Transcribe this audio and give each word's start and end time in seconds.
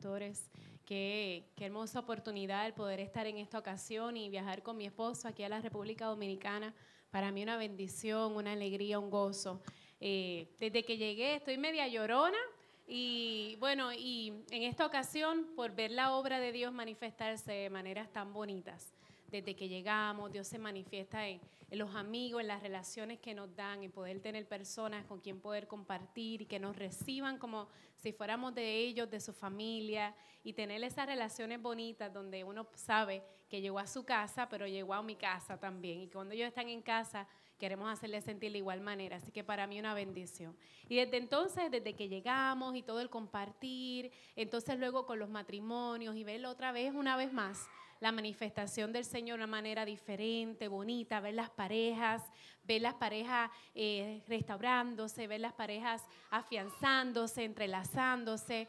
Pastores. 0.00 0.50
Qué, 0.86 1.44
hermosa 1.58 1.98
oportunidad 1.98 2.66
el 2.66 2.72
poder 2.72 3.00
estar 3.00 3.26
en 3.26 3.36
esta 3.36 3.58
ocasión 3.58 4.16
y 4.16 4.30
viajar 4.30 4.62
con 4.62 4.78
mi 4.78 4.86
esposo 4.86 5.28
aquí 5.28 5.42
a 5.44 5.48
la 5.50 5.60
República 5.60 6.06
Dominicana 6.06 6.74
para 7.10 7.30
mí 7.30 7.42
una 7.42 7.58
bendición, 7.58 8.34
una 8.34 8.52
alegría, 8.52 8.98
un 8.98 9.10
gozo. 9.10 9.60
Eh, 10.00 10.48
desde 10.58 10.84
que 10.84 10.96
llegué 10.96 11.34
estoy 11.34 11.58
media 11.58 11.86
llorona 11.86 12.38
y 12.86 13.56
bueno, 13.60 13.92
y 13.92 14.32
en 14.50 14.62
esta 14.62 14.86
ocasión 14.86 15.48
por 15.54 15.74
ver 15.74 15.90
la 15.90 16.14
obra 16.14 16.40
de 16.40 16.50
Dios 16.50 16.72
manifestarse 16.72 17.52
de 17.52 17.68
maneras 17.68 18.10
tan 18.10 18.32
bonitas. 18.32 18.94
Desde 19.30 19.54
que 19.54 19.68
llegamos, 19.68 20.32
Dios 20.32 20.46
se 20.48 20.58
manifiesta 20.58 21.28
en, 21.28 21.40
los 21.70 21.94
amigos, 21.94 22.40
en 22.40 22.48
las 22.48 22.62
relaciones 22.62 23.20
que 23.20 23.34
nos 23.34 23.54
dan, 23.54 23.82
en 23.82 23.92
poder 23.92 24.20
tener 24.20 24.46
personas 24.48 25.04
con 25.06 25.20
quien 25.20 25.40
poder 25.40 25.68
compartir 25.68 26.42
y 26.42 26.46
que 26.46 26.58
nos 26.58 26.76
reciban 26.76 27.38
como 27.38 27.68
si 27.96 28.12
fuéramos 28.12 28.54
de 28.54 28.78
ellos, 28.78 29.10
de 29.10 29.20
su 29.20 29.32
familia, 29.32 30.14
y 30.42 30.54
tener 30.54 30.82
esas 30.82 31.06
relaciones 31.06 31.60
bonitas 31.60 32.12
donde 32.12 32.42
uno 32.44 32.66
sabe 32.74 33.22
que 33.48 33.60
llegó 33.60 33.78
a 33.78 33.86
su 33.86 34.04
casa, 34.04 34.48
pero 34.48 34.66
llegó 34.66 34.94
a 34.94 35.02
mi 35.02 35.16
casa 35.16 35.58
también. 35.58 36.00
Y 36.00 36.08
cuando 36.08 36.34
ellos 36.34 36.48
están 36.48 36.68
en 36.68 36.82
casa, 36.82 37.28
queremos 37.58 37.92
hacerles 37.92 38.24
sentir 38.24 38.52
de 38.52 38.58
igual 38.58 38.80
manera. 38.80 39.16
Así 39.16 39.30
que 39.30 39.44
para 39.44 39.66
mí 39.66 39.78
una 39.78 39.92
bendición. 39.92 40.56
Y 40.88 40.96
desde 40.96 41.18
entonces, 41.18 41.70
desde 41.70 41.94
que 41.94 42.08
llegamos 42.08 42.74
y 42.74 42.82
todo 42.82 43.00
el 43.00 43.10
compartir, 43.10 44.12
entonces 44.34 44.78
luego 44.78 45.04
con 45.04 45.18
los 45.18 45.28
matrimonios 45.28 46.16
y 46.16 46.24
verlo 46.24 46.48
otra 46.48 46.72
vez, 46.72 46.94
una 46.94 47.16
vez 47.16 47.32
más, 47.32 47.68
la 48.00 48.12
manifestación 48.12 48.92
del 48.92 49.04
Señor 49.04 49.38
de 49.38 49.44
una 49.44 49.52
manera 49.52 49.84
diferente, 49.84 50.68
bonita, 50.68 51.20
ver 51.20 51.34
las 51.34 51.50
parejas, 51.50 52.22
ver 52.64 52.80
las 52.80 52.94
parejas 52.94 53.50
eh, 53.74 54.22
restaurándose, 54.26 55.26
ver 55.26 55.40
las 55.40 55.52
parejas 55.52 56.02
afianzándose, 56.30 57.44
entrelazándose, 57.44 58.68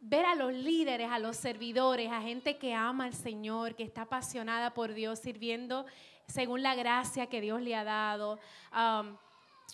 ver 0.00 0.24
a 0.24 0.34
los 0.34 0.52
líderes, 0.54 1.10
a 1.10 1.18
los 1.18 1.36
servidores, 1.36 2.10
a 2.10 2.22
gente 2.22 2.56
que 2.56 2.74
ama 2.74 3.04
al 3.04 3.14
Señor, 3.14 3.74
que 3.74 3.84
está 3.84 4.02
apasionada 4.02 4.72
por 4.72 4.94
Dios, 4.94 5.18
sirviendo 5.18 5.84
según 6.26 6.62
la 6.62 6.74
gracia 6.74 7.26
que 7.26 7.40
Dios 7.40 7.60
le 7.60 7.76
ha 7.76 7.84
dado. 7.84 8.38
Um, 8.72 9.16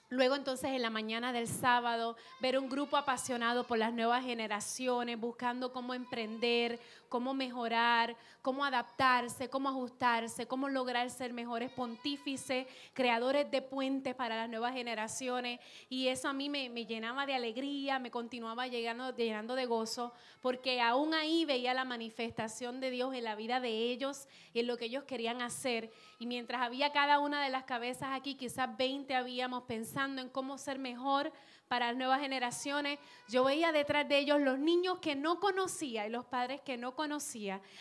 Luego 0.08 0.36
entonces 0.36 0.70
en 0.70 0.82
la 0.82 0.90
mañana 0.90 1.32
del 1.32 1.48
sábado 1.48 2.16
ver 2.40 2.58
un 2.58 2.68
grupo 2.68 2.98
apasionado 2.98 3.66
por 3.66 3.78
las 3.78 3.94
nuevas 3.94 4.22
generaciones, 4.22 5.18
buscando 5.18 5.72
cómo 5.72 5.94
emprender, 5.94 6.78
cómo 7.12 7.34
mejorar, 7.34 8.16
cómo 8.40 8.64
adaptarse, 8.64 9.50
cómo 9.50 9.68
ajustarse, 9.68 10.46
cómo 10.46 10.70
lograr 10.70 11.10
ser 11.10 11.34
mejores 11.34 11.70
pontífices, 11.70 12.66
creadores 12.94 13.50
de 13.50 13.60
puentes 13.60 14.14
para 14.14 14.34
las 14.34 14.48
nuevas 14.48 14.72
generaciones. 14.72 15.60
Y 15.90 16.08
eso 16.08 16.30
a 16.30 16.32
mí 16.32 16.48
me, 16.48 16.70
llenaba 16.86 17.26
de 17.26 17.34
alegría, 17.34 17.98
me 17.98 18.10
continuaba 18.10 18.66
llegando, 18.66 19.14
llenando 19.14 19.56
de 19.56 19.66
gozo, 19.66 20.14
porque 20.40 20.80
aún 20.80 21.12
ahí 21.12 21.44
veía 21.44 21.74
la 21.74 21.84
manifestación 21.84 22.80
de 22.80 22.90
Dios 22.90 23.14
en 23.14 23.24
la 23.24 23.34
vida 23.34 23.60
de 23.60 23.68
ellos 23.68 24.26
y 24.54 24.60
en 24.60 24.66
lo 24.66 24.78
que 24.78 24.86
ellos 24.86 25.04
querían 25.04 25.42
hacer. 25.42 25.90
Y 26.18 26.24
mientras 26.24 26.62
había 26.62 26.92
cada 26.92 27.18
una 27.18 27.44
de 27.44 27.50
las 27.50 27.64
cabezas 27.64 28.08
aquí, 28.12 28.36
quizás 28.36 28.74
20 28.78 29.14
habíamos 29.14 29.64
pensando 29.64 30.22
en 30.22 30.30
cómo 30.30 30.56
ser 30.56 30.78
mejor 30.78 31.30
para 31.72 31.86
las 31.86 31.96
nuevas 31.96 32.20
generaciones, 32.20 32.98
yo 33.30 33.44
veía 33.44 33.72
detrás 33.72 34.06
de 34.06 34.18
ellos 34.18 34.38
los 34.42 34.58
niños 34.58 34.98
que 34.98 35.16
no 35.16 35.40
conocía 35.40 36.06
y 36.06 36.10
los 36.10 36.26
padres 36.26 36.60
que 36.60 36.76
no 36.76 36.94
conocía, 36.94 37.01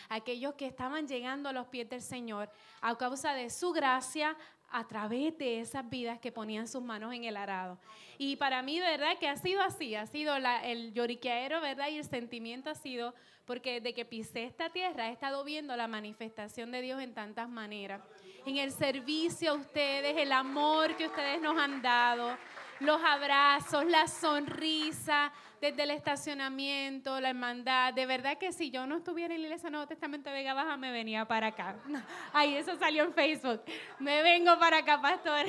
aquellos 0.09 0.53
que 0.55 0.65
estaban 0.65 1.07
llegando 1.07 1.49
a 1.49 1.53
los 1.53 1.67
pies 1.67 1.89
del 1.89 2.01
Señor 2.01 2.49
a 2.81 2.95
causa 2.97 3.33
de 3.33 3.49
su 3.49 3.71
gracia, 3.71 4.35
a 4.71 4.87
través 4.87 5.37
de 5.37 5.59
esas 5.59 5.89
vidas 5.89 6.19
que 6.19 6.31
ponían 6.31 6.67
sus 6.67 6.81
manos 6.81 7.13
en 7.13 7.25
el 7.25 7.35
arado. 7.35 7.77
Y 8.17 8.37
para 8.37 8.61
mí, 8.61 8.79
verdad, 8.79 9.17
que 9.19 9.27
ha 9.27 9.35
sido 9.35 9.61
así, 9.61 9.95
ha 9.95 10.05
sido 10.05 10.33
el 10.35 10.93
lloriqueadero, 10.93 11.59
¿verdad? 11.59 11.89
Y 11.89 11.97
el 11.97 12.05
sentimiento 12.05 12.69
ha 12.69 12.75
sido, 12.75 13.13
porque 13.45 13.81
desde 13.81 13.93
que 13.93 14.05
pisé 14.05 14.45
esta 14.45 14.69
tierra 14.69 15.09
he 15.09 15.11
estado 15.11 15.43
viendo 15.43 15.75
la 15.75 15.87
manifestación 15.87 16.71
de 16.71 16.81
Dios 16.81 17.01
en 17.01 17.13
tantas 17.13 17.49
maneras. 17.49 18.01
En 18.45 18.57
el 18.57 18.71
servicio 18.71 19.51
a 19.51 19.55
ustedes, 19.55 20.15
el 20.17 20.31
amor 20.31 20.95
que 20.95 21.07
ustedes 21.07 21.41
nos 21.41 21.57
han 21.57 21.81
dado, 21.81 22.37
los 22.79 23.01
abrazos, 23.03 23.85
la 23.85 24.07
sonrisa 24.07 25.33
desde 25.61 25.83
el 25.83 25.91
estacionamiento, 25.91 27.21
la 27.21 27.29
hermandad. 27.29 27.93
De 27.93 28.07
verdad 28.07 28.39
que 28.39 28.51
si 28.51 28.71
yo 28.71 28.87
no 28.87 28.97
estuviera 28.97 29.35
en 29.35 29.41
la 29.41 29.47
iglesia 29.47 29.69
Nuevo 29.69 29.85
Testamento 29.85 30.31
de 30.31 30.37
Vega 30.37 30.55
Baja, 30.55 30.75
me 30.75 30.91
venía 30.91 31.23
para 31.25 31.47
acá. 31.47 31.75
Ay, 32.33 32.55
eso 32.55 32.75
salió 32.77 33.03
en 33.03 33.13
Facebook. 33.13 33.61
Me 33.99 34.23
vengo 34.23 34.57
para 34.57 34.79
acá, 34.79 34.99
pastor. 34.99 35.45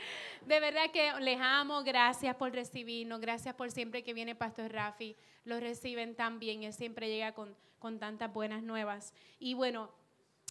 De 0.46 0.60
verdad 0.60 0.92
que 0.92 1.12
les 1.20 1.40
amo. 1.40 1.82
Gracias 1.82 2.36
por 2.36 2.52
recibirnos. 2.52 3.20
Gracias 3.20 3.56
por 3.56 3.72
siempre 3.72 4.04
que 4.04 4.14
viene 4.14 4.36
Pastor 4.36 4.72
Rafi. 4.72 5.16
Lo 5.44 5.58
reciben 5.58 6.14
tan 6.14 6.38
bien. 6.38 6.62
Él 6.62 6.72
siempre 6.72 7.08
llega 7.08 7.32
con, 7.32 7.56
con 7.80 7.98
tantas 7.98 8.32
buenas 8.32 8.62
nuevas. 8.62 9.12
Y 9.40 9.54
bueno, 9.54 9.90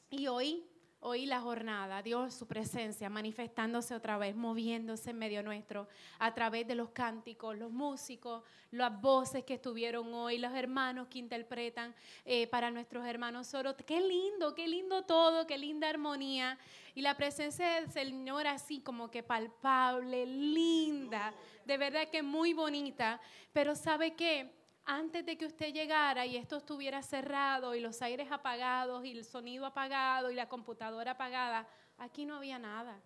y 0.10 0.28
hoy 0.28 0.66
hoy 1.00 1.26
la 1.26 1.40
jornada, 1.40 2.02
Dios, 2.02 2.34
su 2.34 2.48
presencia 2.48 3.10
manifestándose 3.10 3.94
otra 3.94 4.18
vez, 4.18 4.36
moviéndose 4.36 5.12
en 5.12 5.20
medio 5.20 5.44
nuestro, 5.44 5.88
a 6.20 6.34
través 6.34 6.68
de 6.68 6.76
los 6.76 6.90
cánticos, 6.90 7.58
los 7.58 7.72
músicos, 7.72 8.44
las 8.72 9.00
voces 9.02 9.44
que 9.44 9.56
estuvieron 9.56 10.14
hoy, 10.14 10.38
los 10.38 10.54
hermanos 10.54 11.08
que 11.08 11.20
interpretan 11.20 11.94
eh, 12.26 12.48
para 12.48 12.72
nuestros 12.72 13.06
hermanos 13.06 13.48
soros. 13.48 13.76
Qué 13.86 14.02
lindo, 14.02 14.56
qué 14.56 14.68
lindo 14.68 15.04
todo, 15.04 15.46
qué 15.46 15.58
linda 15.58 15.90
armonía. 15.90 16.58
Y 16.96 17.02
la 17.02 17.16
presencia 17.16 17.76
del 17.76 17.92
Señor 17.92 18.48
así 18.48 18.80
como 18.80 19.12
que 19.12 19.22
palpable, 19.22 20.26
linda, 20.26 21.34
de 21.66 21.78
verdad 21.78 22.10
que 22.10 22.24
muy 22.24 22.54
bonita. 22.54 23.20
Pero 23.54 23.76
¿sabe 23.76 24.16
qué? 24.16 24.65
Antes 24.86 25.26
de 25.26 25.38
que 25.38 25.46
usted 25.46 25.74
llegara 25.74 26.26
y 26.26 26.38
esto 26.38 26.58
estuviera 26.58 27.02
cerrado 27.02 27.74
y 27.74 27.80
los 27.80 28.02
aires 28.02 28.32
apagados 28.32 29.04
y 29.06 29.12
el 29.12 29.26
sonido 29.26 29.66
apagado 29.66 30.30
y 30.30 30.36
la 30.36 30.48
computadora 30.48 31.12
apagada, 31.12 31.68
aquí 31.98 32.26
no 32.26 32.36
había 32.36 32.60
nada. 32.60 33.02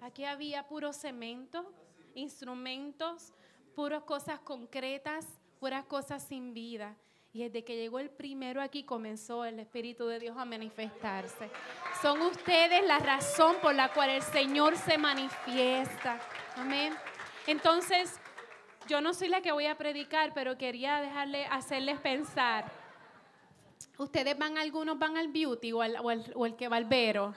Aquí 0.00 0.24
había 0.24 0.66
puro 0.66 0.92
cemento, 0.92 1.72
instrumentos, 2.14 3.32
puras 3.74 4.02
cosas 4.02 4.40
concretas, 4.40 5.26
puras 5.60 5.84
cosas 5.84 6.22
sin 6.22 6.52
vida. 6.52 6.96
Y 7.32 7.42
desde 7.42 7.64
que 7.64 7.76
llegó 7.76 7.98
el 7.98 8.10
primero 8.10 8.60
aquí 8.60 8.84
comenzó 8.84 9.44
el 9.44 9.58
Espíritu 9.58 10.06
de 10.06 10.20
Dios 10.20 10.36
a 10.36 10.44
manifestarse. 10.44 11.50
Son 12.00 12.20
ustedes 12.22 12.84
la 12.86 12.98
razón 12.98 13.56
por 13.62 13.74
la 13.74 13.92
cual 13.92 14.10
el 14.10 14.22
Señor 14.22 14.76
se 14.76 14.98
manifiesta. 14.98 16.20
Amén. 16.56 16.94
Entonces, 17.46 18.20
yo 18.88 19.00
no 19.00 19.14
soy 19.14 19.28
la 19.28 19.40
que 19.40 19.52
voy 19.52 19.66
a 19.66 19.76
predicar, 19.76 20.32
pero 20.34 20.58
quería 20.58 21.00
dejarle, 21.00 21.46
hacerles 21.46 22.00
pensar. 22.00 22.70
Ustedes 23.98 24.36
van, 24.36 24.58
algunos 24.58 24.98
van 24.98 25.16
al 25.16 25.28
beauty 25.28 25.72
o, 25.72 25.82
al, 25.82 25.96
o, 26.34 26.56
que 26.56 26.68
va 26.68 26.76
al 26.76 26.84
barbero, 26.84 27.34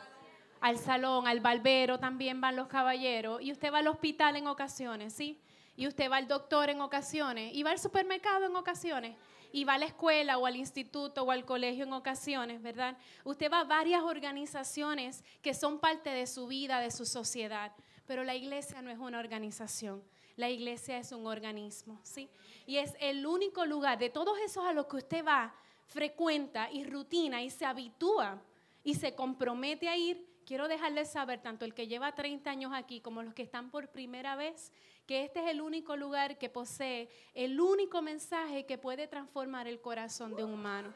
al 0.60 0.78
salón, 0.78 1.28
al 1.28 1.40
barbero 1.40 2.00
también 2.00 2.42
van 2.42 2.56
los 2.56 2.68
caballeros, 2.68 3.42
y 3.42 3.52
usted 3.52 3.72
va 3.72 3.80
al 3.80 3.88
hospital 3.88 4.36
en 4.36 4.48
ocasiones, 4.48 5.14
¿sí? 5.14 5.40
Y 5.76 5.88
usted 5.88 6.10
va 6.10 6.18
al 6.18 6.28
doctor 6.28 6.70
en 6.70 6.82
ocasiones, 6.82 7.54
y 7.54 7.64
va 7.64 7.72
al 7.72 7.80
supermercado 7.80 8.48
en 8.48 8.56
ocasiones, 8.56 9.16
y 9.52 9.64
va 9.64 9.76
a 9.76 9.78
la 9.78 9.86
escuela 9.86 10.38
o 10.38 10.46
al 10.46 10.56
instituto 10.56 11.24
o 11.24 11.32
al 11.32 11.46
colegio 11.46 11.84
en 11.86 11.94
ocasiones, 11.94 12.62
¿verdad? 12.62 12.98
Usted 13.24 13.52
va 13.52 13.62
a 13.62 13.64
varias 13.64 14.02
organizaciones 14.02 15.24
que 15.42 15.54
son 15.54 15.80
parte 15.80 16.10
de 16.10 16.28
su 16.28 16.48
vida, 16.48 16.80
de 16.80 16.92
su 16.92 17.06
sociedad, 17.06 17.72
pero 18.08 18.24
la 18.24 18.36
iglesia 18.36 18.82
no 18.82 18.90
es 18.90 18.98
una 18.98 19.20
organización. 19.20 20.02
La 20.38 20.52
iglesia 20.52 21.00
es 21.00 21.12
un 21.12 21.26
organismo, 21.26 22.00
¿sí? 22.04 22.30
Y 22.68 22.78
es 22.78 22.96
el 23.00 23.26
único 23.26 23.66
lugar 23.66 23.98
de 23.98 24.12
todos 24.12 24.38
esos 24.46 24.64
a 24.66 24.72
los 24.72 24.86
que 24.86 24.98
usted 24.98 25.26
va, 25.26 25.56
frecuenta 25.88 26.70
y 26.72 26.84
rutina 26.84 27.42
y 27.42 27.50
se 27.50 27.66
habitúa 27.66 28.40
y 28.84 28.94
se 28.94 29.16
compromete 29.16 29.90
a 29.90 29.98
ir. 29.98 30.24
Quiero 30.46 30.68
dejarles 30.68 31.12
saber, 31.12 31.42
tanto 31.42 31.66
el 31.66 31.74
que 31.74 31.88
lleva 31.88 32.14
30 32.14 32.52
años 32.52 32.72
aquí 32.76 33.02
como 33.02 33.24
los 33.24 33.34
que 33.34 33.42
están 33.42 33.72
por 33.72 33.90
primera 33.90 34.36
vez, 34.36 34.72
que 35.08 35.24
este 35.24 35.40
es 35.40 35.48
el 35.48 35.60
único 35.60 35.98
lugar 35.98 36.38
que 36.38 36.50
posee 36.50 37.10
el 37.34 37.60
único 37.60 38.04
mensaje 38.04 38.68
que 38.68 38.78
puede 38.78 39.08
transformar 39.08 39.68
el 39.68 39.82
corazón 39.82 40.36
de 40.36 40.44
un 40.44 40.54
humano. 40.54 40.94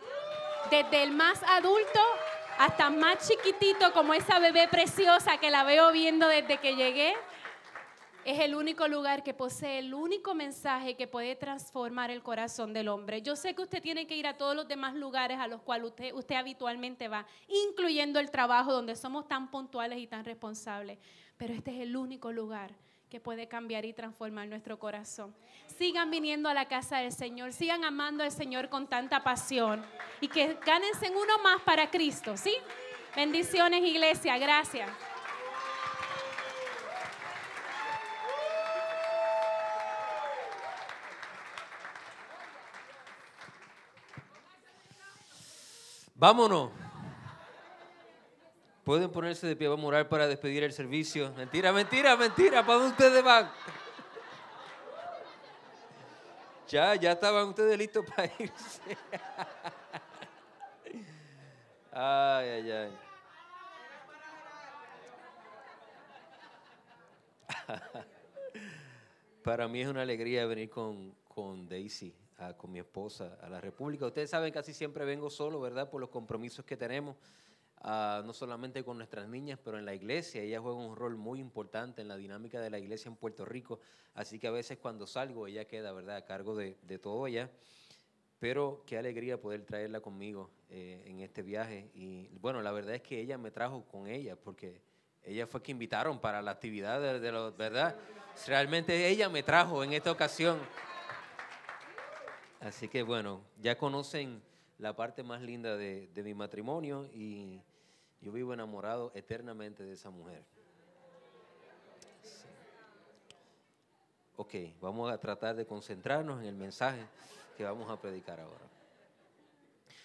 Desde 0.69 1.01
el 1.01 1.11
más 1.11 1.41
adulto 1.47 1.99
hasta 2.59 2.91
más 2.91 3.27
chiquitito 3.27 3.91
como 3.91 4.13
esa 4.13 4.37
bebé 4.37 4.67
preciosa 4.67 5.39
que 5.39 5.49
la 5.49 5.63
veo 5.63 5.91
viendo 5.91 6.27
desde 6.27 6.59
que 6.59 6.75
llegué 6.75 7.15
es 8.25 8.39
el 8.39 8.55
único 8.55 8.87
lugar 8.87 9.23
que 9.23 9.33
posee 9.33 9.79
el 9.79 9.93
único 9.93 10.35
mensaje 10.35 10.95
que 10.95 11.07
puede 11.07 11.35
transformar 11.35 12.11
el 12.11 12.21
corazón 12.21 12.73
del 12.73 12.87
hombre. 12.87 13.21
Yo 13.21 13.35
sé 13.35 13.55
que 13.55 13.63
usted 13.63 13.81
tiene 13.81 14.05
que 14.05 14.15
ir 14.15 14.27
a 14.27 14.37
todos 14.37 14.55
los 14.55 14.67
demás 14.67 14.93
lugares 14.95 15.39
a 15.39 15.47
los 15.47 15.61
cuales 15.61 15.93
usted, 16.13 16.35
habitualmente 16.35 17.07
va, 17.07 17.25
incluyendo 17.47 18.19
el 18.19 18.29
trabajo 18.29 18.71
donde 18.71 18.95
somos 18.95 19.27
tan 19.27 19.49
puntuales 19.49 19.99
y 19.99 20.07
tan 20.07 20.23
responsables, 20.23 20.99
pero 21.37 21.53
este 21.53 21.71
es 21.71 21.81
el 21.81 21.97
único 21.97 22.31
lugar 22.31 22.71
que 23.09 23.19
puede 23.19 23.47
cambiar 23.47 23.85
y 23.85 23.93
transformar 23.93 24.47
nuestro 24.47 24.79
corazón. 24.79 25.35
Sigan 25.77 26.11
viniendo 26.11 26.47
a 26.47 26.53
la 26.53 26.67
casa 26.67 26.99
del 26.99 27.11
Señor, 27.11 27.51
sigan 27.51 27.83
amando 27.83 28.23
al 28.23 28.31
Señor 28.31 28.69
con 28.69 28.87
tanta 28.87 29.23
pasión 29.23 29.83
y 30.21 30.27
que 30.27 30.57
gánense 30.65 31.09
uno 31.09 31.39
más 31.43 31.61
para 31.63 31.89
Cristo, 31.89 32.37
¿sí? 32.37 32.53
Bendiciones, 33.15 33.83
iglesia, 33.83 34.37
gracias. 34.37 34.89
Vámonos. 46.21 46.69
Pueden 48.83 49.11
ponerse 49.11 49.47
de 49.47 49.55
pie, 49.55 49.67
vamos 49.67 49.85
a 49.85 49.87
orar 49.87 50.07
para 50.07 50.27
despedir 50.27 50.63
el 50.63 50.71
servicio. 50.71 51.33
Mentira, 51.33 51.73
mentira, 51.73 52.15
mentira. 52.15 52.63
¿Para 52.63 52.77
dónde 52.77 52.91
ustedes 52.91 53.23
van? 53.23 53.51
Ya, 56.67 56.93
ya 56.93 57.13
estaban 57.13 57.47
ustedes 57.47 57.75
listos 57.75 58.05
para 58.05 58.31
irse. 58.37 58.97
Ay, 61.91 62.49
ay, 62.49 62.71
ay. 62.71 62.91
Para 69.43 69.67
mí 69.67 69.81
es 69.81 69.87
una 69.87 70.03
alegría 70.03 70.45
venir 70.45 70.69
con, 70.69 71.15
con 71.27 71.67
Daisy 71.67 72.20
con 72.57 72.71
mi 72.71 72.79
esposa 72.79 73.37
a 73.41 73.49
la 73.49 73.61
República. 73.61 74.05
Ustedes 74.05 74.29
saben, 74.29 74.51
casi 74.51 74.73
siempre 74.73 75.05
vengo 75.05 75.29
solo, 75.29 75.59
¿verdad? 75.59 75.89
Por 75.89 76.01
los 76.01 76.09
compromisos 76.09 76.65
que 76.65 76.75
tenemos, 76.75 77.15
ah, 77.77 78.23
no 78.25 78.33
solamente 78.33 78.83
con 78.83 78.97
nuestras 78.97 79.27
niñas, 79.27 79.59
pero 79.63 79.77
en 79.77 79.85
la 79.85 79.93
iglesia. 79.93 80.41
Ella 80.41 80.59
juega 80.59 80.77
un 80.77 80.95
rol 80.95 81.15
muy 81.17 81.39
importante 81.39 82.01
en 82.01 82.07
la 82.07 82.17
dinámica 82.17 82.59
de 82.59 82.69
la 82.69 82.79
iglesia 82.79 83.09
en 83.09 83.15
Puerto 83.15 83.45
Rico. 83.45 83.79
Así 84.15 84.39
que 84.39 84.47
a 84.47 84.51
veces 84.51 84.79
cuando 84.79 85.05
salgo, 85.05 85.47
ella 85.47 85.65
queda, 85.65 85.91
¿verdad?, 85.91 86.17
a 86.17 86.25
cargo 86.25 86.55
de, 86.55 86.73
todo 86.99 87.25
allá. 87.25 87.49
Pero 88.39 88.83
qué 88.87 88.97
alegría 88.97 89.39
poder 89.39 89.63
traerla 89.63 89.99
conmigo 89.99 90.49
eh, 90.69 91.03
en 91.05 91.19
este 91.19 91.43
viaje. 91.43 91.91
Y 91.93 92.27
bueno, 92.39 92.61
la 92.63 92.71
verdad 92.71 92.95
es 92.95 93.03
que 93.03 93.19
ella 93.19 93.37
me 93.37 93.51
trajo 93.51 93.85
con 93.85 94.07
ella, 94.07 94.35
porque 94.35 94.81
ella 95.21 95.45
fue 95.45 95.61
que 95.61 95.71
invitaron 95.71 96.19
para 96.19 96.41
la 96.41 96.49
actividad 96.49 96.99
de, 96.99 97.19
de 97.19 97.31
los, 97.31 97.55
¿verdad? 97.55 97.95
Realmente 98.47 99.07
ella 99.07 99.29
me 99.29 99.43
trajo 99.43 99.83
en 99.83 99.93
esta 99.93 100.11
ocasión. 100.11 100.57
Así 102.61 102.87
que 102.87 103.01
bueno, 103.01 103.41
ya 103.59 103.75
conocen 103.75 104.39
la 104.77 104.95
parte 104.95 105.23
más 105.23 105.41
linda 105.41 105.75
de, 105.77 106.09
mi 106.23 106.35
matrimonio 106.35 107.09
y 107.11 107.59
yo 108.21 108.31
vivo 108.31 108.53
enamorado 108.53 109.11
eternamente 109.15 109.83
de 109.83 109.93
esa 109.93 110.11
mujer. 110.11 110.43
Ok, 114.35 114.53
vamos 114.79 115.11
a 115.11 115.17
tratar 115.17 115.55
de 115.55 115.65
concentrarnos 115.65 116.39
en 116.41 116.47
el 116.47 116.55
mensaje 116.55 117.03
que 117.57 117.63
vamos 117.63 117.89
a 117.89 117.99
predicar 117.99 118.39
ahora. 118.39 118.65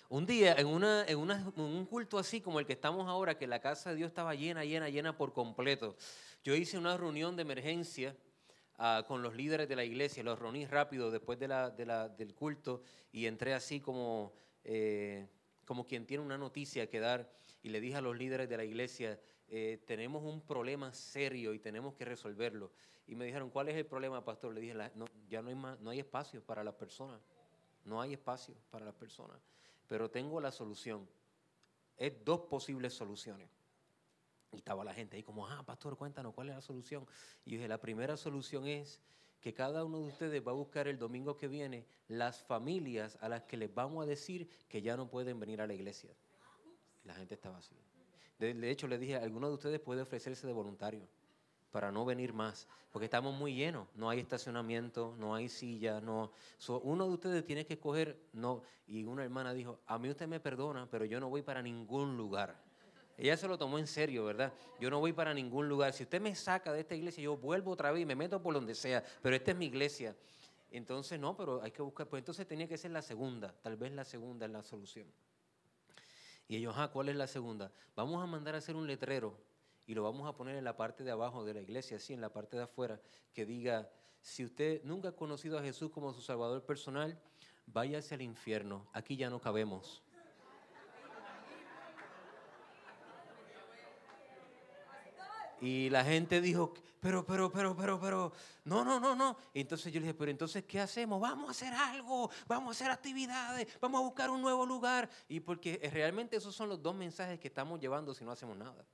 Un 0.09 0.25
día, 0.25 0.55
en, 0.55 0.67
una, 0.67 1.05
en, 1.05 1.31
en, 1.31 1.61
un 1.61 1.85
culto 1.85 2.19
así 2.19 2.41
como 2.41 2.59
el 2.59 2.65
que 2.65 2.73
estamos 2.73 3.07
ahora, 3.07 3.37
que 3.37 3.47
la 3.47 3.61
casa 3.61 3.91
de 3.91 3.97
Dios 3.97 4.09
estaba 4.09 4.35
llena, 4.35 4.65
llena, 4.65 4.89
llena 4.89 5.15
por 5.15 5.35
completo, 5.35 5.95
yo 6.43 6.55
hice 6.55 6.79
una 6.79 6.97
reunión 6.97 7.37
de 7.37 7.43
emergencia 7.43 8.17
Ah, 8.79 9.05
con 9.07 9.23
los 9.23 9.35
líderes 9.35 9.69
de 9.69 9.77
la 9.77 9.85
iglesia, 9.85 10.23
los 10.23 10.39
reuní 10.39 10.67
rápido 10.67 11.11
después 11.11 11.39
del 11.39 12.35
culto 12.35 12.83
y 13.11 13.25
entré 13.25 13.55
así 13.55 13.81
como, 13.81 14.35
eh, 14.65 15.29
como 15.65 15.87
quien 15.87 16.07
tiene 16.07 16.23
una 16.23 16.37
noticia 16.37 16.87
que 16.91 17.01
dar 17.01 17.33
y 17.63 17.71
le 17.71 17.81
dije 17.81 17.97
a 17.97 18.01
los 18.03 18.19
líderes 18.19 18.51
de 18.51 18.57
la 18.59 18.65
iglesia, 18.65 19.19
eh, 19.49 19.83
tenemos 19.87 20.23
un 20.25 20.43
problema 20.43 20.93
serio 20.93 21.55
y 21.55 21.59
tenemos 21.59 21.95
que 21.95 22.05
resolverlo. 22.05 22.71
Y 23.07 23.15
me 23.15 23.25
dijeron, 23.25 23.49
¿cuál 23.49 23.69
es 23.69 23.77
el 23.77 23.87
problema, 23.87 24.23
pastor? 24.23 24.53
Le 24.53 24.61
dije, 24.61 24.75
ya 25.29 25.41
no 25.41 25.49
hay, 25.49 25.55
más, 25.55 25.81
no 25.81 25.89
hay 25.89 26.01
espacio 26.01 26.43
para 26.43 26.63
las 26.63 26.75
personas, 26.75 27.21
no 27.85 28.01
hay 28.01 28.13
espacio 28.13 28.55
para 28.69 28.85
las 28.85 28.95
personas, 28.95 29.41
pero 29.89 30.11
tengo 30.11 30.39
la 30.39 30.51
solución. 30.53 31.09
Es 31.97 32.13
dos 32.25 32.41
posibles 32.41 32.93
soluciones. 32.93 33.49
Y 34.53 34.57
estaba 34.57 34.85
la 34.85 34.95
gente 34.95 35.17
ahí 35.17 35.23
como, 35.23 35.47
ah, 35.47 35.63
pastor, 35.65 35.97
cuéntanos 35.97 36.35
cuál 36.35 36.49
es 36.49 36.55
la 36.55 36.61
solución. 36.61 37.07
Y 37.45 37.51
yo 37.51 37.57
dije, 37.57 37.69
la 37.69 37.81
primera 37.81 38.17
solución 38.17 38.67
es 38.67 39.01
que 39.41 39.55
cada 39.55 39.85
uno 39.85 40.01
de 40.01 40.09
ustedes 40.09 40.47
va 40.47 40.53
a 40.53 40.55
buscar 40.55 40.89
el 40.89 40.99
domingo 40.99 41.37
que 41.37 41.49
viene 41.49 41.87
las 42.09 42.43
familias 42.43 43.19
a 43.21 43.29
las 43.29 43.43
que 43.43 43.57
les 43.57 43.73
vamos 43.73 44.03
a 44.03 44.07
decir 44.07 44.49
que 44.69 44.83
ya 44.83 44.97
no 44.97 45.09
pueden 45.09 45.39
venir 45.39 45.61
a 45.61 45.67
la 45.67 45.75
iglesia. 45.75 46.11
La 47.05 47.15
gente 47.15 47.35
estaba 47.35 47.59
así. 47.59 47.77
De, 48.39 48.71
hecho, 48.71 48.87
le 48.87 48.99
dije, 48.99 49.17
alguno 49.17 49.49
de 49.49 49.55
ustedes 49.55 49.81
puede 49.81 50.03
ofrecerse 50.03 50.47
de 50.47 50.53
voluntario 50.53 51.09
para 51.71 51.91
no 51.91 52.05
venir 52.05 52.33
más, 52.33 52.67
porque 52.91 53.05
estamos 53.05 53.35
muy 53.35 53.55
llenos, 53.55 53.87
no 53.95 54.11
hay 54.11 54.19
estacionamiento, 54.19 55.15
no 55.19 55.35
hay 55.35 55.49
silla, 55.49 56.01
no. 56.01 56.33
uno 56.83 57.07
de 57.07 57.13
ustedes 57.13 57.45
tiene 57.45 57.67
que 57.67 57.75
escoger, 57.75 58.19
no. 58.33 58.63
Y 58.87 59.05
una 59.05 59.25
hermana 59.25 59.53
dijo, 59.55 59.79
a 59.87 59.99
mí 59.99 60.11
usted 60.11 60.27
me 60.27 60.41
perdona, 60.41 60.89
pero 60.91 61.05
yo 61.05 61.21
no 61.21 61.29
voy 61.29 61.43
para 61.43 61.63
ningún 61.63 62.17
lugar. 62.17 62.66
Ella 63.19 63.37
se 63.37 63.49
lo 63.49 63.57
tomó 63.57 63.79
en 63.79 63.87
serio, 63.87 64.25
¿verdad? 64.25 64.53
Yo 64.79 64.91
no 64.91 65.01
voy 65.01 65.13
para 65.13 65.33
ningún 65.33 65.69
lugar. 65.69 65.93
Si 65.93 66.03
usted 66.03 66.21
me 66.21 66.35
saca 66.35 66.73
de 66.73 66.81
esta 66.81 66.95
iglesia, 66.95 67.25
yo 67.25 67.37
vuelvo 67.37 67.71
otra 67.73 67.91
vez 67.91 68.03
y 68.03 68.07
me 68.07 68.15
meto 68.15 68.43
por 68.43 68.55
donde 68.55 68.75
sea. 68.75 69.03
Pero 69.23 69.35
esta 69.37 69.53
es 69.53 69.57
mi 69.57 69.67
iglesia. 69.67 70.15
Entonces, 70.71 71.19
no, 71.19 71.37
pero 71.37 71.63
hay 71.63 71.71
que 71.71 71.81
buscar. 71.81 72.07
Pues 72.09 72.21
entonces 72.21 72.47
tenía 72.47 72.69
que 72.69 72.77
ser 72.77 72.91
la 72.91 73.01
segunda. 73.01 73.55
Tal 73.63 73.77
vez 73.77 73.93
la 73.93 74.05
segunda 74.05 74.45
es 74.45 74.53
la 74.53 74.63
solución. 74.63 75.07
Y 76.49 76.57
ellos, 76.57 76.75
ah, 76.77 76.89
¿cuál 76.93 77.09
es 77.09 77.17
la 77.17 77.27
segunda? 77.27 77.73
Vamos 77.95 78.23
a 78.23 78.27
mandar 78.27 78.55
a 78.55 78.59
hacer 78.59 78.77
un 78.77 78.87
letrero 78.87 79.37
y 79.87 79.95
lo 79.95 80.03
vamos 80.03 80.29
a 80.29 80.37
poner 80.37 80.57
en 80.57 80.65
la 80.65 80.77
parte 80.77 81.05
de 81.05 81.11
abajo 81.11 81.45
de 81.45 81.55
la 81.55 81.61
iglesia, 81.61 81.97
así 81.97 82.13
en 82.13 82.21
la 82.21 82.33
parte 82.33 82.57
de 82.57 82.65
afuera, 82.65 83.01
que 83.33 83.47
diga, 83.47 83.91
si 84.21 84.45
usted 84.45 84.83
nunca 84.85 85.11
ha 85.11 85.13
conocido 85.13 85.59
a 85.59 85.63
Jesús 85.63 85.91
como 85.91 86.13
su 86.13 86.21
Salvador 86.21 86.65
personal, 86.65 87.19
váyase 87.67 88.15
al 88.15 88.23
infierno. 88.23 88.87
Aquí 88.93 89.17
ya 89.17 89.31
no 89.31 89.41
cabemos. 89.41 90.03
Y 95.61 95.89
la 95.91 96.05
gente 96.05 96.41
dijo, 96.41 96.75
pero, 97.01 97.25
pero, 97.25 97.51
pero, 97.51 97.77
pero, 97.77 98.01
pero, 98.01 98.33
no, 98.65 98.85
no, 98.85 99.01
no, 99.01 99.15
no. 99.15 99.37
Entonces 99.55 99.93
yo 99.93 100.01
le 100.01 100.07
dije, 100.07 100.19
pero 100.19 100.31
entonces, 100.31 100.65
¿qué 100.65 100.81
hacemos? 100.81 101.21
Vamos 101.21 101.49
a 101.49 101.51
hacer 101.53 101.73
algo, 101.73 102.31
vamos 102.47 102.69
a 102.69 102.71
hacer 102.73 102.91
actividades, 102.91 103.69
vamos 103.81 104.01
a 104.01 104.05
buscar 104.05 104.31
un 104.31 104.43
nuevo 104.43 104.67
lugar. 104.67 105.09
Y 105.29 105.41
porque 105.41 105.89
realmente 105.93 106.37
esos 106.37 106.55
son 106.55 106.69
los 106.69 106.83
dos 106.83 106.95
mensajes 106.95 107.39
que 107.39 107.49
estamos 107.49 107.81
llevando 107.81 108.13
si 108.15 108.25
no 108.25 108.33
hacemos 108.33 108.57
nada. 108.57 108.85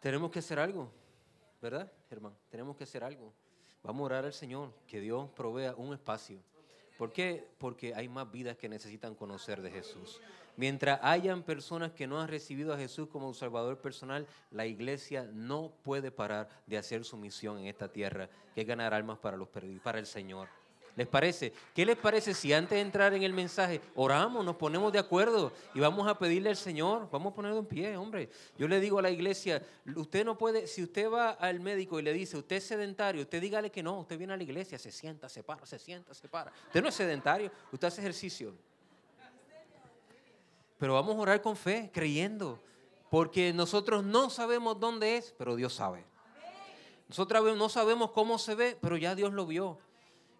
Tenemos 0.00 0.30
que 0.30 0.38
hacer 0.38 0.58
algo, 0.58 0.90
¿verdad, 1.60 1.92
Germán? 2.08 2.34
Tenemos 2.48 2.74
que 2.74 2.84
hacer 2.84 3.04
algo. 3.04 3.34
Vamos 3.82 4.02
a 4.02 4.04
orar 4.06 4.24
al 4.24 4.32
Señor, 4.32 4.72
que 4.86 5.00
Dios 5.00 5.28
provea 5.30 5.74
un 5.74 5.94
espacio. 5.94 6.38
¿Por 6.98 7.12
qué? 7.12 7.48
Porque 7.58 7.94
hay 7.94 8.08
más 8.10 8.30
vidas 8.30 8.58
que 8.58 8.68
necesitan 8.68 9.14
conocer 9.14 9.62
de 9.62 9.70
Jesús. 9.70 10.20
Mientras 10.56 11.00
hayan 11.02 11.42
personas 11.42 11.92
que 11.92 12.06
no 12.06 12.20
han 12.20 12.28
recibido 12.28 12.74
a 12.74 12.76
Jesús 12.76 13.08
como 13.08 13.26
un 13.26 13.34
Salvador 13.34 13.78
personal, 13.78 14.26
la 14.50 14.66
iglesia 14.66 15.26
no 15.32 15.72
puede 15.82 16.10
parar 16.10 16.50
de 16.66 16.76
hacer 16.76 17.04
su 17.06 17.16
misión 17.16 17.58
en 17.58 17.66
esta 17.66 17.90
tierra, 17.90 18.28
que 18.54 18.60
es 18.60 18.66
ganar 18.66 18.92
almas 18.92 19.18
para 19.18 19.38
los 19.38 19.48
perdidos, 19.48 19.82
para 19.82 19.98
el 19.98 20.04
Señor. 20.04 20.48
¿Les 20.96 21.06
parece? 21.06 21.52
¿Qué 21.74 21.86
les 21.86 21.96
parece 21.96 22.34
si 22.34 22.52
antes 22.52 22.76
de 22.76 22.80
entrar 22.80 23.14
en 23.14 23.22
el 23.22 23.32
mensaje 23.32 23.80
oramos, 23.94 24.44
nos 24.44 24.56
ponemos 24.56 24.92
de 24.92 24.98
acuerdo 24.98 25.52
y 25.74 25.80
vamos 25.80 26.06
a 26.08 26.18
pedirle 26.18 26.50
al 26.50 26.56
Señor? 26.56 27.08
Vamos 27.10 27.32
a 27.32 27.34
ponerlo 27.34 27.58
en 27.60 27.66
pie, 27.66 27.96
hombre. 27.96 28.28
Yo 28.58 28.66
le 28.66 28.80
digo 28.80 28.98
a 28.98 29.02
la 29.02 29.10
iglesia, 29.10 29.62
usted 29.94 30.24
no 30.24 30.36
puede, 30.36 30.66
si 30.66 30.82
usted 30.82 31.10
va 31.10 31.30
al 31.30 31.60
médico 31.60 31.98
y 31.98 32.02
le 32.02 32.12
dice, 32.12 32.36
usted 32.36 32.56
es 32.56 32.64
sedentario, 32.64 33.22
usted 33.22 33.40
dígale 33.40 33.70
que 33.70 33.82
no, 33.82 34.00
usted 34.00 34.18
viene 34.18 34.32
a 34.32 34.36
la 34.36 34.42
iglesia, 34.42 34.78
se 34.78 34.90
sienta, 34.90 35.28
se 35.28 35.42
para, 35.42 35.64
se 35.64 35.78
sienta, 35.78 36.12
se 36.12 36.28
para. 36.28 36.52
Usted 36.66 36.82
no 36.82 36.88
es 36.88 36.94
sedentario, 36.94 37.50
usted 37.72 37.88
hace 37.88 38.00
ejercicio. 38.00 38.52
Pero 40.78 40.94
vamos 40.94 41.16
a 41.16 41.20
orar 41.20 41.42
con 41.42 41.56
fe, 41.56 41.90
creyendo, 41.92 42.58
porque 43.10 43.52
nosotros 43.52 44.02
no 44.02 44.30
sabemos 44.30 44.80
dónde 44.80 45.18
es, 45.18 45.34
pero 45.38 45.54
Dios 45.54 45.74
sabe. 45.74 46.04
Nosotros 47.08 47.56
no 47.56 47.68
sabemos 47.68 48.12
cómo 48.12 48.38
se 48.38 48.54
ve, 48.54 48.78
pero 48.80 48.96
ya 48.96 49.14
Dios 49.14 49.32
lo 49.32 49.46
vio 49.46 49.78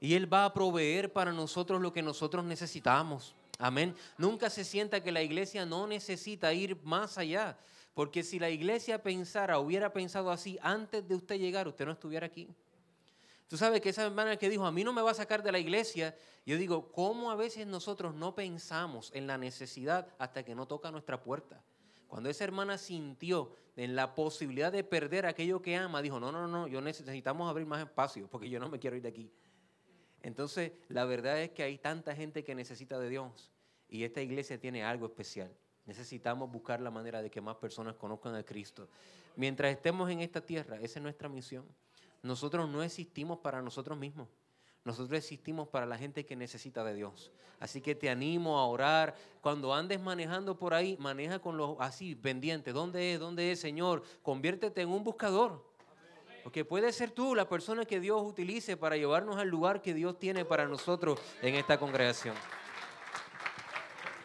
y 0.01 0.15
Él 0.15 0.33
va 0.33 0.47
a 0.47 0.55
proveer 0.55 1.13
para 1.13 1.33
nosotros 1.33 1.81
lo 1.81 1.93
que 1.93 2.03
nosotros 2.03 2.45
necesitamos. 2.45 3.35
Amén. 3.59 3.95
Nunca 4.17 4.49
se 4.49 4.65
sienta 4.65 5.03
que 5.03 5.13
la 5.13 5.23
iglesia 5.23 5.67
no 5.67 5.87
necesita 5.87 6.53
ir 6.55 6.81
más 6.83 7.19
allá. 7.19 7.59
Porque 7.93 8.23
si 8.23 8.39
la 8.39 8.49
iglesia 8.49 9.03
pensara, 9.03 9.59
hubiera 9.59 9.93
pensado 9.93 10.31
así 10.31 10.59
antes 10.63 11.07
de 11.07 11.15
usted 11.15 11.39
llegar, 11.39 11.69
usted 11.69 11.85
no 11.85 11.93
estuviera 11.93 12.27
aquí. 12.27 12.49
Tú 13.47 13.57
sabes 13.57 13.81
que 13.81 13.89
esa 13.89 14.07
hermana 14.07 14.37
que 14.37 14.49
dijo, 14.49 14.65
a 14.65 14.73
mí 14.73 14.85
no 14.85 14.93
me 14.93 15.03
va 15.03 15.11
a 15.11 15.15
sacar 15.15 15.43
de 15.43 15.53
la 15.53 15.59
iglesia, 15.59 16.17
yo 16.47 16.57
digo, 16.57 16.93
¿cómo 16.93 17.31
a 17.31 17.35
veces 17.35 17.67
nosotros 17.67 18.15
no 18.15 18.35
pensamos 18.35 19.11
en 19.13 19.27
la 19.27 19.37
necesidad 19.37 20.07
hasta 20.19 20.45
que 20.45 20.55
no 20.55 20.67
toca 20.67 20.91
nuestra 20.93 21.21
puerta? 21.21 21.61
Cuando 22.07 22.31
esa 22.31 22.45
hermana 22.45 22.79
sintió 22.79 23.53
en 23.77 23.97
la 23.97 24.15
posibilidad 24.15 24.71
de 24.71 24.85
perder 24.85 25.27
aquello 25.27 25.61
que 25.61 25.77
ama, 25.77 26.01
dijo, 26.01 26.21
no, 26.21 26.31
no, 26.31 26.47
no, 26.47 26.69
yo 26.69 26.81
necesitamos 26.81 27.51
abrir 27.51 27.67
más 27.67 27.81
espacio 27.81 28.29
porque 28.29 28.49
yo 28.49 28.61
no 28.61 28.69
me 28.69 28.79
quiero 28.79 28.97
ir 28.97 29.03
de 29.03 29.09
aquí. 29.09 29.31
Entonces, 30.23 30.73
la 30.89 31.05
verdad 31.05 31.41
es 31.41 31.51
que 31.51 31.63
hay 31.63 31.79
tanta 31.79 32.15
gente 32.15 32.45
que 32.45 32.55
necesita 32.55 32.99
de 32.99 33.09
Dios 33.09 33.51
y 33.89 34.05
esta 34.05 34.21
iglesia 34.21 34.59
tiene 34.59 34.85
algo 34.85 35.07
especial. 35.07 35.51
Necesitamos 35.87 36.51
buscar 36.51 36.81
la 36.81 36.91
manera 36.91 37.23
de 37.23 37.31
que 37.31 37.41
más 37.41 37.57
personas 37.57 37.97
conozcan 37.97 38.35
a 38.35 38.43
Cristo. 38.43 38.89
Mientras 39.37 39.73
estemos 39.73 40.11
en 40.11 40.21
esta 40.21 40.41
tierra, 40.41 40.77
esa 40.77 40.99
es 40.99 41.03
nuestra 41.03 41.29
misión. 41.29 41.65
Nosotros 42.23 42.69
no 42.69 42.83
existimos 42.83 43.39
para 43.39 43.63
nosotros 43.63 43.99
mismos. 43.99 44.29
Nosotros 44.85 45.19
existimos 45.19 45.69
para 45.69 45.87
la 45.87 45.99
gente 45.99 46.25
que 46.25 46.37
necesita 46.37 46.85
de 46.85 46.95
Dios. 46.95 47.31
Así 47.59 47.81
que 47.81 47.95
te 47.95 48.09
animo 48.09 48.59
a 48.59 48.67
orar. 48.67 49.15
Cuando 49.41 49.75
andes 49.75 50.01
manejando 50.01 50.59
por 50.59 50.73
ahí, 50.73 50.97
maneja 50.99 51.39
con 51.39 51.57
los 51.57 51.77
así 51.81 52.15
pendientes. 52.15 52.73
¿Dónde 52.73 53.15
es? 53.15 53.21
¿Dónde 53.21 53.53
es, 53.53 53.61
Señor? 53.61 54.03
Conviértete 54.23 54.83
en 54.83 54.89
un 54.89 55.05
buscador. 55.05 55.70
Porque 56.43 56.65
puede 56.65 56.93
ser 56.93 57.11
tú 57.11 57.35
la 57.35 57.49
persona 57.49 57.85
que 57.85 58.01
Dios 58.01 58.23
utilice 58.23 58.77
para 58.77 58.97
llevarnos 58.97 59.37
al 59.37 59.49
lugar 59.49 59.83
que 59.83 59.95
Dios 59.95 60.19
tiene 60.19 60.45
para 60.45 60.67
nosotros 60.67 61.21
en 61.43 61.55
esta 61.55 61.79
congregación. 61.79 62.35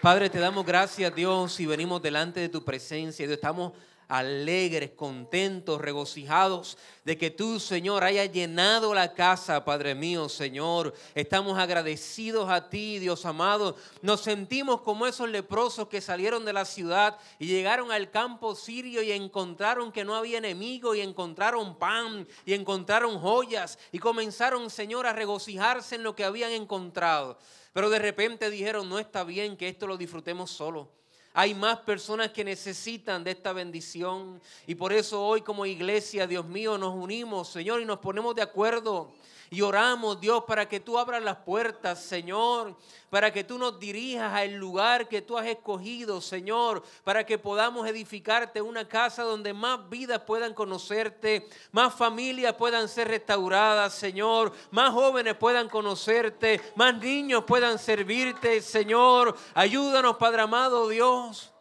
Padre, 0.02 0.30
te 0.30 0.40
damos 0.40 0.66
gracias, 0.66 1.14
Dios, 1.16 1.60
y 1.60 1.66
venimos 1.66 2.02
delante 2.02 2.40
de 2.40 2.50
tu 2.50 2.64
presencia. 2.64 3.26
Estamos 3.26 3.74
alegres, 4.08 4.92
contentos, 4.92 5.82
regocijados 5.82 6.78
de 7.04 7.18
que 7.18 7.30
tú, 7.30 7.60
Señor, 7.60 8.04
hayas 8.04 8.32
llenado 8.32 8.94
la 8.94 9.14
casa, 9.14 9.64
Padre 9.64 9.96
mío, 9.96 10.30
Señor. 10.30 10.94
Estamos 11.14 11.58
agradecidos 11.58 12.50
a 12.50 12.70
ti, 12.70 13.00
Dios 13.00 13.26
amado. 13.26 13.76
Nos 14.02 14.22
sentimos 14.22 14.82
como 14.82 15.06
esos 15.08 15.30
leprosos 15.30 15.88
que 15.88 16.02
salieron 16.02 16.46
de 16.46 16.54
la 16.54 16.66
ciudad 16.66 17.18
y 17.40 17.48
llegaron 17.48 17.92
al 17.92 18.10
campo 18.12 18.56
sirio 18.56 19.04
y 19.04 19.12
encontraron 19.12 19.92
que 19.92 20.04
no 20.04 20.16
había 20.16 20.40
enemigo 20.40 20.96
y 20.96 21.02
encontraron 21.02 21.78
pan 21.78 22.28
y 22.46 22.54
encontraron 22.54 23.20
joyas 23.20 23.78
y 23.92 24.00
comenzaron, 24.00 24.70
Señor, 24.70 25.06
a 25.06 25.14
regocijarse 25.14 25.96
en 25.96 26.04
lo 26.04 26.16
que 26.16 26.26
habían 26.26 26.52
encontrado. 26.52 27.38
Pero 27.74 27.90
de 27.90 28.00
repente 28.00 28.50
dijeron, 28.50 28.88
no 28.88 29.00
está 29.00 29.24
bien 29.24 29.58
que 29.58 29.68
esto 29.68 29.86
lo 29.86 29.98
disfrutemos 29.98 30.50
solo. 30.50 30.90
Hay 31.38 31.54
más 31.54 31.80
personas 31.80 32.32
que 32.32 32.46
necesitan 32.46 33.22
de 33.22 33.32
esta 33.32 33.52
bendición. 33.52 34.42
Y 34.66 34.76
por 34.76 34.94
eso 34.94 35.22
hoy 35.22 35.42
como 35.42 35.66
iglesia, 35.66 36.26
Dios 36.28 36.46
mío, 36.46 36.78
nos 36.78 36.96
unimos, 36.96 37.50
Señor, 37.50 37.82
y 37.82 37.86
nos 37.86 38.00
ponemos 38.00 38.34
de 38.36 38.42
acuerdo 38.42 39.12
y 39.56 39.62
oramos, 39.62 40.20
Dios, 40.20 40.44
para 40.44 40.68
que 40.68 40.82
tú 40.82 41.00
abras 41.00 41.24
las 41.24 41.38
puertas, 41.38 42.04
Señor, 42.04 42.76
para 43.10 43.32
que 43.32 43.46
tú 43.46 43.58
nos 43.58 43.80
dirijas 43.80 44.34
al 44.34 44.56
lugar 44.56 45.08
que 45.08 45.22
tú 45.22 45.38
has 45.38 45.46
escogido, 45.46 46.20
Señor, 46.20 46.84
para 47.06 47.26
que 47.26 47.38
podamos 47.38 47.88
edificarte 47.88 48.62
una 48.62 48.86
casa 48.86 49.24
donde 49.24 49.54
más 49.54 49.90
vidas 49.90 50.24
puedan 50.28 50.54
conocerte, 50.54 51.48
más 51.72 51.96
familias 51.96 52.56
puedan 52.56 52.90
ser 52.90 53.08
restauradas, 53.08 53.94
Señor, 53.94 54.52
más 54.72 54.92
jóvenes 54.92 55.36
puedan 55.36 55.70
conocerte, 55.70 56.60
más 56.76 56.98
niños 56.98 57.46
puedan 57.46 57.80
servirte, 57.80 58.60
Señor. 58.60 59.38
Ayúdanos, 59.54 60.18
Padre 60.18 60.42
amado 60.42 60.90
Dios. 60.90 61.55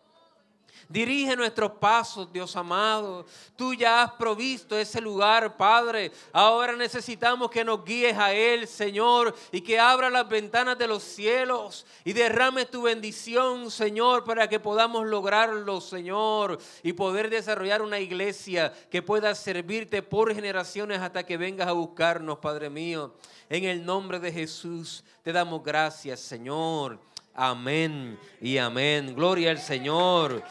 Dirige 0.89 1.37
nuestros 1.37 1.73
pasos, 1.73 2.33
Dios 2.33 2.55
amado. 2.57 3.27
Tú 3.57 3.75
ya 3.75 4.03
has 4.03 4.13
provisto 4.13 4.77
ese 4.77 5.01
lugar, 5.01 5.57
Padre. 5.57 6.13
Ahora 6.33 6.77
necesitamos 6.77 7.51
que 7.51 7.65
nos 7.65 7.85
guíes 7.85 8.17
a 8.17 8.33
Él, 8.33 8.67
Señor, 8.69 9.35
y 9.51 9.61
que 9.61 9.79
abra 9.79 10.11
las 10.11 10.29
ventanas 10.29 10.77
de 10.79 10.87
los 10.87 11.03
cielos 11.03 11.87
y 12.05 12.13
derrame 12.13 12.67
tu 12.67 12.83
bendición, 12.83 13.71
Señor, 13.71 14.25
para 14.25 14.49
que 14.49 14.61
podamos 14.61 15.07
lograrlo, 15.07 15.81
Señor, 15.81 16.59
y 16.83 16.93
poder 16.93 17.31
desarrollar 17.31 17.83
una 17.83 17.99
iglesia 17.99 18.73
que 18.91 19.03
pueda 19.03 19.35
servirte 19.35 20.03
por 20.03 20.35
generaciones 20.35 21.01
hasta 21.01 21.25
que 21.25 21.37
vengas 21.37 21.69
a 21.69 21.73
buscarnos, 21.73 22.39
Padre 22.39 22.71
mío. 22.71 23.15
En 23.49 23.65
el 23.65 23.85
nombre 23.85 24.19
de 24.19 24.33
Jesús 24.33 25.05
te 25.23 25.33
damos 25.33 25.63
gracias, 25.63 26.21
Señor. 26.21 26.99
Amén 27.35 28.19
y 28.41 28.59
amén. 28.59 29.15
Gloria 29.15 29.51
al 29.51 29.59
Señor. 29.59 30.43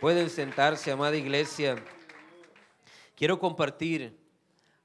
Pueden 0.00 0.30
sentarse, 0.30 0.90
amada 0.90 1.14
iglesia. 1.14 1.76
Quiero 3.14 3.38
compartir 3.38 4.18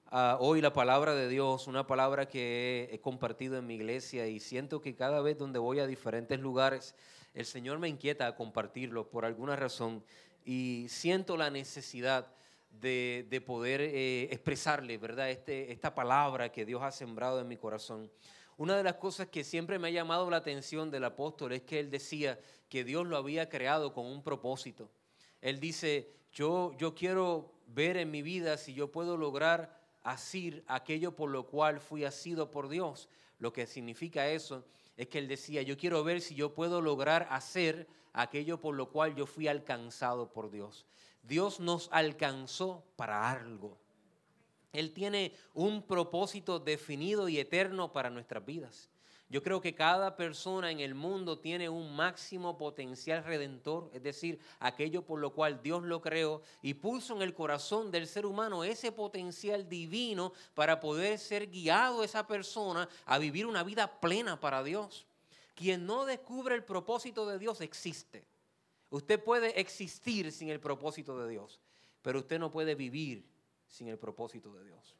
ah, 0.08 0.36
hoy 0.42 0.60
la 0.60 0.74
palabra 0.74 1.16
de 1.16 1.30
Dios, 1.30 1.68
una 1.68 1.88
palabra 1.88 2.28
que 2.28 2.90
he, 2.92 3.00
compartido 3.00 3.58
en 3.58 3.66
mi 3.66 3.76
iglesia 3.76 4.28
y 4.28 4.42
siento 4.42 4.82
que 4.82 4.94
cada 4.94 5.22
vez 5.22 5.38
donde 5.38 5.58
voy 5.58 5.80
a 5.80 5.88
diferentes 5.88 6.38
lugares, 6.38 6.96
el 7.34 7.46
Señor 7.46 7.80
me 7.80 7.88
inquieta 7.88 8.28
a 8.28 8.36
compartirlo 8.36 9.10
por 9.10 9.24
alguna 9.24 9.56
razón 9.56 10.04
y 10.44 10.88
siento 10.90 11.38
la 11.38 11.50
necesidad 11.50 12.28
de, 12.70 13.42
poder 13.46 13.80
eh, 13.80 14.24
expresarle, 14.32 14.98
¿verdad? 14.98 15.30
Este, 15.30 15.72
esta 15.72 15.96
palabra 15.96 16.52
que 16.52 16.66
Dios 16.66 16.84
ha 16.84 16.92
sembrado 16.92 17.40
en 17.40 17.48
mi 17.48 17.56
corazón. 17.56 18.12
Una 18.58 18.76
de 18.76 18.84
las 18.84 18.96
cosas 18.96 19.28
que 19.30 19.46
siempre 19.46 19.80
me 19.80 19.88
ha 19.88 19.92
llamado 19.92 20.30
la 20.30 20.38
atención 20.38 20.92
del 20.92 21.06
apóstol 21.06 21.54
es 21.54 21.62
que 21.62 21.80
él 21.80 21.90
decía 21.90 22.38
que 22.68 22.84
Dios 22.84 23.08
lo 23.08 23.16
había 23.16 23.48
creado 23.48 23.94
con 23.94 24.08
un 24.08 24.22
propósito. 24.22 24.90
Él 25.42 25.60
dice, 25.60 26.12
yo, 26.32 26.74
yo 26.78 26.96
quiero 26.96 27.54
ver 27.68 27.98
en 27.98 28.12
mi 28.12 28.22
vida 28.22 28.58
si 28.58 28.74
yo 28.74 28.92
puedo 28.92 29.18
lograr 29.18 29.80
asir 30.04 30.64
aquello 30.68 31.16
por 31.16 31.30
lo 31.30 31.48
cual 31.48 31.80
fui 31.80 32.06
asido 32.06 32.52
por 32.52 32.70
Dios. 32.70 33.10
Lo 33.40 33.52
que 33.52 33.68
significa 33.68 34.30
eso 34.30 34.66
es 34.98 35.08
que 35.08 35.20
él 35.20 35.28
decía, 35.28 35.62
yo 35.62 35.78
quiero 35.78 36.04
ver 36.04 36.22
si 36.22 36.36
yo 36.36 36.54
puedo 36.54 36.82
lograr 36.82 37.28
hacer 37.30 37.88
aquello 38.14 38.60
por 38.60 38.76
lo 38.76 38.90
cual 38.90 39.16
yo 39.16 39.26
fui 39.26 39.48
alcanzado 39.48 40.32
por 40.32 40.52
Dios. 40.52 40.86
Dios 41.24 41.60
nos 41.60 41.90
alcanzó 41.92 42.84
para 42.96 43.30
algo. 43.32 43.78
Él 44.72 44.94
tiene 44.94 45.34
un 45.54 45.82
propósito 45.84 46.60
definido 46.60 47.28
y 47.30 47.40
eterno 47.40 47.92
para 47.92 48.10
nuestras 48.10 48.46
vidas. 48.46 48.90
Yo 49.36 49.44
creo 49.44 49.60
que 49.60 49.76
cada 49.76 50.16
persona 50.16 50.72
en 50.72 50.80
el 50.80 50.96
mundo 50.96 51.40
tiene 51.40 51.68
un 51.68 51.94
máximo 51.94 52.58
potencial 52.58 53.22
redentor, 53.26 53.90
es 53.94 54.02
decir, 54.02 54.40
aquello 54.62 55.02
por 55.02 55.20
lo 55.20 55.34
cual 55.34 55.62
Dios 55.62 55.84
lo 55.84 56.02
creó 56.02 56.42
y 56.62 56.76
puso 56.76 57.18
en 57.18 57.22
el 57.22 57.34
corazón 57.34 57.92
del 57.92 58.08
ser 58.08 58.26
humano 58.26 58.64
ese 58.64 58.94
potencial 58.94 59.68
divino 59.68 60.32
para 60.54 60.80
poder 60.80 61.20
ser 61.20 61.48
guiado 61.48 62.02
esa 62.02 62.26
persona 62.26 62.88
a 63.04 63.18
vivir 63.18 63.46
una 63.46 63.62
vida 63.64 64.00
plena 64.00 64.40
para 64.40 64.64
Dios. 64.64 65.06
Quien 65.54 65.86
no 65.86 66.06
descubre 66.06 66.56
el 66.56 66.64
propósito 66.64 67.28
de 67.28 67.38
Dios 67.38 67.60
existe. 67.60 68.26
Usted 68.90 69.22
puede 69.22 69.60
existir 69.60 70.32
sin 70.32 70.48
el 70.48 70.62
propósito 70.62 71.20
de 71.20 71.30
Dios, 71.30 71.60
pero 72.02 72.20
usted 72.20 72.40
no 72.40 72.52
puede 72.52 72.74
vivir 72.74 73.28
sin 73.68 73.90
el 73.90 73.98
propósito 73.98 74.54
de 74.54 74.64
Dios. 74.64 74.96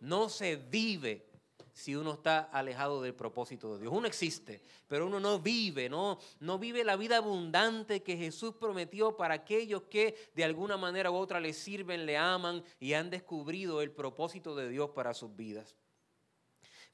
No 0.00 0.28
se 0.28 0.56
vive 0.56 1.30
si 1.72 1.96
uno 1.96 2.12
está 2.12 2.40
alejado 2.40 3.02
del 3.02 3.14
propósito 3.14 3.74
de 3.74 3.82
Dios. 3.82 3.92
Uno 3.94 4.06
existe, 4.06 4.62
pero 4.86 5.06
uno 5.06 5.18
no 5.20 5.38
vive, 5.38 5.88
no, 5.88 6.18
no 6.40 6.58
vive 6.58 6.84
la 6.84 6.96
vida 6.96 7.16
abundante 7.16 8.02
que 8.02 8.16
Jesús 8.16 8.54
prometió 8.54 9.16
para 9.16 9.34
aquellos 9.34 9.82
que 9.84 10.30
de 10.34 10.44
alguna 10.44 10.76
manera 10.76 11.10
u 11.10 11.14
otra 11.14 11.40
le 11.40 11.52
sirven, 11.52 12.06
le 12.06 12.16
aman 12.16 12.62
y 12.78 12.92
han 12.92 13.10
descubrido 13.10 13.80
el 13.80 13.90
propósito 13.90 14.54
de 14.54 14.68
Dios 14.68 14.90
para 14.90 15.14
sus 15.14 15.34
vidas. 15.34 15.76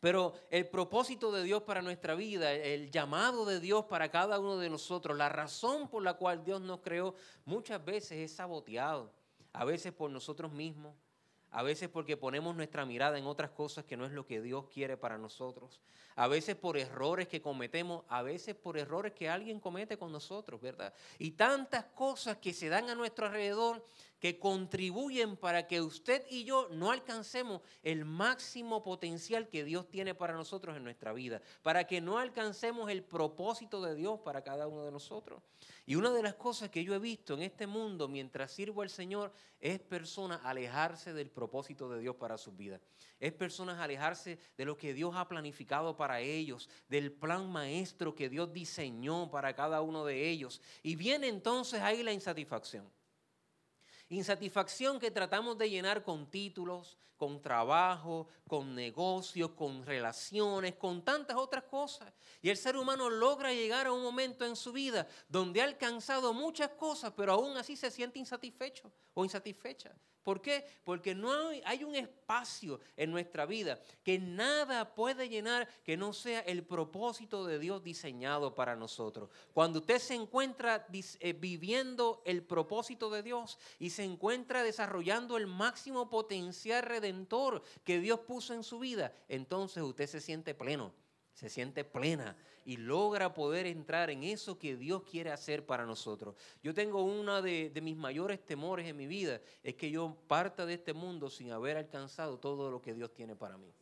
Pero 0.01 0.35
el 0.51 0.69
propósito 0.69 1.33
de 1.33 1.43
Dios 1.43 1.65
para 1.65 1.83
nuestra 1.83 2.15
vida, 2.15 2.53
el 2.53 2.91
llamado 2.91 3.45
de 3.45 3.59
Dios 3.59 3.87
para 3.87 4.11
cada 4.11 4.39
uno 4.39 4.57
de 4.59 4.71
nosotros, 4.71 5.17
la 5.17 5.29
razón 5.29 5.89
por 5.89 6.05
la 6.05 6.15
cual 6.15 6.45
Dios 6.45 6.61
nos 6.61 6.81
creó, 6.81 7.17
muchas 7.45 7.85
veces 7.85 8.13
es 8.19 8.37
saboteado. 8.37 9.13
A 9.53 9.65
veces 9.65 9.93
por 9.93 10.11
nosotros 10.11 10.53
mismos, 10.53 10.95
a 11.51 11.63
veces 11.63 11.89
porque 11.89 12.17
ponemos 12.17 12.55
nuestra 12.55 12.85
mirada 12.85 13.19
en 13.19 13.27
otras 13.27 13.51
cosas 13.51 13.85
que 13.85 13.97
no 13.97 14.05
es 14.05 14.13
lo 14.13 14.27
que 14.27 14.41
Dios 14.41 14.67
quiere 14.73 14.97
para 14.97 15.19
nosotros, 15.19 15.81
a 16.17 16.29
veces 16.29 16.57
por 16.57 16.77
errores 16.77 17.29
que 17.29 17.41
cometemos, 17.41 18.05
a 18.09 18.23
veces 18.23 18.55
por 18.55 18.77
errores 18.77 19.13
que 19.13 19.29
alguien 19.29 19.61
comete 19.61 19.97
con 19.97 20.13
nosotros, 20.13 20.61
¿verdad? 20.61 20.93
Y 21.19 21.33
tantas 21.33 21.85
cosas 21.95 22.39
que 22.39 22.53
se 22.53 22.69
dan 22.69 22.91
a 22.91 22.95
nuestro 22.95 23.27
alrededor 23.27 23.85
que 24.21 24.39
contribuyen 24.39 25.37
para 25.37 25.67
que 25.67 25.81
usted 25.81 26.25
y 26.29 26.45
yo 26.45 26.69
no 26.71 26.91
alcancemos 26.91 27.63
el 27.83 28.05
máximo 28.05 28.83
potencial 28.83 29.49
que 29.49 29.65
Dios 29.65 29.89
tiene 29.89 30.15
para 30.15 30.35
nosotros 30.35 30.77
en 30.77 30.85
nuestra 30.85 31.13
vida, 31.13 31.41
para 31.63 31.87
que 31.87 32.01
no 32.01 32.19
alcancemos 32.19 32.91
el 32.91 33.05
propósito 33.05 33.81
de 33.83 33.95
Dios 33.95 34.21
para 34.21 34.43
cada 34.43 34.67
uno 34.67 34.85
de 34.85 34.93
nosotros. 34.93 35.43
Y 35.87 35.95
una 35.95 36.11
de 36.11 36.23
las 36.23 36.35
cosas 36.35 36.69
que 36.69 36.85
yo 36.85 36.95
he 36.95 36.99
visto 36.99 37.35
en 37.35 37.43
este 37.43 37.67
mundo 37.67 38.09
mientras 38.09 38.53
sirvo 38.53 38.83
al 38.83 38.91
Señor 38.91 39.33
es 39.61 39.79
personas 39.81 40.41
alejarse 40.45 41.13
del 41.13 41.31
propósito 41.31 41.89
de 41.89 42.01
Dios 42.01 42.17
para 42.17 42.37
sus 42.37 42.57
vidas. 42.57 42.81
Es 43.19 43.33
personas 43.33 43.79
alejarse 43.79 44.39
de 44.57 44.65
lo 44.65 44.77
que 44.77 44.95
Dios 44.95 45.15
ha 45.17 45.29
planificado 45.29 45.97
para 45.97 46.21
ellos, 46.21 46.69
del 46.89 47.13
plan 47.13 47.51
maestro 47.51 48.15
que 48.15 48.29
Dios 48.29 48.53
diseñó 48.53 49.31
para 49.31 49.55
cada 49.55 49.81
uno 49.81 50.05
de 50.05 50.29
ellos. 50.29 50.61
Y 50.83 50.97
viene 50.97 51.29
entonces 51.29 51.81
ahí 51.81 52.03
la 52.03 52.13
insatisfacción. 52.13 52.98
Insatisfacción 54.09 54.99
que 54.99 55.11
tratamos 55.11 55.59
de 55.59 55.69
llenar 55.69 56.03
con 56.03 56.31
títulos, 56.31 56.99
con 57.19 57.43
trabajo, 57.43 58.29
con 58.47 58.75
negocios, 58.75 59.51
con 59.51 59.85
relaciones, 59.85 60.77
con 60.77 61.03
tantas 61.03 61.37
otras 61.37 61.65
cosas. 61.65 62.11
Y 62.41 62.49
el 62.49 62.57
ser 62.57 62.77
humano 62.77 63.11
logra 63.11 63.53
llegar 63.53 63.87
a 63.87 63.93
un 63.93 64.03
momento 64.03 64.47
en 64.47 64.57
su 64.57 64.73
vida 64.73 65.07
donde 65.29 65.61
ha 65.61 65.65
alcanzado 65.65 66.33
muchas 66.33 66.71
cosas, 66.71 67.13
pero 67.17 67.33
aún 67.33 67.57
así 67.57 67.77
se 67.77 67.91
siente 67.91 68.19
insatisfecho 68.19 68.91
o 69.15 69.25
insatisfecha. 69.25 69.95
¿Por 70.29 70.43
qué? 70.43 70.63
Porque 70.85 71.15
no 71.15 71.33
hay, 71.65 71.85
un 71.85 71.95
espacio 71.95 72.81
en 72.99 73.11
nuestra 73.11 73.47
vida 73.47 73.81
que 74.05 74.19
nada 74.19 74.95
puede 74.95 75.31
llenar 75.31 75.67
que 75.85 75.97
no 75.97 76.13
sea 76.13 76.41
el 76.41 76.65
propósito 76.65 77.47
de 77.47 77.59
Dios 77.59 77.83
diseñado 77.83 78.55
para 78.55 78.77
nosotros. 78.77 79.31
Cuando 79.55 79.79
usted 79.79 79.99
se 79.99 80.15
encuentra 80.15 80.87
eh, 80.93 81.33
viviendo 81.33 82.21
el 82.27 82.43
propósito 82.43 83.09
de 83.09 83.23
Dios 83.23 83.59
y 83.79 83.89
se 83.89 84.05
encuentra 84.05 84.63
desarrollando 84.63 85.39
el 85.39 85.47
máximo 85.47 86.11
potencial 86.11 86.83
redentor 86.83 87.63
que 87.83 87.99
Dios 87.99 88.21
puso 88.21 88.53
en 88.53 88.65
su 88.65 88.81
vida, 88.81 89.15
entonces 89.31 89.83
usted 89.83 90.07
se 90.07 90.21
siente 90.21 90.55
pleno, 90.55 90.93
se 91.39 91.49
siente 91.49 91.85
plena 91.85 92.37
y 92.65 92.79
logra 92.79 93.33
poder 93.33 93.65
entrar 93.67 94.11
en 94.11 94.25
eso 94.25 94.59
que 94.59 94.75
Dios 94.75 95.05
quiere 95.05 95.31
hacer 95.31 95.65
para 95.65 95.87
nosotros. 95.87 96.35
Yo 96.65 96.75
tengo 96.75 97.05
uno 97.05 97.41
de, 97.41 97.71
mis 97.81 97.97
mayores 97.97 98.45
temores 98.45 98.89
en 98.89 98.97
mi 98.97 99.07
vida, 99.07 99.41
es 99.63 99.77
que 99.77 99.89
yo 99.89 100.17
parta 100.27 100.67
de 100.67 100.75
este 100.75 100.95
mundo 100.95 101.31
sin 101.31 101.53
haber 101.53 101.77
alcanzado 101.77 102.39
todo 102.39 102.73
lo 102.73 102.83
que 102.83 102.93
Dios 102.93 103.15
tiene 103.15 103.37
para 103.37 103.57
mí. 103.57 103.73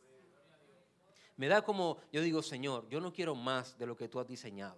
Me 1.35 1.47
da 1.47 1.63
como, 1.63 1.97
yo 2.13 2.21
digo, 2.21 2.43
Señor, 2.43 2.87
yo 2.89 3.01
no 3.01 3.11
quiero 3.11 3.33
más 3.33 3.75
de 3.79 3.87
lo 3.87 3.97
que 3.97 4.07
tú 4.07 4.19
has 4.19 4.27
diseñado, 4.27 4.77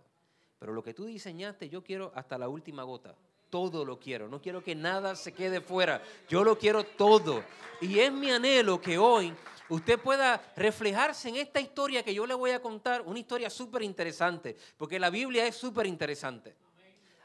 pero 0.57 0.71
lo 0.71 0.81
que 0.81 0.93
tú 0.93 1.03
diseñaste 1.03 1.67
yo 1.67 1.83
quiero 1.83 2.13
hasta 2.15 2.37
la 2.37 2.47
última 2.47 2.83
gota 2.83 3.13
todo 3.49 3.83
lo 3.83 3.99
quiero. 3.99 4.27
No 4.29 4.39
quiero 4.39 4.63
que 4.63 4.75
nada 4.75 5.15
se 5.15 5.31
quede 5.31 5.59
fuera. 5.59 6.03
Yo 6.27 6.43
lo 6.43 6.55
quiero 6.55 6.83
todo. 6.83 7.43
Y 7.81 7.97
es 7.97 8.11
mi 8.11 8.29
anhelo 8.29 8.79
que 8.79 8.99
hoy 8.99 9.33
usted 9.69 9.99
pueda 9.99 10.41
reflejarse 10.55 11.29
en 11.29 11.37
esta 11.37 11.59
historia 11.59 12.03
que 12.03 12.13
yo 12.13 12.25
le 12.25 12.33
voy 12.33 12.51
a 12.51 12.61
contar, 12.61 13.01
una 13.01 13.19
historia 13.19 13.49
súper 13.49 13.83
interesante, 13.83 14.57
porque 14.77 14.99
la 14.99 15.09
Biblia 15.09 15.45
es 15.45 15.55
súper 15.55 15.85
interesante. 15.85 16.55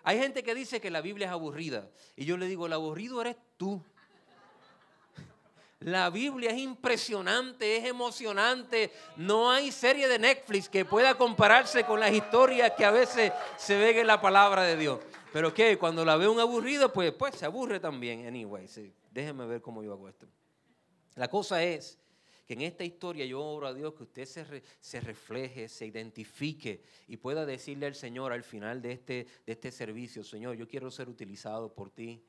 Hay 0.02 0.18
gente 0.18 0.42
que 0.42 0.54
dice 0.54 0.80
que 0.80 0.90
la 0.90 1.00
Biblia 1.00 1.26
es 1.26 1.32
aburrida, 1.32 1.88
y 2.14 2.26
yo 2.26 2.36
le 2.36 2.46
digo, 2.46 2.66
el 2.66 2.74
aburrido 2.74 3.20
eres 3.22 3.36
tú. 3.56 3.82
La 5.80 6.08
Biblia 6.08 6.50
es 6.50 6.58
impresionante, 6.58 7.76
es 7.76 7.84
emocionante. 7.84 8.90
No 9.16 9.50
hay 9.50 9.70
serie 9.70 10.08
de 10.08 10.18
Netflix 10.18 10.68
que 10.68 10.86
pueda 10.86 11.14
compararse 11.14 11.84
con 11.84 12.00
las 12.00 12.10
historias 12.10 12.72
que 12.72 12.86
a 12.86 12.90
veces 12.90 13.32
se 13.58 13.76
ven 13.76 13.98
en 13.98 14.06
la 14.06 14.18
palabra 14.18 14.62
de 14.62 14.78
Dios. 14.78 15.00
Pero 15.30 15.52
que 15.52 15.76
cuando 15.76 16.04
la 16.04 16.16
veo 16.16 16.32
un 16.32 16.40
aburrido, 16.40 16.90
pues, 16.90 17.12
pues 17.12 17.34
se 17.34 17.44
aburre 17.44 17.80
también. 17.80 18.26
Anyway, 18.26 18.66
sí. 18.66 18.94
déjenme 19.10 19.44
ver 19.46 19.60
cómo 19.60 19.82
yo 19.82 19.92
hago 19.92 20.08
esto. 20.08 20.26
La 21.16 21.28
cosa 21.28 21.62
es 21.62 21.98
que 22.46 22.54
en 22.54 22.62
esta 22.62 22.84
historia 22.84 23.24
yo 23.24 23.42
oro 23.42 23.66
a 23.66 23.74
Dios 23.74 23.94
que 23.94 24.02
usted 24.02 24.24
se, 24.26 24.62
se 24.80 25.00
refleje, 25.00 25.68
se 25.68 25.86
identifique 25.86 26.82
y 27.08 27.16
pueda 27.16 27.46
decirle 27.46 27.86
al 27.86 27.94
Señor 27.94 28.32
al 28.32 28.42
final 28.42 28.82
de 28.82 28.92
este, 28.92 29.26
de 29.46 29.52
este 29.52 29.70
servicio, 29.70 30.22
Señor, 30.22 30.56
yo 30.56 30.68
quiero 30.68 30.90
ser 30.90 31.08
utilizado 31.08 31.72
por 31.72 31.90
ti. 31.90 32.22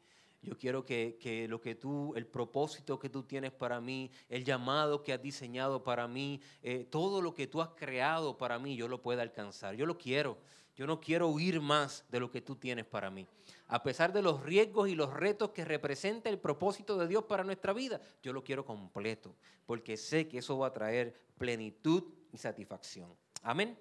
Yo 0.45 0.55
quiero 0.55 0.85
que, 0.85 1.47
lo 1.49 1.59
que 1.59 1.73
tú, 1.73 2.13
el 2.15 2.27
propósito 2.27 2.99
que 2.99 3.09
tú 3.09 3.23
tienes 3.23 3.51
para 3.51 3.81
mí, 3.81 4.11
el 4.29 4.45
llamado 4.45 5.01
que 5.01 5.11
has 5.11 5.21
diseñado 5.21 5.83
para 5.83 6.07
mí, 6.07 6.39
eh, 6.61 6.85
todo 6.87 7.19
lo 7.19 7.33
que 7.33 7.47
tú 7.47 7.63
has 7.63 7.69
creado 7.69 8.37
para 8.37 8.59
mí, 8.59 8.75
yo 8.75 8.87
lo 8.87 9.01
pueda 9.01 9.23
alcanzar. 9.23 9.75
Yo 9.75 9.87
lo 9.87 9.97
quiero. 9.97 10.37
Yo 10.75 10.85
no 10.85 10.99
quiero 10.99 11.29
huir 11.29 11.61
más 11.61 12.03
de 12.09 12.19
lo 12.19 12.29
que 12.29 12.41
tú 12.41 12.55
tienes 12.55 12.85
para 12.85 13.09
mí. 13.09 13.25
A 13.67 13.81
pesar 13.81 14.11
de 14.11 14.21
los 14.21 14.43
riesgos 14.43 14.89
y 14.89 14.95
los 14.95 15.13
retos 15.13 15.51
que 15.51 15.63
representa 15.63 16.29
el 16.29 16.37
propósito 16.37 16.97
de 16.97 17.07
Dios 17.07 17.23
para 17.23 17.43
nuestra 17.43 17.71
vida, 17.71 18.01
yo 18.21 18.33
lo 18.33 18.43
quiero 18.43 18.65
completo, 18.65 19.35
porque 19.65 19.95
sé 19.95 20.27
que 20.27 20.39
eso 20.39 20.57
va 20.57 20.67
a 20.67 20.73
traer 20.73 21.15
plenitud 21.37 22.03
y 22.31 22.37
satisfacción. 22.37 23.09
Amén. 23.41 23.77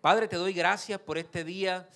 Padre, 0.00 0.26
te 0.26 0.36
doy 0.36 0.52
gracias 0.52 1.00
por 1.00 1.16
este 1.16 1.44
día. 1.44 1.88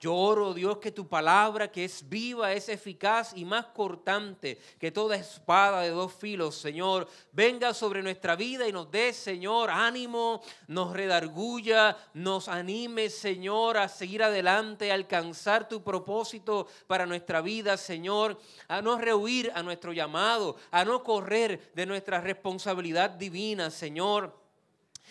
Yo 0.00 0.14
oro, 0.14 0.54
Dios, 0.54 0.78
que 0.78 0.92
tu 0.92 1.06
palabra, 1.06 1.70
que 1.70 1.84
es 1.84 2.08
viva, 2.08 2.54
es 2.54 2.70
eficaz 2.70 3.32
y 3.36 3.44
más 3.44 3.66
cortante 3.66 4.58
que 4.78 4.90
toda 4.90 5.14
espada 5.14 5.82
de 5.82 5.90
dos 5.90 6.14
filos, 6.14 6.54
Señor, 6.54 7.06
venga 7.32 7.74
sobre 7.74 8.02
nuestra 8.02 8.34
vida 8.34 8.66
y 8.66 8.72
nos 8.72 8.90
dé, 8.90 9.12
Señor, 9.12 9.68
ánimo, 9.68 10.40
nos 10.68 10.94
redarguya, 10.94 11.98
nos 12.14 12.48
anime, 12.48 13.10
Señor, 13.10 13.76
a 13.76 13.88
seguir 13.88 14.22
adelante, 14.22 14.90
a 14.90 14.94
alcanzar 14.94 15.68
tu 15.68 15.82
propósito 15.82 16.66
para 16.86 17.04
nuestra 17.04 17.42
vida, 17.42 17.76
Señor, 17.76 18.40
a 18.68 18.80
no 18.80 18.96
rehuir 18.96 19.52
a 19.54 19.62
nuestro 19.62 19.92
llamado, 19.92 20.56
a 20.70 20.82
no 20.82 21.02
correr 21.02 21.72
de 21.74 21.84
nuestra 21.84 22.22
responsabilidad 22.22 23.10
divina, 23.10 23.70
Señor 23.70 24.39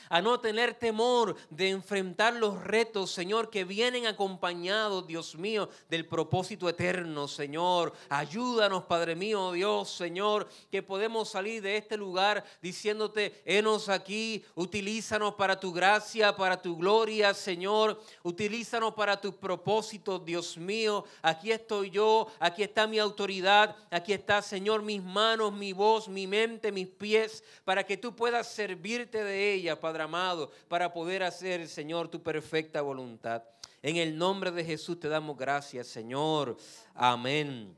a 0.10 0.22
no 0.22 0.40
tener 0.40 0.74
temor 0.74 1.36
de 1.50 1.70
enfrentar 1.70 2.34
los 2.34 2.64
retos, 2.64 3.12
Señor, 3.12 3.50
que 3.50 3.64
vienen 3.64 4.08
acompañados, 4.08 5.06
Dios 5.06 5.36
mío, 5.36 5.70
del 5.88 6.06
propósito 6.06 6.68
eterno, 6.68 7.28
Señor. 7.28 7.94
Ayúdanos, 8.10 8.84
Padre 8.86 9.16
mío, 9.16 9.52
Dios, 9.52 9.92
Señor, 9.92 10.50
que 10.72 10.82
podemos 10.82 11.30
salir 11.30 11.62
de 11.62 11.78
este 11.78 11.96
lugar 11.96 12.44
diciéndote, 12.62 13.42
enos 13.46 13.88
aquí, 13.88 14.44
utilízanos 14.56 15.36
para 15.36 15.60
tu 15.60 15.72
gracia, 15.72 16.36
para 16.36 16.60
tu 16.60 16.76
gloria, 16.76 17.34
Señor. 17.36 18.02
Utilízanos 18.24 18.96
para 18.96 19.22
tus 19.22 19.36
propósitos, 19.36 20.26
Dios 20.26 20.58
mío. 20.58 21.06
Aquí 21.22 21.52
estoy 21.52 21.92
yo, 21.92 22.28
aquí 22.40 22.64
está 22.64 22.88
mi 22.88 22.98
autoridad, 22.98 23.76
aquí 23.92 24.14
está, 24.14 24.42
Señor, 24.42 24.82
mis 24.82 25.04
manos, 25.04 25.54
mi 25.54 25.72
voz, 25.72 26.08
mi 26.08 26.26
mente, 26.26 26.72
mis 26.72 26.88
pies, 26.88 27.44
para 27.64 27.86
que 27.86 27.96
tú 27.96 28.16
puedas 28.16 28.48
servirte 28.48 29.24
de 29.24 29.54
ella, 29.54 29.80
Padre 29.80 29.99
amado, 30.02 30.52
para 30.68 30.94
poder 30.94 31.24
hacer, 31.24 31.68
Señor, 31.68 32.10
tu 32.10 32.22
perfecta 32.22 32.82
voluntad. 32.82 33.44
En 33.82 33.98
el 33.98 34.18
nombre 34.18 34.52
de 34.52 34.66
Jesús 34.66 35.00
te 35.00 35.08
damos 35.08 35.38
gracias, 35.38 35.88
Señor. 35.88 36.58
Amén 36.94 37.76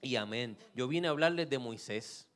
y 0.00 0.16
amén. 0.16 0.56
Yo 0.74 0.86
vine 0.88 1.08
a 1.08 1.10
hablarles 1.10 1.50
de 1.50 1.58
Moisés. 1.58 2.28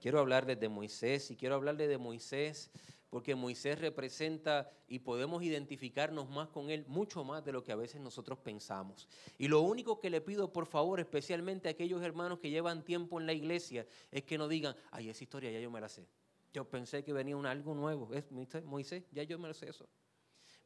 Quiero 0.00 0.20
hablarles 0.20 0.60
de 0.60 0.68
Moisés 0.68 1.30
y 1.30 1.36
quiero 1.36 1.56
hablarles 1.56 1.88
de 1.88 1.98
Moisés 1.98 2.70
porque 3.10 3.34
Moisés 3.34 3.78
representa 3.78 4.70
y 4.88 4.98
podemos 4.98 5.42
identificarnos 5.42 6.28
más 6.28 6.48
con 6.48 6.70
él, 6.70 6.84
mucho 6.86 7.24
más 7.24 7.44
de 7.44 7.52
lo 7.52 7.62
que 7.62 7.72
a 7.72 7.76
veces 7.76 8.00
nosotros 8.00 8.38
pensamos. 8.38 9.08
Y 9.38 9.48
lo 9.48 9.62
único 9.62 10.00
que 10.00 10.10
le 10.10 10.20
pido, 10.20 10.52
por 10.52 10.66
favor, 10.66 11.00
especialmente 11.00 11.68
a 11.68 11.70
aquellos 11.70 12.02
hermanos 12.02 12.40
que 12.40 12.50
llevan 12.50 12.84
tiempo 12.84 13.20
en 13.20 13.26
la 13.26 13.32
iglesia, 13.32 13.86
es 14.10 14.24
que 14.24 14.38
no 14.38 14.48
digan, 14.48 14.76
ay, 14.90 15.08
esa 15.08 15.24
historia 15.24 15.50
ya 15.50 15.60
yo 15.60 15.70
me 15.70 15.80
la 15.80 15.88
sé. 15.88 16.06
Yo 16.52 16.68
pensé 16.68 17.04
que 17.04 17.12
venía 17.12 17.36
un 17.36 17.46
algo 17.46 17.74
nuevo. 17.74 18.12
Es 18.12 18.30
Moisés, 18.64 19.04
ya 19.12 19.22
yo 19.22 19.38
me 19.38 19.48
eso. 19.50 19.88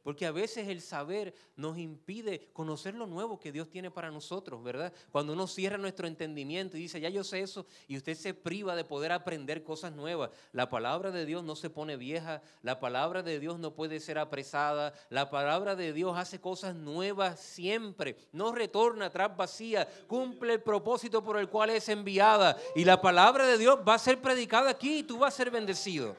Porque 0.03 0.25
a 0.25 0.31
veces 0.31 0.67
el 0.67 0.81
saber 0.81 1.33
nos 1.55 1.77
impide 1.77 2.49
conocer 2.53 2.95
lo 2.95 3.05
nuevo 3.05 3.39
que 3.39 3.51
Dios 3.51 3.69
tiene 3.69 3.91
para 3.91 4.09
nosotros, 4.09 4.63
¿verdad? 4.63 4.91
Cuando 5.11 5.33
uno 5.33 5.45
cierra 5.47 5.77
nuestro 5.77 6.07
entendimiento 6.07 6.75
y 6.75 6.81
dice, 6.81 6.99
ya 6.99 7.09
yo 7.09 7.23
sé 7.23 7.41
eso, 7.41 7.65
y 7.87 7.97
usted 7.97 8.15
se 8.15 8.33
priva 8.33 8.75
de 8.75 8.83
poder 8.83 9.11
aprender 9.11 9.63
cosas 9.63 9.93
nuevas. 9.93 10.31
La 10.53 10.69
palabra 10.69 11.11
de 11.11 11.25
Dios 11.25 11.43
no 11.43 11.55
se 11.55 11.69
pone 11.69 11.97
vieja, 11.97 12.41
la 12.63 12.79
palabra 12.79 13.21
de 13.21 13.39
Dios 13.39 13.59
no 13.59 13.75
puede 13.75 13.99
ser 13.99 14.17
apresada, 14.17 14.93
la 15.09 15.29
palabra 15.29 15.75
de 15.75 15.93
Dios 15.93 16.17
hace 16.17 16.39
cosas 16.39 16.75
nuevas 16.75 17.39
siempre, 17.39 18.17
no 18.31 18.53
retorna 18.53 19.07
atrás 19.07 19.35
vacía, 19.37 19.87
cumple 20.07 20.53
el 20.53 20.61
propósito 20.61 21.23
por 21.23 21.37
el 21.37 21.47
cual 21.47 21.69
es 21.69 21.87
enviada. 21.89 22.57
Y 22.75 22.85
la 22.85 23.01
palabra 23.01 23.45
de 23.45 23.57
Dios 23.57 23.79
va 23.87 23.95
a 23.95 23.99
ser 23.99 24.19
predicada 24.19 24.71
aquí 24.71 24.99
y 24.99 25.03
tú 25.03 25.19
vas 25.19 25.33
a 25.33 25.37
ser 25.37 25.51
bendecido 25.51 26.15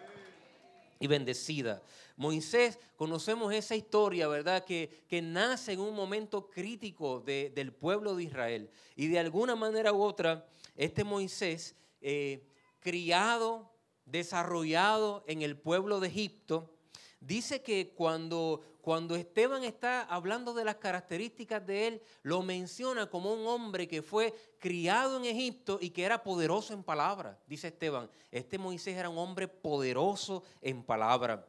y 1.03 1.09
bendecida. 1.09 1.83
Moisés, 2.17 2.79
conocemos 2.97 3.53
esa 3.53 3.75
historia, 3.75 4.29
¿verdad? 4.29 4.65
Que, 4.65 5.05
que 5.09 5.23
nace 5.23 5.73
en 5.73 5.81
un 5.81 5.95
momento 5.95 6.51
crítico 6.51 7.21
del 7.21 7.73
pueblo 7.73 8.15
de 8.15 8.25
Israel. 8.25 8.71
Y 8.97 9.09
de 9.09 9.19
alguna 9.19 9.57
manera 9.57 9.93
u 9.93 10.03
otra, 10.03 10.47
este 10.77 11.05
Moisés, 11.05 11.75
eh, 12.01 12.47
criado, 12.81 13.71
desarrollado 14.05 15.25
en 15.27 15.43
el 15.43 15.57
pueblo 15.57 16.01
de 16.01 16.09
Egipto, 16.09 16.75
dice 17.21 17.63
que 17.63 17.93
cuando, 17.95 18.61
cuando 18.81 19.15
Esteban 19.15 19.65
está 19.65 20.03
hablando 20.03 20.53
de 20.55 20.65
las 20.65 20.77
características 20.77 21.65
de 21.67 21.87
él, 21.87 22.03
lo 22.23 22.43
menciona 22.43 23.09
como 23.09 23.33
un 23.33 23.47
hombre 23.47 23.87
que 23.87 24.03
fue 24.03 24.35
criado 24.59 25.19
en 25.19 25.25
Egipto 25.25 25.79
y 25.81 25.91
que 25.91 26.05
era 26.05 26.23
poderoso 26.23 26.75
en 26.75 26.83
palabra. 26.83 27.39
Dice 27.47 27.69
Esteban, 27.69 28.11
este 28.31 28.59
Moisés 28.59 28.97
era 28.97 29.09
un 29.09 29.19
hombre 29.19 29.47
poderoso 29.47 30.43
en 30.61 30.83
palabra 30.83 31.47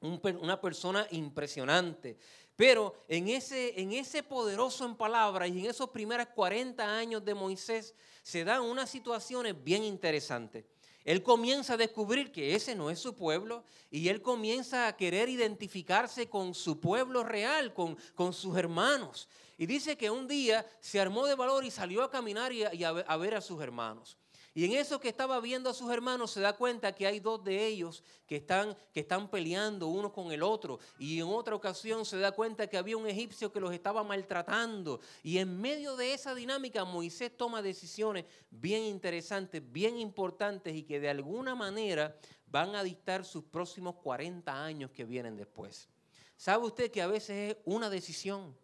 una 0.00 0.60
persona 0.60 1.06
impresionante. 1.10 2.16
Pero 2.56 3.04
en 3.06 3.28
ese, 3.28 3.80
en 3.80 3.92
ese 3.92 4.22
poderoso 4.22 4.84
en 4.84 4.96
palabras 4.96 5.48
y 5.48 5.60
en 5.60 5.66
esos 5.70 5.90
primeros 5.90 6.26
40 6.34 6.84
años 6.84 7.24
de 7.24 7.34
Moisés 7.34 7.94
se 8.22 8.44
dan 8.44 8.62
unas 8.62 8.90
situaciones 8.90 9.54
bien 9.62 9.84
interesantes. 9.84 10.64
Él 11.04 11.22
comienza 11.22 11.74
a 11.74 11.76
descubrir 11.76 12.32
que 12.32 12.54
ese 12.54 12.74
no 12.74 12.90
es 12.90 12.98
su 12.98 13.14
pueblo 13.14 13.64
y 13.90 14.08
él 14.08 14.20
comienza 14.20 14.88
a 14.88 14.96
querer 14.96 15.28
identificarse 15.28 16.28
con 16.28 16.52
su 16.52 16.80
pueblo 16.80 17.22
real, 17.22 17.72
con, 17.72 17.96
con 18.14 18.32
sus 18.32 18.56
hermanos. 18.56 19.28
Y 19.56 19.66
dice 19.66 19.96
que 19.96 20.10
un 20.10 20.28
día 20.28 20.66
se 20.80 21.00
armó 21.00 21.26
de 21.26 21.34
valor 21.34 21.64
y 21.64 21.70
salió 21.70 22.02
a 22.02 22.10
caminar 22.10 22.52
y, 22.52 22.62
a, 22.62 22.88
a 22.88 23.16
ver 23.16 23.36
a 23.36 23.40
sus 23.40 23.62
hermanos. 23.62 24.18
Y 24.58 24.64
en 24.64 24.72
eso 24.72 24.98
que 24.98 25.10
estaba 25.10 25.38
viendo 25.38 25.70
a 25.70 25.72
sus 25.72 25.88
hermanos 25.92 26.32
se 26.32 26.40
da 26.40 26.52
cuenta 26.52 26.92
que 26.92 27.06
hay 27.06 27.20
dos 27.20 27.44
de 27.44 27.64
ellos 27.64 28.02
que 28.26 28.34
están, 28.34 28.76
que 28.92 28.98
están 28.98 29.30
peleando 29.30 29.86
uno 29.86 30.12
con 30.12 30.32
el 30.32 30.42
otro. 30.42 30.80
Y 30.98 31.20
en 31.20 31.28
otra 31.28 31.54
ocasión 31.54 32.04
se 32.04 32.18
da 32.18 32.32
cuenta 32.32 32.66
que 32.66 32.76
había 32.76 32.96
un 32.96 33.06
egipcio 33.06 33.52
que 33.52 33.60
los 33.60 33.72
estaba 33.72 34.02
maltratando. 34.02 34.98
Y 35.22 35.38
en 35.38 35.60
medio 35.60 35.94
de 35.94 36.12
esa 36.12 36.34
dinámica 36.34 36.84
Moisés 36.84 37.36
toma 37.36 37.62
decisiones 37.62 38.24
bien 38.50 38.82
interesantes, 38.82 39.62
bien 39.64 39.96
importantes 39.96 40.74
y 40.74 40.82
que 40.82 40.98
de 40.98 41.10
alguna 41.10 41.54
manera 41.54 42.18
van 42.48 42.74
a 42.74 42.82
dictar 42.82 43.24
sus 43.24 43.44
próximos 43.44 43.94
40 44.02 44.64
años 44.64 44.90
que 44.90 45.04
vienen 45.04 45.36
después. 45.36 45.88
¿Sabe 46.36 46.66
usted 46.66 46.90
que 46.90 47.00
a 47.00 47.06
veces 47.06 47.52
es 47.52 47.56
una 47.64 47.88
decisión 47.88 48.56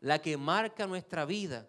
la 0.00 0.18
que 0.18 0.36
marca 0.36 0.86
nuestra 0.86 1.24
vida? 1.24 1.66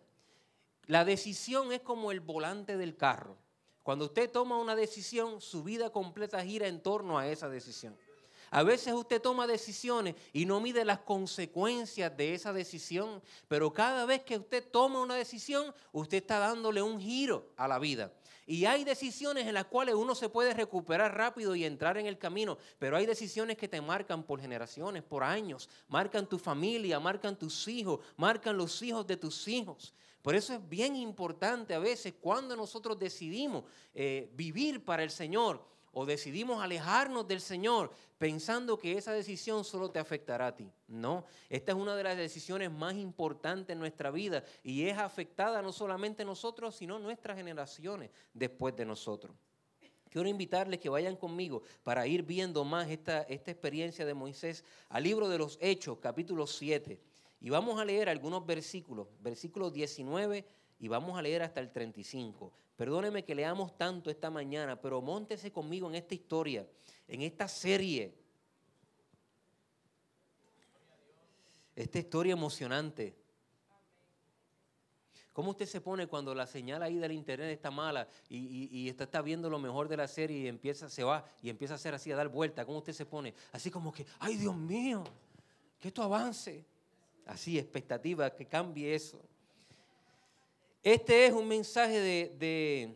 La 0.88 1.05
decisión 1.05 1.71
es 1.71 1.79
como 1.79 2.12
el 2.12 2.19
volante 2.19 2.75
del 2.75 2.97
carro. 2.97 3.40
Cuando 3.83 4.05
usted 4.05 4.29
toma 4.29 4.57
una 4.57 4.75
decisión, 4.75 5.41
su 5.41 5.63
vida 5.63 5.89
completa 5.89 6.43
gira 6.43 6.67
en 6.67 6.81
torno 6.81 7.17
a 7.17 7.27
esa 7.27 7.49
decisión. 7.49 7.97
A 8.53 8.63
veces 8.63 8.93
usted 8.93 9.21
toma 9.21 9.47
decisiones 9.47 10.15
y 10.33 10.45
no 10.45 10.59
mide 10.59 10.83
las 10.83 10.99
consecuencias 10.99 12.15
de 12.17 12.33
esa 12.33 12.51
decisión, 12.51 13.21
pero 13.47 13.71
cada 13.71 14.05
vez 14.05 14.23
que 14.23 14.37
usted 14.37 14.61
toma 14.69 15.01
una 15.01 15.15
decisión, 15.15 15.73
usted 15.93 16.17
está 16.17 16.37
dándole 16.37 16.81
un 16.81 16.99
giro 16.99 17.47
a 17.55 17.69
la 17.69 17.79
vida. 17.79 18.11
Y 18.45 18.65
hay 18.65 18.83
decisiones 18.83 19.47
en 19.47 19.53
las 19.53 19.65
cuales 19.65 19.95
uno 19.95 20.15
se 20.15 20.27
puede 20.27 20.53
recuperar 20.53 21.15
rápido 21.15 21.55
y 21.55 21.63
entrar 21.63 21.97
en 21.97 22.07
el 22.07 22.17
camino, 22.17 22.57
pero 22.77 22.97
hay 22.97 23.05
decisiones 23.05 23.55
que 23.55 23.69
te 23.69 23.79
marcan 23.79 24.23
por 24.23 24.41
generaciones, 24.41 25.01
por 25.01 25.23
años, 25.23 25.69
marcan 25.87 26.27
tu 26.27 26.37
familia, 26.37 26.99
marcan 26.99 27.39
tus 27.39 27.65
hijos, 27.69 28.01
marcan 28.17 28.57
los 28.57 28.81
hijos 28.81 29.07
de 29.07 29.15
tus 29.15 29.47
hijos. 29.47 29.93
Por 30.21 30.36
eso 30.36 30.53
es 30.53 30.69
bien 30.69 30.95
importante 30.95 31.73
a 31.73 31.79
veces 31.79 32.13
cuando 32.19 32.55
nosotros 32.55 32.99
decidimos 32.99 33.63
eh, 33.93 34.29
vivir 34.34 34.84
para 34.86 35.03
el 35.03 35.10
Señor 35.10 35.65
o 35.93 36.05
decidimos 36.05 36.63
alejarnos 36.63 37.27
del 37.27 37.41
Señor 37.41 37.91
pensando 38.17 38.77
que 38.77 38.97
esa 38.97 39.12
decisión 39.12 39.63
solo 39.63 39.89
te 39.89 39.99
afectará 39.99 40.47
a 40.47 40.55
ti. 40.55 40.71
No, 40.88 41.25
esta 41.49 41.71
es 41.71 41.77
una 41.77 41.95
de 41.95 42.03
las 42.03 42.17
decisiones 42.17 42.71
más 42.71 42.95
importantes 42.95 43.73
en 43.73 43.79
nuestra 43.79 44.12
vida 44.12 44.43
y 44.63 44.86
es 44.86 44.97
afectada 44.97 45.62
no 45.62 45.73
solamente 45.73 46.23
nosotros, 46.23 46.75
sino 46.75 46.99
nuestras 46.99 47.38
generaciones 47.38 48.12
después 48.34 48.75
de 48.75 48.86
nosotros. 48.86 49.36
Quiero 50.10 50.27
invitarles 50.27 50.79
que 50.79 50.89
vayan 50.89 51.15
conmigo 51.15 51.63
para 51.84 52.05
ir 52.05 52.23
viendo 52.23 52.65
más 52.65 52.89
esta, 52.89 53.21
esta 53.23 53.49
experiencia 53.49 54.05
de 54.05 54.13
Moisés 54.13 54.63
al 54.89 55.03
libro 55.03 55.29
de 55.29 55.38
los 55.38 55.57
Hechos, 55.62 55.99
capítulo 55.99 56.45
7. 56.45 56.99
Y 57.41 57.49
vamos 57.49 57.80
a 57.80 57.86
leer 57.86 58.08
algunos 58.08 58.45
versículos, 58.45 59.08
versículos 59.19 59.73
19 59.73 60.45
y 60.80 60.88
vamos 60.88 61.17
a 61.17 61.23
leer 61.23 61.41
hasta 61.41 61.60
el 61.60 61.71
35. 61.71 62.54
Perdóneme 62.75 63.25
que 63.25 63.34
leamos 63.34 63.75
tanto 63.77 64.12
esta 64.12 64.30
mañana, 64.30 64.80
pero 64.80 65.01
móntese 65.01 65.51
conmigo 65.51 65.89
en 65.89 65.95
esta 65.95 66.13
historia, 66.13 66.67
en 67.08 67.21
esta 67.23 67.47
serie. 67.47 68.15
Esta 71.75 71.97
historia 71.97 72.34
emocionante. 72.34 73.15
¿Cómo 75.34 75.51
usted 75.51 75.65
se 75.65 75.82
pone 75.82 76.06
cuando 76.06 76.36
la 76.36 76.45
señal 76.45 76.84
ahí 76.84 76.97
del 76.97 77.13
internet 77.13 77.49
está 77.49 77.71
mala 77.71 78.08
y, 78.30 78.69
y, 78.71 78.89
está, 78.89 79.21
viendo 79.21 79.49
lo 79.49 79.58
mejor 79.58 79.88
de 79.88 79.97
la 79.97 80.08
serie 80.08 80.39
y 80.41 80.47
empieza, 80.47 80.89
se 80.89 81.04
va 81.04 81.25
y 81.41 81.49
empieza 81.49 81.73
a 81.73 81.75
hacer 81.75 81.95
así, 81.95 82.12
a 82.12 82.17
dar 82.17 82.27
vuelta? 82.27 82.65
¿Cómo 82.65 82.80
usted 82.80 82.93
se 82.93 83.06
pone? 83.06 83.34
Así 83.51 83.71
como 83.71 83.91
que, 83.91 84.06
ay 84.19 84.36
Dios 84.36 84.56
mío, 84.56 85.04
que 85.80 85.88
esto 85.88 86.04
avance 86.04 86.70
así, 87.31 87.57
expectativa, 87.57 88.33
que 88.35 88.45
cambie 88.45 88.93
eso. 88.93 89.19
Este 90.83 91.25
es 91.25 91.33
un 91.33 91.47
mensaje 91.47 91.99
de, 91.99 92.95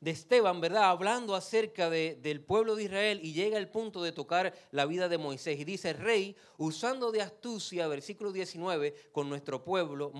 de, 0.00 0.10
Esteban, 0.10 0.60
¿verdad? 0.60 0.90
Hablando 0.90 1.34
acerca 1.34 1.88
del 1.88 2.40
pueblo 2.40 2.74
de 2.76 2.84
Israel 2.84 3.20
y 3.22 3.32
llega 3.32 3.58
el 3.58 3.68
punto 3.68 4.02
de 4.02 4.12
tocar 4.12 4.52
la 4.70 4.84
vida 4.86 5.08
de 5.08 5.18
Moisés. 5.18 5.58
Y 5.58 5.64
dice, 5.64 5.92
rey, 5.92 6.36
usando 6.58 7.12
de 7.12 7.22
astucia, 7.22 7.88
versículo 7.88 8.32
19, 8.32 9.10
con 9.12 9.28
nuestro 9.28 9.64
pueblo, 9.64 10.12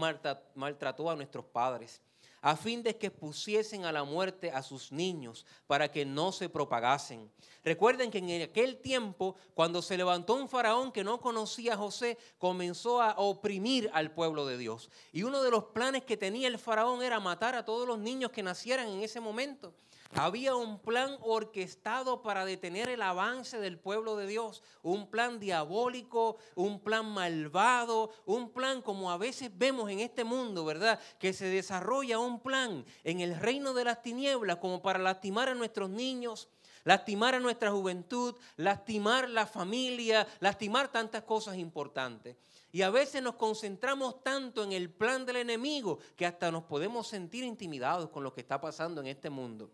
maltrató 0.54 1.10
a 1.10 1.16
nuestros 1.16 1.44
padres 1.44 2.00
a 2.42 2.56
fin 2.56 2.82
de 2.82 2.98
que 2.98 3.10
pusiesen 3.10 3.84
a 3.84 3.92
la 3.92 4.04
muerte 4.04 4.50
a 4.50 4.62
sus 4.62 4.92
niños 4.92 5.46
para 5.66 5.90
que 5.90 6.04
no 6.04 6.32
se 6.32 6.48
propagasen. 6.48 7.30
Recuerden 7.64 8.10
que 8.10 8.18
en 8.18 8.42
aquel 8.42 8.78
tiempo, 8.78 9.36
cuando 9.54 9.80
se 9.80 9.96
levantó 9.96 10.34
un 10.34 10.48
faraón 10.48 10.90
que 10.90 11.04
no 11.04 11.20
conocía 11.20 11.74
a 11.74 11.78
José, 11.78 12.18
comenzó 12.38 13.00
a 13.00 13.14
oprimir 13.18 13.88
al 13.94 14.12
pueblo 14.12 14.44
de 14.44 14.58
Dios. 14.58 14.90
Y 15.12 15.22
uno 15.22 15.42
de 15.42 15.52
los 15.52 15.64
planes 15.66 16.02
que 16.02 16.16
tenía 16.16 16.48
el 16.48 16.58
faraón 16.58 17.02
era 17.02 17.20
matar 17.20 17.54
a 17.54 17.64
todos 17.64 17.86
los 17.86 17.98
niños 17.98 18.32
que 18.32 18.42
nacieran 18.42 18.88
en 18.88 19.02
ese 19.02 19.20
momento. 19.20 19.72
Había 20.14 20.54
un 20.54 20.78
plan 20.78 21.16
orquestado 21.22 22.20
para 22.20 22.44
detener 22.44 22.90
el 22.90 23.00
avance 23.00 23.58
del 23.58 23.78
pueblo 23.78 24.14
de 24.14 24.26
Dios, 24.26 24.62
un 24.82 25.08
plan 25.08 25.40
diabólico, 25.40 26.36
un 26.54 26.80
plan 26.80 27.06
malvado, 27.06 28.10
un 28.26 28.50
plan 28.50 28.82
como 28.82 29.10
a 29.10 29.16
veces 29.16 29.50
vemos 29.56 29.90
en 29.90 30.00
este 30.00 30.22
mundo, 30.22 30.66
¿verdad? 30.66 31.00
Que 31.18 31.32
se 31.32 31.46
desarrolla 31.46 32.18
un 32.18 32.40
plan 32.40 32.84
en 33.04 33.20
el 33.20 33.40
reino 33.40 33.72
de 33.72 33.84
las 33.84 34.02
tinieblas 34.02 34.58
como 34.58 34.82
para 34.82 34.98
lastimar 34.98 35.48
a 35.48 35.54
nuestros 35.54 35.88
niños, 35.88 36.50
lastimar 36.84 37.34
a 37.34 37.40
nuestra 37.40 37.70
juventud, 37.70 38.34
lastimar 38.56 39.30
la 39.30 39.46
familia, 39.46 40.26
lastimar 40.40 40.88
tantas 40.88 41.22
cosas 41.22 41.56
importantes. 41.56 42.36
Y 42.70 42.82
a 42.82 42.90
veces 42.90 43.22
nos 43.22 43.36
concentramos 43.36 44.22
tanto 44.22 44.62
en 44.62 44.72
el 44.72 44.90
plan 44.90 45.24
del 45.24 45.36
enemigo 45.36 45.98
que 46.16 46.26
hasta 46.26 46.50
nos 46.50 46.64
podemos 46.64 47.06
sentir 47.06 47.44
intimidados 47.44 48.10
con 48.10 48.22
lo 48.22 48.34
que 48.34 48.42
está 48.42 48.60
pasando 48.60 49.00
en 49.00 49.06
este 49.06 49.30
mundo. 49.30 49.70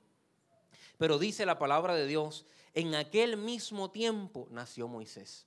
Pero 0.99 1.19
dice 1.19 1.47
la 1.47 1.59
palabra 1.59 1.95
de 1.95 2.07
Dios, 2.07 2.45
en 2.75 2.95
aquel 2.95 3.37
mismo 3.37 3.91
tiempo 3.91 4.49
nació 4.51 4.89
Moisés. 4.89 5.47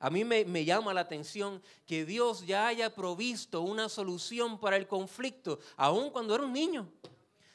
A 0.00 0.10
mí 0.10 0.24
me, 0.24 0.64
llama 0.64 0.92
la 0.92 1.02
atención 1.02 1.62
que 1.86 2.04
Dios 2.04 2.46
ya 2.46 2.66
haya 2.66 2.94
provisto 2.94 3.62
una 3.62 3.88
solución 3.88 4.58
para 4.58 4.76
el 4.76 4.86
conflicto, 4.86 5.58
aun 5.76 6.10
cuando 6.10 6.34
era 6.34 6.44
un 6.44 6.52
niño. 6.52 6.90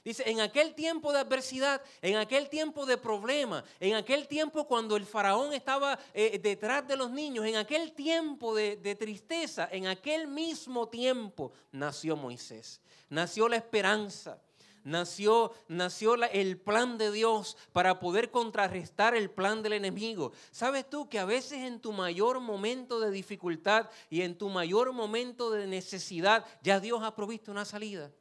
Dice, 0.03 0.27
en 0.27 0.41
aquel 0.41 0.73
tiempo 0.73 1.13
de 1.13 1.19
adversidad, 1.19 1.79
en 2.01 2.15
aquel 2.15 2.49
tiempo 2.49 2.87
de 2.87 2.97
problema, 2.97 3.63
en 3.79 3.93
aquel 3.93 4.27
tiempo 4.27 4.67
cuando 4.67 4.95
el 4.95 5.05
faraón 5.05 5.53
estaba 5.53 5.99
eh, 6.13 6.39
detrás 6.39 6.87
de 6.87 6.97
los 6.97 7.11
niños, 7.11 7.45
en 7.45 7.55
aquel 7.55 7.93
tiempo 7.93 8.55
de, 8.55 8.77
de 8.77 8.95
tristeza, 8.95 9.69
en 9.71 9.85
aquel 9.85 10.27
mismo 10.27 10.89
tiempo 10.89 11.51
nació 11.71 12.15
Moisés. 12.15 12.81
Nació 13.09 13.47
la 13.47 13.57
esperanza 13.57 14.41
nació, 14.83 15.51
nació 15.67 16.15
el 16.15 16.57
plan 16.57 16.97
de 16.97 17.11
Dios 17.11 17.57
para 17.71 17.99
poder 17.99 18.31
contrarrestar 18.31 19.15
el 19.15 19.29
plan 19.29 19.63
del 19.63 19.73
enemigo. 19.73 20.31
¿Sabes 20.51 20.89
tú 20.89 21.09
que 21.09 21.19
a 21.19 21.25
veces 21.25 21.59
en 21.59 21.79
tu 21.79 21.91
mayor 21.91 22.39
momento 22.39 22.99
de 22.99 23.11
dificultad 23.11 23.89
y 24.09 24.21
en 24.21 24.37
tu 24.37 24.49
mayor 24.49 24.93
momento 24.93 25.51
de 25.51 25.67
necesidad 25.67 26.45
ya 26.61 26.79
Dios 26.79 27.01
ha 27.03 27.15
provisto 27.15 27.51
una 27.51 27.65
salida? 27.65 28.11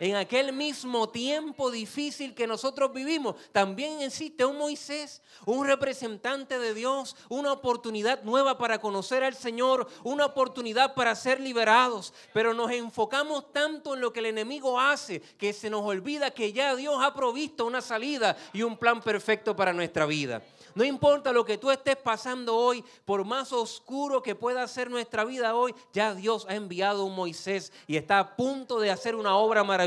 En 0.00 0.16
aquel 0.16 0.52
mismo 0.52 1.08
tiempo 1.08 1.70
difícil 1.70 2.34
que 2.34 2.46
nosotros 2.46 2.92
vivimos, 2.92 3.36
también 3.52 4.00
existe 4.00 4.44
un 4.44 4.58
Moisés, 4.58 5.22
un 5.44 5.66
representante 5.66 6.58
de 6.58 6.74
Dios, 6.74 7.16
una 7.28 7.52
oportunidad 7.52 8.22
nueva 8.22 8.58
para 8.58 8.80
conocer 8.80 9.24
al 9.24 9.34
Señor, 9.34 9.88
una 10.04 10.26
oportunidad 10.26 10.94
para 10.94 11.14
ser 11.14 11.40
liberados. 11.40 12.12
Pero 12.34 12.52
nos 12.52 12.70
enfocamos 12.70 13.52
tanto 13.52 13.94
en 13.94 14.00
lo 14.00 14.12
que 14.12 14.20
el 14.20 14.26
enemigo 14.26 14.78
hace 14.78 15.20
que 15.38 15.52
se 15.52 15.70
nos 15.70 15.82
olvida 15.82 16.30
que 16.30 16.52
ya 16.52 16.74
Dios 16.76 17.02
ha 17.02 17.14
provisto 17.14 17.66
una 17.66 17.80
salida 17.80 18.36
y 18.52 18.62
un 18.62 18.76
plan 18.76 19.00
perfecto 19.00 19.56
para 19.56 19.72
nuestra 19.72 20.06
vida. 20.06 20.42
No 20.74 20.84
importa 20.84 21.32
lo 21.32 21.46
que 21.46 21.56
tú 21.56 21.70
estés 21.70 21.96
pasando 21.96 22.54
hoy, 22.54 22.84
por 23.06 23.24
más 23.24 23.50
oscuro 23.50 24.22
que 24.22 24.34
pueda 24.34 24.68
ser 24.68 24.90
nuestra 24.90 25.24
vida 25.24 25.54
hoy, 25.54 25.74
ya 25.94 26.14
Dios 26.14 26.44
ha 26.50 26.54
enviado 26.54 27.04
un 27.04 27.14
Moisés 27.14 27.72
y 27.86 27.96
está 27.96 28.18
a 28.18 28.36
punto 28.36 28.78
de 28.78 28.90
hacer 28.90 29.14
una 29.14 29.36
obra 29.36 29.64
maravillosa 29.64 29.85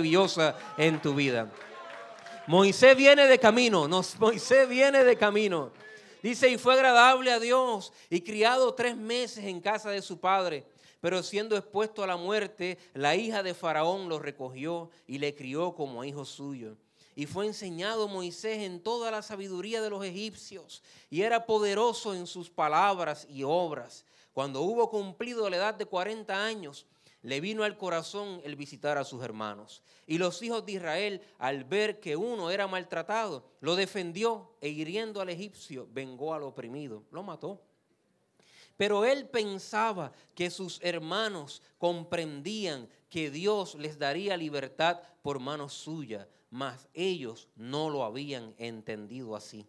en 0.77 1.01
tu 1.01 1.13
vida. 1.13 1.51
Moisés 2.47 2.95
viene 2.95 3.27
de 3.27 3.39
camino, 3.39 3.87
Moisés 4.19 4.67
viene 4.67 5.03
de 5.03 5.15
camino. 5.15 5.71
Dice, 6.21 6.49
y 6.49 6.57
fue 6.57 6.73
agradable 6.73 7.31
a 7.31 7.39
Dios 7.39 7.93
y 8.09 8.21
criado 8.21 8.73
tres 8.73 8.97
meses 8.97 9.45
en 9.45 9.61
casa 9.61 9.89
de 9.89 10.01
su 10.01 10.19
padre. 10.19 10.65
Pero 10.99 11.23
siendo 11.23 11.55
expuesto 11.55 12.03
a 12.03 12.07
la 12.07 12.17
muerte, 12.17 12.77
la 12.93 13.15
hija 13.15 13.41
de 13.41 13.53
Faraón 13.53 14.09
lo 14.09 14.19
recogió 14.19 14.89
y 15.07 15.19
le 15.19 15.33
crió 15.33 15.73
como 15.73 16.03
hijo 16.03 16.25
suyo 16.25 16.75
y 17.19 17.25
fue 17.25 17.45
enseñado 17.45 18.07
Moisés 18.07 18.59
en 18.59 18.81
toda 18.81 19.11
la 19.11 19.21
sabiduría 19.21 19.81
de 19.81 19.89
los 19.89 20.05
egipcios 20.05 20.81
y 21.09 21.23
era 21.23 21.45
poderoso 21.45 22.15
en 22.15 22.25
sus 22.25 22.49
palabras 22.49 23.27
y 23.29 23.43
obras. 23.43 24.05
Cuando 24.31 24.61
hubo 24.61 24.89
cumplido 24.89 25.49
la 25.49 25.57
edad 25.57 25.73
de 25.73 25.85
40 25.85 26.45
años, 26.45 26.85
le 27.21 27.41
vino 27.41 27.63
al 27.63 27.77
corazón 27.77 28.41
el 28.43 28.55
visitar 28.55 28.97
a 28.97 29.03
sus 29.03 29.23
hermanos. 29.23 29.83
Y 30.07 30.17
los 30.17 30.41
hijos 30.41 30.65
de 30.65 30.73
Israel, 30.73 31.21
al 31.37 31.63
ver 31.63 31.99
que 31.99 32.15
uno 32.15 32.49
era 32.49 32.67
maltratado, 32.67 33.45
lo 33.59 33.75
defendió 33.75 34.55
e 34.61 34.69
hiriendo 34.69 35.21
al 35.21 35.29
egipcio, 35.29 35.87
vengó 35.91 36.33
al 36.33 36.43
oprimido, 36.43 37.03
lo 37.11 37.23
mató. 37.23 37.61
Pero 38.77 39.03
él 39.03 39.27
pensaba 39.27 40.13
que 40.33 40.49
sus 40.49 40.79
hermanos 40.81 41.61
comprendían 41.77 42.87
que 43.09 43.29
Dios 43.29 43.75
les 43.75 43.99
daría 43.99 44.37
libertad 44.37 45.01
por 45.21 45.39
mano 45.39 45.67
suya, 45.67 46.29
mas 46.49 46.87
ellos 46.93 47.49
no 47.57 47.89
lo 47.89 48.05
habían 48.05 48.55
entendido 48.57 49.35
así. 49.35 49.67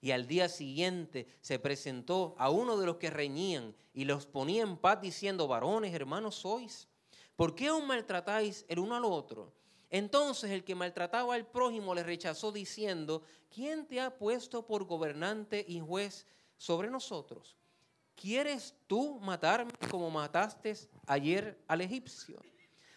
Y 0.00 0.10
al 0.10 0.26
día 0.26 0.48
siguiente 0.48 1.26
se 1.40 1.58
presentó 1.58 2.34
a 2.38 2.50
uno 2.50 2.76
de 2.76 2.86
los 2.86 2.96
que 2.96 3.10
reñían 3.10 3.74
y 3.94 4.04
los 4.04 4.26
ponía 4.26 4.62
en 4.62 4.76
paz 4.76 5.00
diciendo, 5.00 5.46
varones, 5.46 5.94
hermanos 5.94 6.36
sois, 6.36 6.87
¿por 7.38 7.54
qué 7.54 7.70
os 7.70 7.84
maltratáis 7.84 8.64
el 8.66 8.80
uno 8.80 8.96
al 8.96 9.04
otro? 9.04 9.52
Entonces 9.90 10.50
el 10.50 10.64
que 10.64 10.74
maltrataba 10.74 11.36
al 11.36 11.46
prójimo 11.46 11.94
le 11.94 12.02
rechazó 12.02 12.50
diciendo, 12.50 13.22
¿quién 13.48 13.86
te 13.86 14.00
ha 14.00 14.18
puesto 14.18 14.66
por 14.66 14.84
gobernante 14.86 15.64
y 15.66 15.78
juez 15.78 16.26
sobre 16.56 16.90
nosotros? 16.90 17.56
¿Quieres 18.16 18.74
tú 18.88 19.20
matarme 19.20 19.70
como 19.88 20.10
mataste 20.10 20.74
ayer 21.06 21.56
al 21.68 21.80
egipcio? 21.80 22.42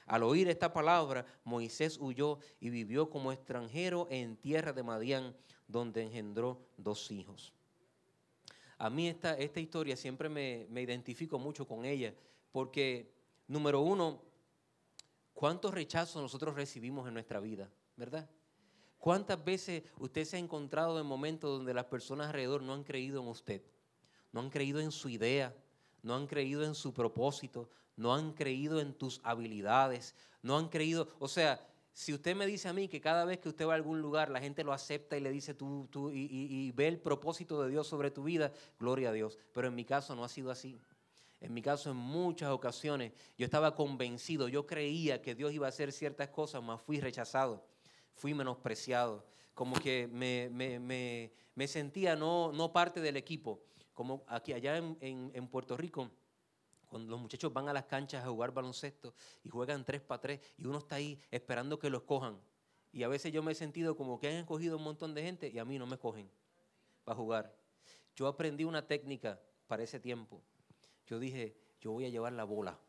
Al 0.07 0.23
oír 0.23 0.49
esta 0.49 0.73
palabra, 0.73 1.23
Moisés 1.43 1.99
huyó 2.01 2.39
y 2.59 2.71
vivió 2.71 3.11
como 3.11 3.31
extranjero 3.31 4.07
en 4.09 4.37
tierra 4.37 4.73
de 4.73 4.81
Madián, 4.81 5.37
donde 5.67 6.01
engendró 6.01 6.65
dos 6.77 7.11
hijos. 7.11 7.53
A 8.79 8.89
mí 8.89 9.07
esta, 9.07 9.37
esta 9.37 9.59
historia 9.59 9.95
siempre 9.95 10.29
me, 10.29 10.65
me 10.71 10.81
identifico 10.81 11.37
mucho 11.37 11.67
con 11.67 11.85
ella, 11.85 12.15
porque, 12.51 13.13
número 13.47 13.81
uno, 13.81 14.30
¿cuántos 15.41 15.73
rechazos 15.73 16.21
nosotros 16.21 16.53
recibimos 16.53 17.07
en 17.07 17.15
nuestra 17.15 17.39
vida? 17.39 17.67
¿Verdad? 17.95 18.29
¿Cuántas 18.99 19.43
veces 19.43 19.81
usted 19.97 20.23
se 20.23 20.35
ha 20.35 20.39
encontrado 20.39 20.99
en 20.99 21.07
momentos 21.07 21.49
donde 21.49 21.73
las 21.73 21.85
personas 21.85 22.27
alrededor 22.27 22.61
no 22.61 22.75
han 22.75 22.83
creído 22.83 23.19
en 23.23 23.27
usted? 23.27 23.63
No 24.31 24.41
han 24.41 24.51
creído 24.51 24.79
en 24.79 24.91
su 24.91 25.09
idea, 25.09 25.51
no 26.03 26.13
han 26.13 26.27
creído 26.27 26.63
en 26.63 26.75
su 26.75 26.93
propósito, 26.93 27.71
no 27.95 28.13
han 28.13 28.33
creído 28.33 28.79
en 28.81 28.93
tus 28.93 29.19
habilidades, 29.23 30.13
no 30.43 30.59
han 30.59 30.69
creído, 30.69 31.07
o 31.17 31.27
sea, 31.27 31.67
si 31.91 32.13
usted 32.13 32.35
me 32.35 32.45
dice 32.45 32.69
a 32.69 32.73
mí 32.73 32.87
que 32.87 33.01
cada 33.01 33.25
vez 33.25 33.39
que 33.39 33.49
usted 33.49 33.65
va 33.65 33.71
a 33.71 33.77
algún 33.77 33.99
lugar 33.99 34.29
la 34.29 34.41
gente 34.41 34.63
lo 34.63 34.73
acepta 34.73 35.17
y 35.17 35.21
le 35.21 35.31
dice 35.31 35.55
tú, 35.55 35.87
tú 35.89 36.11
y, 36.11 36.71
ve 36.73 36.87
el 36.87 36.99
propósito 36.99 37.63
de 37.63 37.71
Dios 37.71 37.87
sobre 37.87 38.11
tu 38.11 38.21
vida, 38.21 38.53
gloria 38.79 39.09
a 39.09 39.11
Dios. 39.11 39.39
Pero 39.53 39.69
en 39.69 39.73
mi 39.73 39.85
caso 39.85 40.15
no 40.15 40.23
ha 40.23 40.29
sido 40.29 40.51
así. 40.51 40.79
En 41.41 41.53
mi 41.53 41.61
caso, 41.61 41.91
en 41.91 41.97
muchas 41.97 42.49
ocasiones, 42.51 43.11
yo 43.37 43.45
estaba 43.45 43.75
convencido, 43.75 44.47
yo 44.47 44.65
creía 44.65 45.21
que 45.21 45.35
Dios 45.35 45.51
iba 45.51 45.65
a 45.65 45.69
hacer 45.69 45.91
ciertas 45.91 46.29
cosas, 46.29 46.63
mas 46.63 46.81
fui 46.81 46.99
rechazado, 46.99 47.65
fui 48.13 48.33
menospreciado, 48.33 49.25
como 49.53 49.75
que 49.75 50.07
me, 50.07 51.67
sentía 51.67 52.15
no, 52.15 52.53
no, 52.53 52.71
parte 52.71 53.01
del 53.01 53.17
equipo. 53.17 53.63
Como 53.93 54.23
aquí, 54.27 54.53
allá 54.53 54.77
en 54.77 55.47
Puerto 55.49 55.75
Rico, 55.75 56.09
cuando 56.91 57.09
los 57.09 57.21
muchachos 57.21 57.53
van 57.53 57.69
a 57.69 57.73
las 57.73 57.85
canchas 57.85 58.21
a 58.25 58.27
jugar 58.27 58.51
baloncesto 58.51 59.13
y 59.45 59.49
juegan 59.49 59.85
tres 59.85 60.01
para 60.01 60.19
tres 60.19 60.41
y 60.57 60.65
uno 60.65 60.79
está 60.79 60.95
ahí 60.95 61.17
esperando 61.31 61.79
que 61.79 61.89
los 61.89 62.03
cojan. 62.03 62.37
Y 62.91 63.03
a 63.03 63.07
veces 63.07 63.31
yo 63.31 63.41
me 63.41 63.53
he 63.53 63.55
sentido 63.55 63.95
como 63.95 64.19
que 64.19 64.27
han 64.27 64.35
escogido 64.35 64.75
un 64.75 64.83
montón 64.83 65.13
de 65.13 65.23
gente 65.23 65.47
y 65.47 65.57
a 65.57 65.63
mí 65.63 65.79
no 65.79 65.87
me 65.87 65.97
cogen 65.97 66.29
para 67.05 67.15
jugar. 67.15 67.55
Yo 68.13 68.27
aprendí 68.27 68.65
una 68.65 68.85
técnica 68.85 69.39
para 69.67 69.83
ese 69.83 70.01
tiempo. 70.01 70.43
Yo 71.11 71.19
dije, 71.19 71.53
yo 71.81 71.91
voy 71.91 72.05
a 72.05 72.09
llevar 72.09 72.31
la 72.31 72.45
bola. 72.45 72.79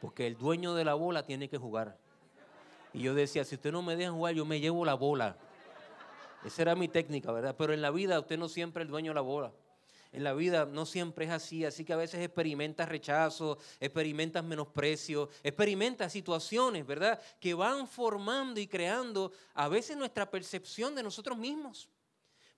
Porque 0.00 0.26
el 0.26 0.36
dueño 0.36 0.74
de 0.74 0.84
la 0.84 0.94
bola 0.94 1.24
tiene 1.24 1.48
que 1.48 1.56
jugar. 1.56 2.00
Y 2.92 3.02
yo 3.02 3.14
decía, 3.14 3.44
si 3.44 3.54
usted 3.54 3.70
no 3.70 3.80
me 3.80 3.94
deja 3.94 4.10
jugar, 4.10 4.34
yo 4.34 4.44
me 4.44 4.58
llevo 4.58 4.84
la 4.84 4.94
bola. 4.94 5.36
Esa 6.44 6.62
era 6.62 6.74
mi 6.74 6.88
técnica, 6.88 7.30
¿verdad? 7.30 7.54
Pero 7.56 7.72
en 7.72 7.80
la 7.80 7.92
vida 7.92 8.18
usted 8.18 8.36
no 8.38 8.48
siempre 8.48 8.82
es 8.82 8.86
el 8.86 8.90
dueño 8.90 9.12
de 9.12 9.14
la 9.14 9.20
bola 9.20 9.52
en 10.12 10.24
la 10.24 10.34
vida 10.34 10.66
no 10.66 10.84
siempre 10.84 11.24
es 11.24 11.30
así, 11.30 11.64
así 11.64 11.84
que 11.84 11.94
a 11.94 11.96
veces 11.96 12.20
experimentas 12.20 12.86
rechazo, 12.86 13.58
experimentas 13.80 14.44
menosprecio, 14.44 15.30
experimentas 15.42 16.12
situaciones, 16.12 16.86
¿verdad? 16.86 17.18
Que 17.40 17.54
van 17.54 17.88
formando 17.88 18.60
y 18.60 18.66
creando 18.66 19.32
a 19.54 19.68
veces 19.68 19.96
nuestra 19.96 20.30
percepción 20.30 20.94
de 20.94 21.02
nosotros 21.02 21.38
mismos. 21.38 21.88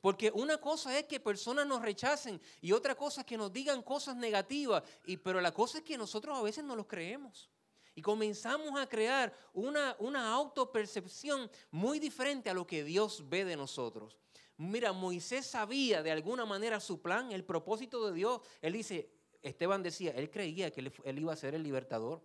Porque 0.05 0.31
una 0.35 0.59
cosa 0.59 0.99
es 0.99 1.07
que 1.07 1.19
personas 1.19 1.67
nos 1.67 1.81
rechacen 1.81 2.39
y 2.61 2.73
otra 2.73 2.95
cosa 2.95 3.23
es 3.23 3.27
que 3.27 3.39
nos 3.39 3.51
digan 3.51 3.81
cosas 3.81 4.15
negativas, 4.15 4.83
pero 5.23 5.41
la 5.41 5.51
cosa 5.51 5.79
es 5.79 5.85
que 5.85 5.97
nosotros 5.97 6.37
a 6.37 6.43
veces 6.43 6.63
no 6.63 6.77
los 6.77 6.87
creemos. 6.87 7.49
Y 7.95 8.03
comenzamos 8.03 8.79
a 8.79 8.87
crear 8.87 9.33
una, 9.55 9.97
una 9.99 10.31
autopercepción 10.35 11.51
muy 11.71 11.99
diferente 11.99 12.51
a 12.51 12.53
lo 12.53 12.67
que 12.67 12.85
Dios 12.85 13.27
ve 13.31 13.47
de 13.47 13.57
nosotros. 13.57 14.19
Mira, 14.59 14.93
Moisés 14.93 15.47
sabía 15.47 16.03
de 16.03 16.11
alguna 16.11 16.45
manera 16.45 16.81
su 16.81 17.01
plan, 17.01 17.33
el 17.33 17.43
propósito 17.43 18.07
de 18.07 18.13
Dios. 18.13 18.43
Él 18.61 18.75
dice, 18.75 19.11
Esteban 19.41 19.83
decía, 19.83 20.11
él 20.11 20.31
creía 20.31 20.71
que 20.71 20.83
él, 20.83 21.19
iba 21.19 21.33
a 21.33 21.37
ser 21.37 21.55
el 21.55 21.63
libertador, 21.63 22.21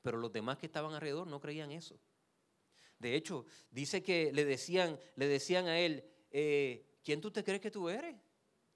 pero 0.00 0.16
los 0.16 0.32
demás 0.32 0.58
que 0.58 0.66
estaban 0.66 0.94
alrededor 0.94 1.26
no 1.26 1.40
creían 1.40 1.72
eso. 1.72 1.98
De 3.00 3.16
hecho, 3.16 3.46
dice 3.68 4.00
que 4.00 4.30
le 4.32 4.44
decían, 4.44 4.96
le 5.16 5.26
decían 5.26 5.66
a 5.66 5.80
él, 5.80 6.08
eh, 6.32 6.98
¿quién 7.04 7.20
tú 7.20 7.30
te 7.30 7.44
crees 7.44 7.60
que 7.60 7.70
tú 7.70 7.88
eres? 7.88 8.16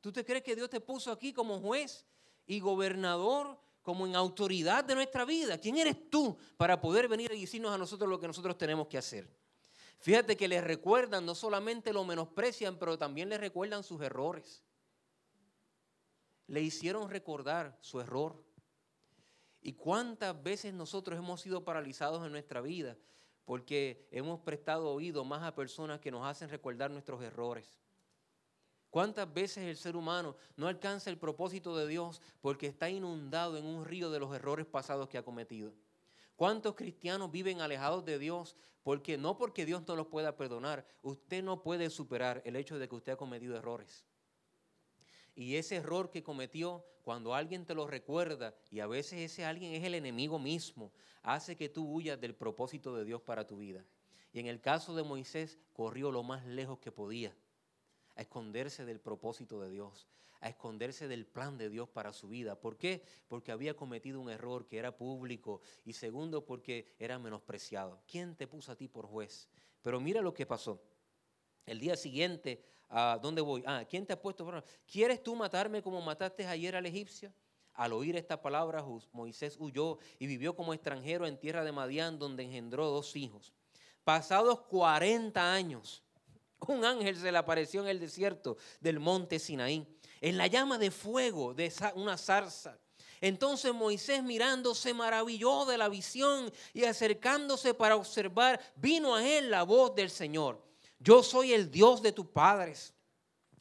¿Tú 0.00 0.12
te 0.12 0.24
crees 0.24 0.44
que 0.44 0.54
Dios 0.54 0.68
te 0.68 0.80
puso 0.80 1.10
aquí 1.10 1.32
como 1.32 1.58
juez 1.58 2.06
y 2.46 2.60
gobernador, 2.60 3.58
como 3.82 4.06
en 4.06 4.14
autoridad 4.14 4.84
de 4.84 4.94
nuestra 4.94 5.24
vida? 5.24 5.58
¿Quién 5.58 5.78
eres 5.78 6.10
tú 6.10 6.36
para 6.56 6.80
poder 6.80 7.08
venir 7.08 7.32
y 7.32 7.40
decirnos 7.40 7.74
a 7.74 7.78
nosotros 7.78 8.08
lo 8.08 8.20
que 8.20 8.26
nosotros 8.26 8.58
tenemos 8.58 8.86
que 8.86 8.98
hacer? 8.98 9.28
Fíjate 9.98 10.36
que 10.36 10.46
les 10.46 10.62
recuerdan, 10.62 11.24
no 11.24 11.34
solamente 11.34 11.92
lo 11.92 12.04
menosprecian, 12.04 12.78
pero 12.78 12.98
también 12.98 13.30
les 13.30 13.40
recuerdan 13.40 13.82
sus 13.82 14.00
errores. 14.02 14.62
Le 16.46 16.60
hicieron 16.60 17.10
recordar 17.10 17.76
su 17.80 17.98
error. 18.00 18.44
¿Y 19.62 19.72
cuántas 19.72 20.40
veces 20.40 20.74
nosotros 20.74 21.18
hemos 21.18 21.40
sido 21.40 21.64
paralizados 21.64 22.24
en 22.24 22.30
nuestra 22.30 22.60
vida 22.60 22.96
porque 23.46 24.06
hemos 24.10 24.40
prestado 24.40 24.90
oído 24.90 25.24
más 25.24 25.42
a 25.42 25.54
personas 25.54 26.00
que 26.00 26.10
nos 26.10 26.26
hacen 26.26 26.50
recordar 26.50 26.90
nuestros 26.90 27.22
errores? 27.22 27.80
¿Cuántas 28.90 29.32
veces 29.32 29.64
el 29.64 29.76
ser 29.76 29.96
humano 29.96 30.36
no 30.56 30.68
alcanza 30.68 31.10
el 31.10 31.18
propósito 31.18 31.76
de 31.76 31.86
Dios 31.86 32.20
porque 32.40 32.66
está 32.66 32.90
inundado 32.90 33.56
en 33.56 33.64
un 33.64 33.84
río 33.84 34.10
de 34.10 34.18
los 34.18 34.34
errores 34.34 34.66
pasados 34.66 35.08
que 35.08 35.18
ha 35.18 35.24
cometido? 35.24 35.74
¿Cuántos 36.34 36.74
cristianos 36.74 37.30
viven 37.30 37.60
alejados 37.60 38.04
de 38.04 38.18
Dios? 38.18 38.56
Porque 38.82 39.16
no 39.18 39.36
porque 39.36 39.66
Dios 39.66 39.82
no 39.86 39.96
los 39.96 40.06
pueda 40.06 40.36
perdonar, 40.36 40.86
usted 41.02 41.42
no 41.42 41.62
puede 41.62 41.90
superar 41.90 42.42
el 42.44 42.56
hecho 42.56 42.78
de 42.78 42.88
que 42.88 42.94
usted 42.94 43.12
ha 43.12 43.16
cometido 43.16 43.56
errores. 43.56 44.05
Y 45.36 45.56
ese 45.56 45.76
error 45.76 46.10
que 46.10 46.24
cometió, 46.24 46.84
cuando 47.02 47.34
alguien 47.34 47.64
te 47.64 47.74
lo 47.74 47.86
recuerda, 47.86 48.56
y 48.70 48.80
a 48.80 48.88
veces 48.88 49.20
ese 49.20 49.44
alguien 49.44 49.74
es 49.74 49.84
el 49.84 49.94
enemigo 49.94 50.40
mismo, 50.40 50.90
hace 51.22 51.56
que 51.56 51.68
tú 51.68 51.88
huyas 51.88 52.20
del 52.20 52.34
propósito 52.34 52.96
de 52.96 53.04
Dios 53.04 53.22
para 53.22 53.46
tu 53.46 53.58
vida. 53.58 53.84
Y 54.32 54.40
en 54.40 54.46
el 54.46 54.60
caso 54.60 54.96
de 54.96 55.04
Moisés, 55.04 55.58
corrió 55.72 56.10
lo 56.10 56.22
más 56.24 56.44
lejos 56.46 56.78
que 56.80 56.90
podía, 56.90 57.36
a 58.16 58.22
esconderse 58.22 58.84
del 58.84 58.98
propósito 58.98 59.60
de 59.60 59.70
Dios 59.70 60.08
a 60.40 60.48
esconderse 60.48 61.08
del 61.08 61.26
plan 61.26 61.58
de 61.58 61.68
Dios 61.68 61.88
para 61.88 62.12
su 62.12 62.28
vida. 62.28 62.60
¿Por 62.60 62.76
qué? 62.76 63.02
Porque 63.28 63.52
había 63.52 63.74
cometido 63.74 64.20
un 64.20 64.30
error 64.30 64.66
que 64.66 64.78
era 64.78 64.96
público 64.96 65.60
y 65.84 65.92
segundo 65.92 66.44
porque 66.44 66.94
era 66.98 67.18
menospreciado. 67.18 68.00
¿Quién 68.06 68.36
te 68.36 68.46
puso 68.46 68.72
a 68.72 68.76
ti 68.76 68.88
por 68.88 69.06
juez? 69.06 69.48
Pero 69.82 70.00
mira 70.00 70.20
lo 70.20 70.34
que 70.34 70.46
pasó. 70.46 70.82
El 71.66 71.80
día 71.80 71.96
siguiente, 71.96 72.64
¿a 72.88 73.18
dónde 73.20 73.42
voy? 73.42 73.62
Ah, 73.66 73.84
¿quién 73.88 74.06
te 74.06 74.12
ha 74.12 74.22
puesto 74.22 74.64
¿Quieres 74.90 75.22
tú 75.22 75.34
matarme 75.34 75.82
como 75.82 76.00
mataste 76.00 76.46
ayer 76.46 76.76
al 76.76 76.86
egipcio? 76.86 77.32
Al 77.74 77.92
oír 77.92 78.16
esta 78.16 78.40
palabra, 78.40 78.82
Moisés 79.12 79.56
huyó 79.58 79.98
y 80.18 80.26
vivió 80.26 80.56
como 80.56 80.72
extranjero 80.72 81.26
en 81.26 81.38
tierra 81.38 81.64
de 81.64 81.72
Madián, 81.72 82.18
donde 82.18 82.44
engendró 82.44 82.86
dos 82.86 83.16
hijos. 83.16 83.52
Pasados 84.02 84.60
40 84.62 85.52
años, 85.52 86.02
un 86.68 86.84
ángel 86.84 87.16
se 87.16 87.30
le 87.30 87.38
apareció 87.38 87.82
en 87.82 87.88
el 87.88 88.00
desierto 88.00 88.56
del 88.80 88.98
monte 88.98 89.38
Sinaí 89.38 89.86
en 90.20 90.38
la 90.38 90.46
llama 90.46 90.78
de 90.78 90.90
fuego 90.90 91.54
de 91.54 91.72
una 91.94 92.16
zarza. 92.16 92.78
Entonces 93.20 93.72
Moisés 93.72 94.22
mirando 94.22 94.74
se 94.74 94.94
maravilló 94.94 95.64
de 95.64 95.78
la 95.78 95.88
visión 95.88 96.52
y 96.72 96.84
acercándose 96.84 97.74
para 97.74 97.96
observar, 97.96 98.60
vino 98.76 99.14
a 99.14 99.26
él 99.26 99.50
la 99.50 99.62
voz 99.62 99.94
del 99.94 100.10
Señor. 100.10 100.65
Yo 100.98 101.22
soy 101.22 101.52
el 101.52 101.70
Dios 101.70 102.02
de 102.02 102.12
tus 102.12 102.26
padres, 102.26 102.94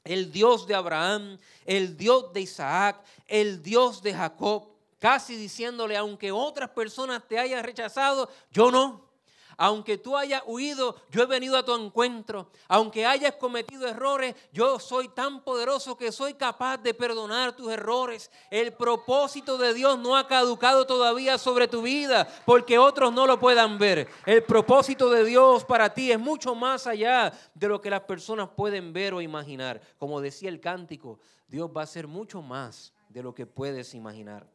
el 0.04 0.32
Dios 0.32 0.67
de 0.67 0.76
Abraham, 0.76 1.38
el 1.65 1.98
Dios 1.98 2.32
de 2.34 2.41
Isaac, 2.41 3.04
el 3.28 3.62
Dios 3.62 4.02
de 4.02 4.13
Jacob. 4.13 4.69
Casi 5.00 5.36
diciéndole, 5.36 5.98
aunque 5.98 6.32
otras 6.32 6.69
personas 6.69 7.28
te 7.28 7.38
hayan 7.38 7.63
rechazado, 7.63 8.30
yo 8.52 8.71
no. 8.71 9.05
Aunque 9.58 9.98
tú 9.98 10.18
hayas 10.18 10.44
huido, 10.46 10.96
yo 11.12 11.24
he 11.24 11.26
venido 11.26 11.58
a 11.58 11.63
tu 11.63 11.76
encuentro. 11.76 12.50
Aunque 12.68 13.06
hayas 13.06 13.36
cometido 13.36 13.88
errores, 13.88 14.36
yo 14.52 14.80
soy 14.80 15.10
tan 15.10 15.44
poderoso 15.44 15.98
que 15.98 16.12
soy 16.12 16.34
capaz 16.34 16.78
de 16.78 16.94
perdonar 16.94 17.56
tus 17.56 17.72
errores. 17.72 18.32
El 18.50 18.74
propósito 18.74 19.58
de 19.58 19.74
Dios 19.74 19.98
no 20.00 20.15
ha 20.18 20.28
caducado 20.28 20.86
todavía 20.86 21.38
sobre 21.38 21.68
tu 21.68 21.82
vida 21.82 22.28
porque 22.46 22.78
otros 22.78 23.13
no 23.13 23.26
lo 23.28 23.39
puedan 23.39 23.78
ver. 23.78 24.08
El 24.26 24.44
propósito 24.44 25.10
de 25.10 25.24
Dios 25.24 25.63
para 25.65 25.94
ti 25.94 26.12
es 26.12 26.20
mucho 26.20 26.56
más 26.56 26.88
allá 26.88 27.34
de 27.54 27.68
lo 27.68 27.82
que 27.82 27.89
las 27.89 28.02
personas 28.02 28.50
pueden 28.50 28.94
ver 28.94 29.13
o 29.13 29.22
imaginar. 29.22 29.82
Como 29.98 30.22
decía 30.22 30.50
el 30.50 30.60
cántico, 30.60 31.20
Dios 31.48 31.70
va 31.76 31.82
a 31.82 31.84
hacer 31.86 32.08
mucho 32.08 32.41
más 32.41 32.94
de 33.10 33.24
lo 33.24 33.34
que 33.34 33.46
puedes 33.46 33.94
imaginar. 33.94 34.48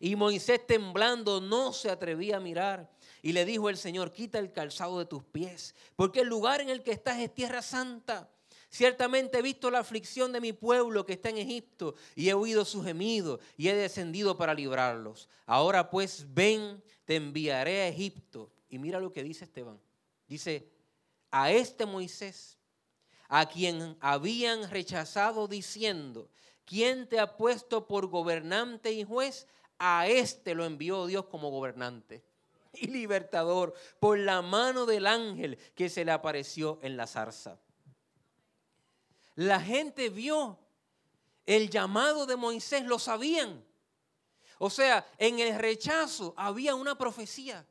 Y 0.00 0.16
Moisés 0.16 0.66
temblando 0.66 1.40
no 1.40 1.72
se 1.72 1.90
atrevía 1.90 2.36
a 2.36 2.40
mirar. 2.40 2.90
Y 3.24 3.32
le 3.32 3.46
dijo 3.46 3.70
el 3.70 3.78
Señor, 3.78 4.12
quita 4.12 4.38
el 4.38 4.52
calzado 4.52 4.98
de 4.98 5.06
tus 5.06 5.24
pies, 5.24 5.74
porque 5.96 6.20
el 6.20 6.28
lugar 6.28 6.60
en 6.60 6.68
el 6.68 6.82
que 6.82 6.92
estás 6.92 7.18
es 7.20 7.32
tierra 7.32 7.62
santa. 7.62 8.28
Ciertamente 8.68 9.38
he 9.38 9.42
visto 9.42 9.70
la 9.70 9.78
aflicción 9.78 10.30
de 10.30 10.42
mi 10.42 10.52
pueblo 10.52 11.06
que 11.06 11.14
está 11.14 11.30
en 11.30 11.38
Egipto 11.38 11.94
y 12.14 12.28
he 12.28 12.34
oído 12.34 12.66
su 12.66 12.84
gemido 12.84 13.40
y 13.56 13.68
he 13.68 13.74
descendido 13.74 14.36
para 14.36 14.52
librarlos. 14.52 15.30
Ahora 15.46 15.88
pues 15.88 16.26
ven, 16.34 16.82
te 17.06 17.16
enviaré 17.16 17.80
a 17.80 17.88
Egipto. 17.88 18.52
Y 18.68 18.78
mira 18.78 19.00
lo 19.00 19.10
que 19.10 19.24
dice 19.24 19.46
Esteban. 19.46 19.80
Dice, 20.28 20.68
a 21.30 21.50
este 21.50 21.86
Moisés, 21.86 22.58
a 23.28 23.48
quien 23.48 23.96
habían 24.00 24.68
rechazado 24.70 25.48
diciendo, 25.48 26.28
¿quién 26.66 27.08
te 27.08 27.18
ha 27.20 27.38
puesto 27.38 27.86
por 27.86 28.08
gobernante 28.08 28.92
y 28.92 29.02
juez? 29.02 29.46
A 29.78 30.08
este 30.08 30.54
lo 30.54 30.66
envió 30.66 31.06
Dios 31.06 31.24
como 31.24 31.48
gobernante 31.48 32.22
y 32.78 32.88
libertador 32.88 33.74
por 34.00 34.18
la 34.18 34.42
mano 34.42 34.86
del 34.86 35.06
ángel 35.06 35.58
que 35.74 35.88
se 35.88 36.04
le 36.04 36.12
apareció 36.12 36.78
en 36.82 36.96
la 36.96 37.06
zarza. 37.06 37.58
La 39.36 39.60
gente 39.60 40.10
vio 40.10 40.58
el 41.46 41.70
llamado 41.70 42.26
de 42.26 42.36
Moisés, 42.36 42.84
lo 42.84 42.98
sabían. 42.98 43.64
O 44.58 44.70
sea, 44.70 45.06
en 45.18 45.40
el 45.40 45.58
rechazo 45.58 46.34
había 46.36 46.74
una 46.74 46.96
profecía. 46.96 47.66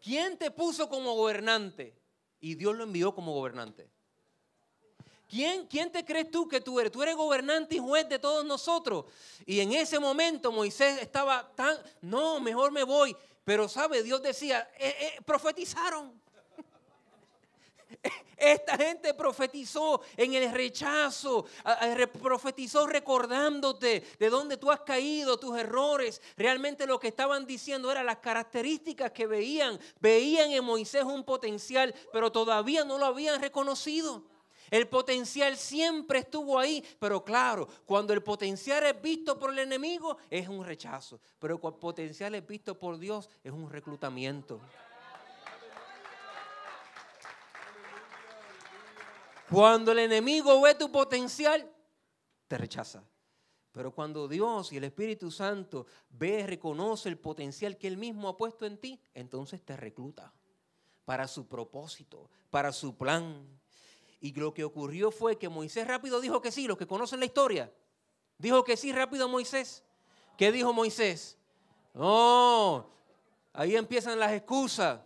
¿Quién 0.00 0.36
te 0.38 0.50
puso 0.50 0.88
como 0.88 1.14
gobernante? 1.14 1.96
Y 2.40 2.56
Dios 2.56 2.74
lo 2.74 2.84
envió 2.84 3.14
como 3.14 3.32
gobernante. 3.32 3.88
¿Quién, 5.32 5.66
¿Quién 5.66 5.90
te 5.90 6.04
crees 6.04 6.30
tú 6.30 6.46
que 6.46 6.60
tú 6.60 6.78
eres? 6.78 6.92
Tú 6.92 7.02
eres 7.02 7.16
gobernante 7.16 7.76
y 7.76 7.78
juez 7.78 8.06
de 8.06 8.18
todos 8.18 8.44
nosotros. 8.44 9.06
Y 9.46 9.60
en 9.60 9.72
ese 9.72 9.98
momento 9.98 10.52
Moisés 10.52 11.00
estaba 11.00 11.50
tan, 11.54 11.74
no, 12.02 12.38
mejor 12.38 12.70
me 12.70 12.82
voy. 12.82 13.16
Pero 13.42 13.66
sabe, 13.66 14.02
Dios 14.02 14.20
decía, 14.20 14.68
eh, 14.78 14.94
eh, 15.00 15.20
profetizaron. 15.24 16.12
Esta 18.36 18.76
gente 18.76 19.14
profetizó 19.14 20.02
en 20.18 20.34
el 20.34 20.52
rechazo, 20.52 21.46
profetizó 22.22 22.86
recordándote 22.86 24.04
de 24.18 24.28
dónde 24.28 24.58
tú 24.58 24.70
has 24.70 24.80
caído, 24.80 25.38
tus 25.38 25.58
errores. 25.58 26.20
Realmente 26.36 26.86
lo 26.86 27.00
que 27.00 27.08
estaban 27.08 27.46
diciendo 27.46 27.90
eran 27.90 28.04
las 28.04 28.18
características 28.18 29.12
que 29.12 29.26
veían. 29.26 29.80
Veían 29.98 30.50
en 30.50 30.62
Moisés 30.62 31.04
un 31.04 31.24
potencial, 31.24 31.94
pero 32.12 32.30
todavía 32.30 32.84
no 32.84 32.98
lo 32.98 33.06
habían 33.06 33.40
reconocido. 33.40 34.30
El 34.72 34.88
potencial 34.88 35.58
siempre 35.58 36.20
estuvo 36.20 36.58
ahí, 36.58 36.82
pero 36.98 37.22
claro, 37.22 37.68
cuando 37.84 38.14
el 38.14 38.22
potencial 38.22 38.82
es 38.84 39.02
visto 39.02 39.38
por 39.38 39.52
el 39.52 39.58
enemigo 39.58 40.16
es 40.30 40.48
un 40.48 40.64
rechazo, 40.64 41.20
pero 41.38 41.60
cuando 41.60 41.76
el 41.76 41.80
potencial 41.80 42.34
es 42.34 42.46
visto 42.46 42.78
por 42.78 42.98
Dios 42.98 43.28
es 43.44 43.52
un 43.52 43.68
reclutamiento. 43.68 44.58
Cuando 49.50 49.92
el 49.92 49.98
enemigo 49.98 50.58
ve 50.62 50.74
tu 50.74 50.90
potencial, 50.90 51.70
te 52.48 52.56
rechaza. 52.56 53.04
Pero 53.72 53.94
cuando 53.94 54.26
Dios 54.26 54.72
y 54.72 54.78
el 54.78 54.84
Espíritu 54.84 55.30
Santo 55.30 55.84
ve, 56.08 56.46
reconoce 56.46 57.10
el 57.10 57.18
potencial 57.18 57.76
que 57.76 57.88
Él 57.88 57.98
mismo 57.98 58.26
ha 58.26 58.38
puesto 58.38 58.64
en 58.64 58.78
ti, 58.78 58.98
entonces 59.12 59.62
te 59.62 59.76
recluta 59.76 60.32
para 61.04 61.28
su 61.28 61.46
propósito, 61.46 62.30
para 62.48 62.72
su 62.72 62.96
plan. 62.96 63.60
Y 64.22 64.32
lo 64.34 64.54
que 64.54 64.62
ocurrió 64.62 65.10
fue 65.10 65.36
que 65.36 65.48
Moisés 65.48 65.84
rápido 65.84 66.20
dijo 66.20 66.40
que 66.40 66.52
sí, 66.52 66.68
los 66.68 66.78
que 66.78 66.86
conocen 66.86 67.18
la 67.18 67.26
historia. 67.26 67.72
Dijo 68.38 68.62
que 68.62 68.76
sí 68.76 68.92
rápido 68.92 69.28
Moisés. 69.28 69.82
¿Qué 70.38 70.52
dijo 70.52 70.72
Moisés? 70.72 71.36
No, 71.92 72.88
ahí 73.52 73.74
empiezan 73.74 74.20
las 74.20 74.30
excusas. 74.30 75.00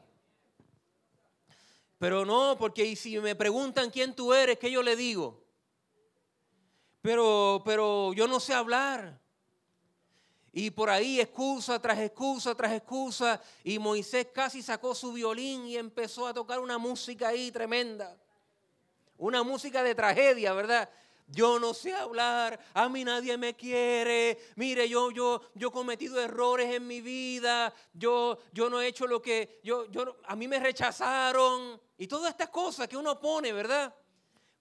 Pero 1.99 2.27
no, 2.27 2.59
porque 2.59 2.95
si 2.95 3.19
me 3.19 3.35
preguntan 3.35 3.89
quién 3.89 4.15
tú 4.15 4.35
eres, 4.35 4.59
¿qué 4.59 4.71
yo 4.71 4.83
le 4.83 4.95
digo? 4.95 5.43
Pero, 7.01 7.63
pero 7.65 8.13
yo 8.13 8.29
no 8.29 8.39
sé 8.39 8.53
hablar. 8.53 9.19
Y 10.53 10.71
por 10.71 10.91
ahí 10.91 11.21
excusa 11.21 11.81
tras 11.81 11.99
excusa 12.01 12.55
tras 12.55 12.75
excusa. 12.75 13.41
Y 13.65 13.79
Moisés 13.79 14.27
casi 14.35 14.63
sacó 14.63 14.95
su 14.95 15.15
violín 15.15 15.65
y 15.67 15.79
empezó 15.79 16.27
a 16.27 16.35
tocar 16.35 16.61
una 16.61 16.77
música 16.77 17.29
ahí 17.29 17.51
tremenda. 17.51 18.15
Una 19.19 19.43
música 19.43 19.83
de 19.83 19.95
tragedia, 19.95 20.53
¿verdad? 20.53 20.89
Yo 21.29 21.59
no 21.59 21.75
sé 21.75 21.93
hablar, 21.93 22.59
a 22.73 22.89
mí 22.89 23.05
nadie 23.05 23.37
me 23.37 23.55
quiere. 23.55 24.39
Mire, 24.55 24.89
yo 24.89 25.11
yo 25.11 25.41
yo 25.55 25.69
he 25.69 25.73
cometido 25.73 26.21
errores 26.21 26.73
en 26.73 26.87
mi 26.87 27.01
vida. 27.01 27.75
Yo 27.93 28.39
yo 28.53 28.71
no 28.71 28.81
he 28.81 28.87
hecho 28.87 29.07
lo 29.07 29.21
que 29.21 29.61
yo 29.65 29.87
yo 29.91 30.19
a 30.25 30.37
mí 30.37 30.47
me 30.47 30.61
rechazaron 30.61 31.81
y 31.99 32.07
todas 32.07 32.31
estas 32.31 32.51
cosas 32.51 32.87
que 32.87 32.97
uno 32.97 33.19
pone, 33.19 33.53
¿verdad? 33.53 33.93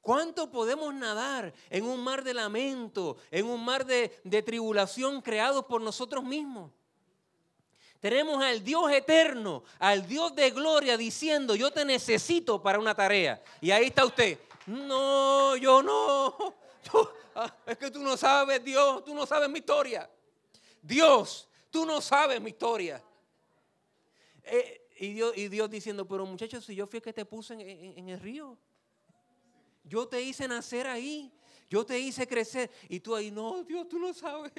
¿Cuánto 0.02 0.52
podemos 0.52 0.94
nadar 0.94 1.54
en 1.70 1.86
un 1.86 2.04
mar 2.04 2.24
de 2.24 2.34
lamento, 2.34 3.18
en 3.30 3.46
un 3.48 3.64
mar 3.64 3.86
de, 3.86 4.20
de 4.24 4.42
tribulación 4.42 5.22
creado 5.22 5.68
por 5.68 5.82
nosotros 5.82 6.24
mismos? 6.24 6.72
Tenemos 8.06 8.40
al 8.44 8.64
Dios 8.64 8.92
eterno, 8.92 9.64
al 9.80 10.08
Dios 10.08 10.36
de 10.36 10.52
gloria 10.52 10.96
diciendo, 10.96 11.56
yo 11.56 11.72
te 11.72 11.84
necesito 11.84 12.62
para 12.62 12.78
una 12.78 12.94
tarea. 12.94 13.42
Y 13.60 13.72
ahí 13.72 13.86
está 13.86 14.06
usted. 14.06 14.38
No, 14.68 15.56
yo 15.56 15.82
no. 15.82 16.54
Ah, 17.38 17.54
es 17.66 17.78
que 17.80 17.90
tú 17.90 18.00
no 18.00 18.16
sabes, 18.16 18.64
Dios, 18.64 19.04
tú 19.04 19.16
no 19.16 19.26
sabes 19.26 19.50
mi 19.50 19.58
historia. 19.58 20.08
Dios, 20.84 21.50
tú 21.72 21.84
no 21.84 22.00
sabes 22.00 22.40
mi 22.40 22.52
historia. 22.52 23.04
Eh, 24.44 24.88
y, 25.00 25.14
Dios, 25.14 25.34
y, 25.36 25.48
Dios, 25.48 25.68
diciendo, 25.68 26.08
pero 26.08 26.28
muchachos, 26.28 26.64
si 26.64 26.76
yo 26.76 26.86
fui 26.86 26.98
el 26.98 27.04
que 27.04 27.12
te 27.12 27.26
puse 27.26 27.56
en 27.56 28.08
el 28.08 28.20
río, 28.20 28.56
yo 29.84 30.08
te 30.08 30.22
hice 30.22 30.48
nacer 30.48 30.86
ahí, 30.86 31.34
yo 31.72 31.84
te 31.84 31.98
hice 31.98 32.28
crecer, 32.28 32.70
y 32.88 33.00
tú 33.00 33.16
ahí, 33.16 33.32
no, 33.32 33.64
Dios, 33.64 33.90
tú 33.90 33.98
no 33.98 34.14
sabes. 34.14 34.54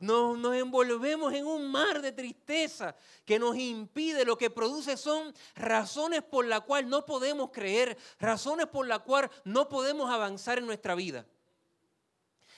Nos, 0.00 0.38
nos 0.38 0.54
envolvemos 0.54 1.32
en 1.32 1.46
un 1.46 1.70
mar 1.70 2.00
de 2.00 2.12
tristeza 2.12 2.94
que 3.24 3.38
nos 3.38 3.56
impide, 3.56 4.24
lo 4.24 4.38
que 4.38 4.50
produce 4.50 4.96
son 4.96 5.34
razones 5.54 6.22
por 6.22 6.44
las 6.46 6.62
cuales 6.62 6.88
no 6.88 7.04
podemos 7.04 7.50
creer, 7.50 7.96
razones 8.18 8.66
por 8.66 8.86
las 8.86 9.00
cuales 9.00 9.30
no 9.44 9.68
podemos 9.68 10.10
avanzar 10.10 10.58
en 10.58 10.66
nuestra 10.66 10.94
vida. 10.94 11.26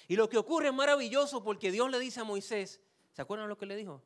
Y 0.09 0.17
lo 0.17 0.29
que 0.29 0.39
ocurre 0.39 0.69
es 0.69 0.75
maravilloso 0.75 1.45
porque 1.45 1.71
Dios 1.71 1.89
le 1.91 1.99
dice 2.01 2.21
a 2.21 2.25
Moisés, 2.25 2.81
¿se 3.13 3.23
acuerdan 3.23 3.49
lo 3.49 3.57
que 3.57 3.67
le 3.67 3.77
dijo? 3.77 4.03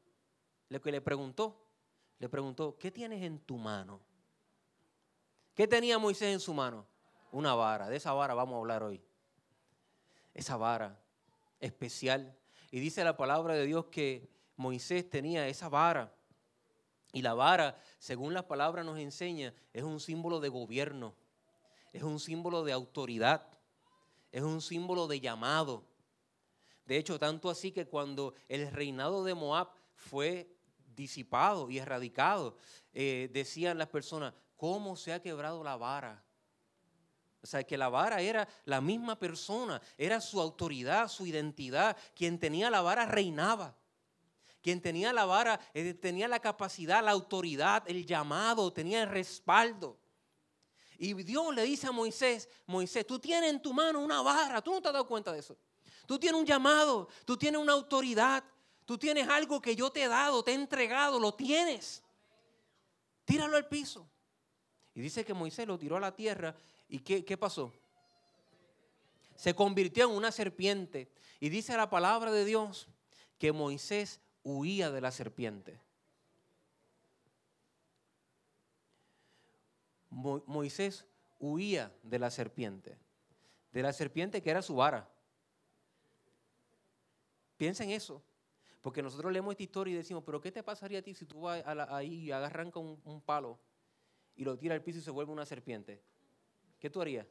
Lo 0.69 0.81
que 0.81 0.93
le 0.93 1.01
preguntó, 1.01 1.65
le 2.19 2.29
preguntó, 2.29 2.77
¿qué 2.79 2.91
tienes 2.91 3.23
en 3.23 3.39
tu 3.39 3.57
mano? 3.57 4.01
¿Qué 5.55 5.67
tenía 5.67 5.99
Moisés 5.99 6.33
en 6.33 6.41
su 6.41 6.53
mano? 6.53 6.87
Una 7.33 7.55
vara, 7.55 7.89
de 7.89 7.97
esa 7.97 8.13
vara 8.13 8.35
vamos 8.35 8.55
a 8.55 8.59
hablar 8.59 8.83
hoy. 8.83 9.03
Esa 10.35 10.57
vara 10.57 11.01
especial 11.61 12.37
y 12.75 12.81
dice 12.81 13.05
la 13.05 13.17
palabra 13.17 13.55
de 13.55 13.67
Dios 13.67 13.85
que 13.85 14.29
Moisés 14.57 15.09
tenía 15.09 15.47
esa 15.47 15.69
vara. 15.69 16.13
Y 17.13 17.23
la 17.23 17.33
vara, 17.33 17.81
según 18.01 18.35
la 18.35 18.49
palabra 18.49 18.83
nos 18.83 18.99
enseña, 18.99 19.55
es 19.73 19.85
un 19.85 20.01
símbolo 20.01 20.41
de 20.41 20.49
gobierno, 20.49 21.15
es 21.93 22.03
un 22.03 22.19
símbolo 22.19 22.65
de 22.65 22.73
autoridad, 22.73 23.47
es 24.33 24.43
un 24.43 24.61
símbolo 24.61 25.07
de 25.07 25.21
llamado. 25.21 25.85
De 26.85 26.97
hecho, 26.97 27.17
tanto 27.17 27.49
así 27.49 27.71
que 27.71 27.87
cuando 27.87 28.35
el 28.49 28.69
reinado 28.73 29.23
de 29.23 29.35
Moab 29.35 29.69
fue 29.95 30.53
disipado 30.97 31.71
y 31.71 31.79
erradicado, 31.79 32.57
eh, 32.93 33.31
decían 33.33 33.79
las 33.79 33.87
personas, 33.87 34.35
¿cómo 34.57 34.97
se 34.97 35.13
ha 35.13 35.23
quebrado 35.23 35.63
la 35.63 35.77
vara? 35.77 36.25
O 37.45 37.47
sea, 37.47 37.63
que 37.63 37.79
la 37.79 37.89
vara 37.89 38.21
era 38.21 38.49
la 38.65 38.81
misma 38.81 39.17
persona, 39.17 39.81
era 39.97 40.21
su 40.21 40.41
autoridad, 40.41 41.07
su 41.07 41.27
identidad. 41.27 41.97
Quien 42.17 42.41
tenía 42.41 42.71
la 42.71 42.81
vara 42.81 43.07
reinaba. 43.07 43.77
Quien 44.61 44.81
tenía 44.81 45.13
la 45.13 45.27
vara 45.27 45.61
eh, 45.75 45.95
tenía 45.95 46.27
la 46.27 46.41
capacidad, 46.41 47.05
la 47.05 47.13
autoridad, 47.13 47.85
el 47.87 48.05
llamado, 48.05 48.73
tenía 48.73 49.03
el 49.03 49.11
respaldo. 49.11 49.97
Y 50.99 51.15
Dios 51.23 51.55
le 51.55 51.63
dice 51.63 51.87
a 51.87 51.93
Moisés, 51.93 52.49
Moisés, 52.67 53.07
tú 53.07 53.21
tienes 53.21 53.51
en 53.51 53.61
tu 53.63 53.73
mano 53.73 54.01
una 54.01 54.23
vara, 54.23 54.61
tú 54.61 54.73
no 54.73 54.81
te 54.81 54.89
has 54.89 54.95
dado 54.95 55.07
cuenta 55.07 55.33
de 55.33 55.41
eso. 55.41 55.57
Tú 56.07 56.19
tienes 56.19 56.41
un 56.41 56.47
llamado, 56.47 57.09
tú 57.25 57.37
tienes 57.37 57.61
una 57.61 57.75
autoridad, 57.75 58.43
Tú 58.85 58.99
tienes 58.99 59.29
algo 59.29 59.61
que 59.61 59.75
yo 59.75 59.91
te 59.91 60.03
he 60.03 60.09
dado, 60.09 60.43
te 60.43 60.51
he 60.51 60.55
entregado, 60.55 61.19
lo 61.19 61.33
tienes. 61.35 62.03
Tíralo 63.25 63.57
al 63.57 63.67
piso. 63.67 64.07
Y 64.95 65.01
dice 65.01 65.25
que 65.25 65.33
Moisés 65.33 65.67
lo 65.67 65.79
tiró 65.79 65.97
a 65.97 66.01
la 66.01 66.15
tierra. 66.15 66.55
¿Y 66.95 67.01
qué, 67.01 67.25
qué 67.25 67.37
pasó? 67.37 67.73
Se 69.35 69.53
convirtió 69.53 70.09
en 70.09 70.17
una 70.17 70.31
serpiente. 70.31 71.11
Y 71.41 71.49
dice 71.49 71.77
la 71.77 71.91
palabra 71.91 72.31
de 72.31 72.45
Dios 72.45 72.87
que 73.37 73.51
Moisés 73.51 74.21
huía 74.45 74.93
de 74.93 75.01
la 75.01 75.11
serpiente. 75.11 75.81
Moisés 80.09 81.05
huía 81.41 81.93
de 82.05 82.21
la 82.21 82.31
serpiente, 82.31 82.97
de 83.73 83.83
la 83.83 83.93
serpiente 83.93 84.41
que 84.41 84.51
era 84.51 84.63
su 84.63 84.77
vara. 84.77 85.11
Piensa 87.57 87.83
en 87.83 87.91
eso, 87.91 88.23
porque 88.81 89.03
nosotros 89.03 89.33
leemos 89.33 89.51
esta 89.51 89.65
historia 89.65 89.95
y 89.95 89.97
decimos, 89.97 90.23
pero 90.25 90.41
¿qué 90.41 90.53
te 90.53 90.63
pasaría 90.63 91.01
a 91.01 91.03
ti 91.03 91.13
si 91.13 91.27
tú 91.27 91.41
vas 91.41 91.61
ahí 91.67 92.27
y 92.27 92.31
agarran 92.31 92.71
con 92.71 93.01
un, 93.05 93.21
palo 93.21 93.59
y 94.37 94.45
lo 94.45 94.57
tira 94.57 94.77
al 94.77 94.83
piso 94.85 95.01
y 95.01 95.03
se 95.03 95.11
vuelve 95.11 95.33
una 95.33 95.45
serpiente? 95.45 96.14
¿Qué 96.85 96.91
tú 96.91 97.01
harías? 97.01 97.27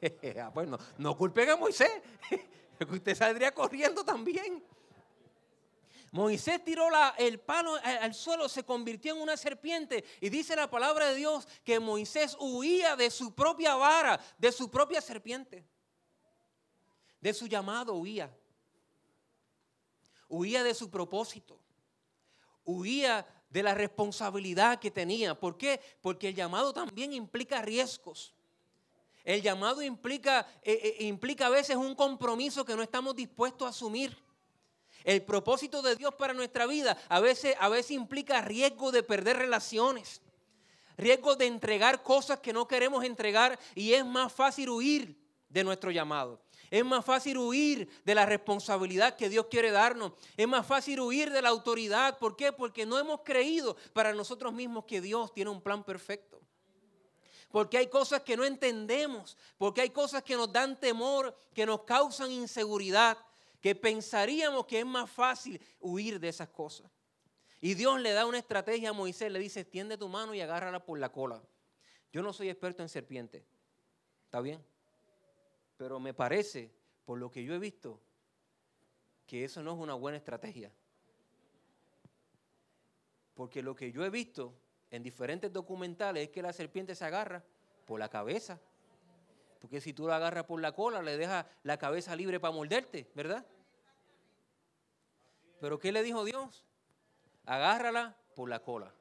Ah, 0.40 0.52
pues 0.54 0.68
no, 0.98 1.16
culpen 1.16 1.50
a 1.50 1.56
Moisés, 1.56 1.90
usted 2.88 3.12
saldría 3.16 3.52
corriendo 3.52 4.04
también. 4.04 4.62
Moisés 6.12 6.62
tiró 6.62 6.86
el 7.18 7.40
palo 7.40 7.74
al 7.82 8.14
suelo, 8.14 8.48
se 8.48 8.62
convirtió 8.62 9.16
en 9.16 9.20
una 9.20 9.36
serpiente. 9.36 10.04
Y 10.20 10.28
dice 10.28 10.54
la 10.54 10.70
palabra 10.70 11.08
de 11.08 11.16
Dios 11.16 11.48
que 11.64 11.80
Moisés 11.80 12.36
huía 12.38 12.94
de 12.94 13.10
su 13.10 13.34
propia 13.34 13.74
vara, 13.74 14.20
de 14.38 14.52
su 14.52 14.70
propia 14.70 15.00
serpiente. 15.00 15.66
De 17.20 17.34
su 17.34 17.48
llamado 17.48 17.94
huía. 17.94 18.32
Huía 20.28 20.62
de 20.62 20.74
su 20.74 20.88
propósito. 20.88 21.58
Huía 22.62 23.26
de 23.54 23.62
la 23.62 23.72
responsabilidad 23.72 24.80
que 24.80 24.90
tenía. 24.90 25.38
¿Por 25.38 25.56
qué? 25.56 25.80
Porque 26.00 26.30
el 26.30 26.34
llamado 26.34 26.72
también 26.72 27.12
implica 27.12 27.62
riesgos. 27.62 28.34
El 29.22 29.42
llamado 29.42 29.80
implica, 29.80 30.44
eh, 30.60 30.96
eh, 30.98 31.04
implica 31.04 31.46
a 31.46 31.50
veces 31.50 31.76
un 31.76 31.94
compromiso 31.94 32.64
que 32.64 32.74
no 32.74 32.82
estamos 32.82 33.14
dispuestos 33.14 33.64
a 33.64 33.70
asumir. 33.70 34.18
El 35.04 35.22
propósito 35.22 35.82
de 35.82 35.94
Dios 35.94 36.12
para 36.16 36.34
nuestra 36.34 36.66
vida 36.66 36.98
a 37.08 37.20
veces, 37.20 37.54
a 37.60 37.68
veces 37.68 37.92
implica 37.92 38.40
riesgo 38.40 38.90
de 38.90 39.04
perder 39.04 39.36
relaciones, 39.36 40.20
riesgo 40.96 41.36
de 41.36 41.46
entregar 41.46 42.02
cosas 42.02 42.40
que 42.40 42.52
no 42.52 42.66
queremos 42.66 43.04
entregar 43.04 43.56
y 43.76 43.92
es 43.92 44.04
más 44.04 44.32
fácil 44.32 44.68
huir 44.68 45.16
de 45.48 45.62
nuestro 45.62 45.92
llamado. 45.92 46.40
Es 46.74 46.84
más 46.84 47.04
fácil 47.04 47.38
huir 47.38 47.88
de 48.04 48.16
la 48.16 48.26
responsabilidad 48.26 49.14
que 49.14 49.28
Dios 49.28 49.46
quiere 49.48 49.70
darnos. 49.70 50.10
Es 50.36 50.48
más 50.48 50.66
fácil 50.66 50.98
huir 50.98 51.30
de 51.30 51.40
la 51.40 51.50
autoridad. 51.50 52.18
¿Por 52.18 52.34
qué? 52.34 52.50
Porque 52.50 52.84
no 52.84 52.98
hemos 52.98 53.20
creído 53.20 53.76
para 53.92 54.12
nosotros 54.12 54.52
mismos 54.52 54.84
que 54.84 55.00
Dios 55.00 55.32
tiene 55.32 55.52
un 55.52 55.60
plan 55.60 55.84
perfecto. 55.84 56.40
Porque 57.52 57.78
hay 57.78 57.86
cosas 57.86 58.22
que 58.22 58.36
no 58.36 58.44
entendemos. 58.44 59.36
Porque 59.56 59.82
hay 59.82 59.90
cosas 59.90 60.24
que 60.24 60.34
nos 60.34 60.52
dan 60.52 60.80
temor, 60.80 61.32
que 61.54 61.64
nos 61.64 61.84
causan 61.84 62.32
inseguridad 62.32 63.18
que 63.60 63.76
pensaríamos 63.76 64.66
que 64.66 64.80
es 64.80 64.84
más 64.84 65.08
fácil 65.08 65.60
huir 65.78 66.18
de 66.18 66.28
esas 66.28 66.48
cosas. 66.48 66.90
Y 67.60 67.74
Dios 67.74 68.00
le 68.00 68.10
da 68.14 68.26
una 68.26 68.38
estrategia 68.38 68.90
a 68.90 68.92
Moisés, 68.92 69.30
le 69.30 69.38
dice, 69.38 69.60
extiende 69.60 69.96
tu 69.96 70.08
mano 70.08 70.34
y 70.34 70.40
agárrala 70.40 70.84
por 70.84 70.98
la 70.98 71.12
cola. 71.12 71.40
Yo 72.12 72.20
no 72.20 72.32
soy 72.32 72.48
experto 72.48 72.82
en 72.82 72.88
serpientes, 72.88 73.44
¿está 74.24 74.40
bien? 74.40 74.73
Pero 75.76 75.98
me 76.00 76.14
parece, 76.14 76.72
por 77.04 77.18
lo 77.18 77.30
que 77.30 77.44
yo 77.44 77.54
he 77.54 77.58
visto, 77.58 78.00
que 79.26 79.44
eso 79.44 79.62
no 79.62 79.72
es 79.72 79.78
una 79.78 79.94
buena 79.94 80.18
estrategia. 80.18 80.70
Porque 83.34 83.62
lo 83.62 83.74
que 83.74 83.90
yo 83.90 84.04
he 84.04 84.10
visto 84.10 84.54
en 84.90 85.02
diferentes 85.02 85.52
documentales 85.52 86.24
es 86.24 86.30
que 86.30 86.42
la 86.42 86.52
serpiente 86.52 86.94
se 86.94 87.04
agarra 87.04 87.42
por 87.84 87.98
la 87.98 88.08
cabeza. 88.08 88.60
Porque 89.60 89.80
si 89.80 89.92
tú 89.92 90.06
la 90.06 90.16
agarras 90.16 90.44
por 90.44 90.60
la 90.60 90.72
cola, 90.72 91.02
le 91.02 91.16
dejas 91.16 91.46
la 91.62 91.78
cabeza 91.78 92.14
libre 92.14 92.38
para 92.38 92.54
morderte, 92.54 93.10
¿verdad? 93.14 93.44
Pero 95.60 95.78
¿qué 95.78 95.90
le 95.90 96.02
dijo 96.02 96.24
Dios? 96.24 96.64
Agárrala 97.46 98.16
por 98.34 98.48
la 98.48 98.60
cola. 98.60 98.94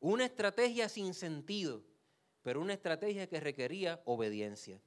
Una 0.00 0.26
estrategia 0.26 0.88
sin 0.88 1.14
sentido, 1.14 1.82
pero 2.44 2.60
una 2.60 2.74
estrategia 2.74 3.26
que 3.26 3.40
requería 3.40 4.02
obediencia. 4.04 4.78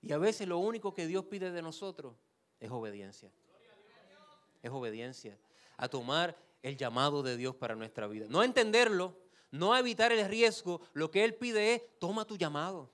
Y 0.00 0.10
a 0.10 0.18
veces 0.18 0.48
lo 0.48 0.58
único 0.58 0.94
que 0.94 1.06
Dios 1.06 1.26
pide 1.26 1.50
de 1.50 1.60
nosotros 1.60 2.14
es 2.58 2.70
obediencia. 2.70 3.30
Es 4.62 4.70
obediencia. 4.70 5.38
A 5.76 5.88
tomar 5.88 6.34
el 6.62 6.78
llamado 6.78 7.22
de 7.22 7.36
Dios 7.36 7.54
para 7.56 7.74
nuestra 7.74 8.06
vida. 8.06 8.24
No 8.30 8.42
entenderlo, 8.42 9.14
no 9.50 9.76
evitar 9.76 10.12
el 10.12 10.26
riesgo. 10.26 10.80
Lo 10.94 11.10
que 11.10 11.22
Él 11.22 11.34
pide 11.34 11.74
es, 11.74 11.82
toma 11.98 12.24
tu 12.24 12.38
llamado. 12.38 12.90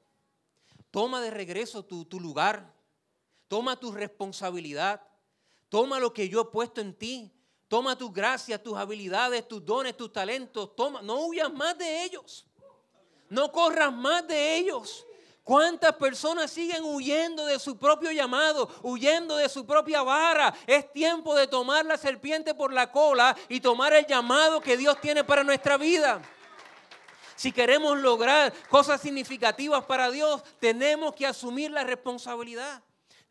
Toma 0.91 1.21
de 1.21 1.31
regreso 1.31 1.85
tu, 1.85 2.05
tu 2.05 2.19
lugar. 2.19 2.75
Toma 3.47 3.79
tu 3.79 3.93
responsabilidad. 3.93 5.07
Toma 5.69 6.01
lo 6.01 6.13
que 6.13 6.29
yo 6.29 6.41
he 6.41 6.45
puesto 6.47 6.81
en 6.81 6.95
ti. 6.95 7.33
Toma 7.73 7.97
tus 7.97 8.13
gracias, 8.13 8.63
tus 8.63 8.77
habilidades, 8.77 9.49
tus 9.49 9.65
dones, 9.65 9.97
tus 9.97 10.13
talentos. 10.13 10.77
Toma, 10.77 11.01
no 11.01 11.25
huyas 11.25 11.51
más 11.51 11.79
de 11.79 12.05
ellos. 12.05 12.45
No 13.31 13.51
corras 13.51 13.91
más 13.91 14.29
de 14.29 14.57
ellos. 14.57 15.07
¿Cuántas 15.43 15.95
personas 15.95 16.51
siguen 16.51 16.85
huyendo 16.85 17.47
de 17.47 17.59
su 17.59 17.79
propio 17.79 18.13
llamado, 18.13 18.69
huyendo 18.83 19.39
de 19.39 19.49
su 19.49 19.65
propia 19.65 20.03
vara? 20.03 20.53
Es 20.67 20.93
tiempo 20.93 21.35
de 21.35 21.47
tomar 21.47 21.87
la 21.87 21.97
serpiente 21.97 22.55
por 22.55 22.75
la 22.75 22.93
cola 22.93 23.35
y 23.49 23.59
tomar 23.59 23.95
el 23.95 24.05
llamado 24.05 24.61
que 24.61 24.77
Dios 24.77 25.01
tiene 25.01 25.25
para 25.25 25.43
nuestra 25.43 25.79
vida. 25.79 26.21
Si 27.37 27.53
queremos 27.53 27.97
lograr 27.97 28.53
cosas 28.69 29.01
significativas 29.01 29.83
para 29.87 30.11
Dios, 30.11 30.43
tenemos 30.61 31.15
que 31.15 31.27
asumir 31.27 31.71
la 31.71 31.85
responsabilidad. 31.85 32.83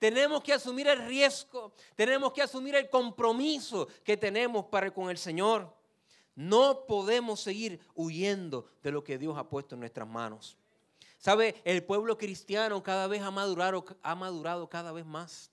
Tenemos 0.01 0.41
que 0.41 0.51
asumir 0.51 0.87
el 0.87 1.05
riesgo, 1.05 1.73
tenemos 1.95 2.33
que 2.33 2.41
asumir 2.41 2.73
el 2.73 2.89
compromiso 2.89 3.87
que 4.03 4.17
tenemos 4.17 4.65
para 4.65 4.91
con 4.91 5.11
el 5.11 5.17
Señor. 5.19 5.71
No 6.33 6.87
podemos 6.87 7.39
seguir 7.39 7.79
huyendo 7.93 8.65
de 8.81 8.91
lo 8.91 9.03
que 9.03 9.19
Dios 9.19 9.37
ha 9.37 9.47
puesto 9.47 9.75
en 9.75 9.81
nuestras 9.81 10.07
manos. 10.07 10.57
¿Sabe? 11.19 11.61
El 11.65 11.83
pueblo 11.83 12.17
cristiano 12.17 12.81
cada 12.81 13.05
vez 13.05 13.21
ha 13.21 13.29
madurado, 13.29 13.85
ha 14.01 14.15
madurado 14.15 14.67
cada 14.67 14.91
vez 14.91 15.05
más. 15.05 15.51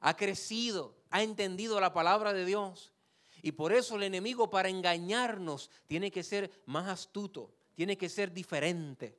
Ha 0.00 0.16
crecido, 0.16 0.96
ha 1.10 1.22
entendido 1.22 1.78
la 1.78 1.92
palabra 1.92 2.32
de 2.32 2.46
Dios. 2.46 2.94
Y 3.42 3.52
por 3.52 3.74
eso 3.74 3.96
el 3.96 4.04
enemigo 4.04 4.48
para 4.48 4.70
engañarnos 4.70 5.70
tiene 5.86 6.10
que 6.10 6.22
ser 6.22 6.62
más 6.64 6.88
astuto, 6.88 7.52
tiene 7.74 7.98
que 7.98 8.08
ser 8.08 8.32
diferente. 8.32 9.18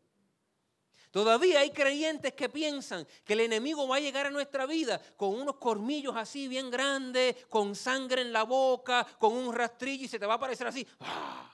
Todavía 1.11 1.61
hay 1.61 1.71
creyentes 1.71 2.33
que 2.33 2.49
piensan 2.49 3.07
que 3.25 3.33
el 3.33 3.39
enemigo 3.39 3.87
va 3.87 3.95
a 3.95 3.99
llegar 3.99 4.27
a 4.27 4.29
nuestra 4.29 4.67
vida 4.67 5.01
con 5.17 5.29
unos 5.29 5.55
cormillos 5.55 6.15
así 6.15 6.47
bien 6.47 6.69
grandes, 6.69 7.47
con 7.47 7.75
sangre 7.75 8.21
en 8.21 8.31
la 8.31 8.43
boca, 8.43 9.05
con 9.17 9.33
un 9.33 9.53
rastrillo 9.53 10.05
y 10.05 10.07
se 10.07 10.19
te 10.19 10.27
va 10.27 10.33
a 10.33 10.37
aparecer 10.37 10.67
así. 10.67 10.85
¡Ah! 10.99 11.51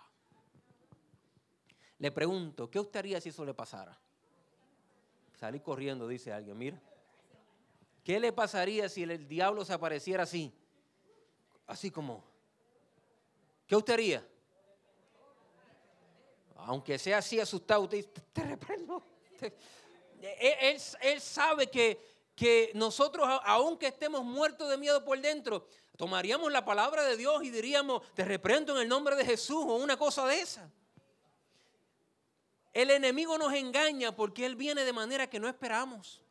Le 1.99 2.11
pregunto, 2.11 2.69
¿qué 2.69 2.79
usted 2.79 2.99
haría 2.99 3.21
si 3.21 3.29
eso 3.29 3.45
le 3.45 3.53
pasara? 3.53 3.97
Salí 5.39 5.61
corriendo, 5.61 6.07
dice 6.07 6.33
alguien, 6.33 6.57
mira. 6.57 6.81
¿Qué 8.03 8.19
le 8.19 8.33
pasaría 8.33 8.89
si 8.89 9.03
el 9.03 9.27
diablo 9.27 9.63
se 9.63 9.73
apareciera 9.73 10.23
así? 10.23 10.53
Así 11.65 11.89
como. 11.89 12.23
¿Qué 13.65 13.75
usted 13.75 13.93
haría? 13.93 14.27
Aunque 16.57 16.99
sea 16.99 17.19
así 17.19 17.39
asustado, 17.39 17.83
usted 17.83 17.97
dice, 17.97 18.11
te 18.33 18.43
reprendo. 18.43 19.14
Él, 20.21 21.21
sabe 21.21 21.67
que, 21.67 21.99
que 22.35 22.71
nosotros, 22.73 23.27
aunque 23.43 23.87
estemos 23.87 24.23
muertos 24.23 24.69
de 24.69 24.77
miedo 24.77 25.03
por 25.03 25.19
dentro, 25.19 25.67
tomaríamos 25.97 26.51
la 26.51 26.65
palabra 26.65 27.03
de 27.03 27.17
Dios 27.17 27.43
y 27.43 27.49
diríamos, 27.49 28.01
te 28.13 28.25
reprendo 28.25 28.75
en 28.75 28.81
el 28.81 28.89
nombre 28.89 29.15
de 29.15 29.25
Jesús 29.25 29.63
o 29.67 29.75
una 29.75 29.97
cosa 29.97 30.25
de 30.25 30.39
esa. 30.39 30.69
El 32.73 32.91
enemigo 32.91 33.37
nos 33.37 33.53
engaña 33.53 34.13
porque 34.13 34.45
Él 34.45 34.55
viene 34.55 34.83
de 34.83 34.91
manera 34.93 35.29
que 35.29 35.39
no 35.39 35.47
esperamos. 35.47 36.21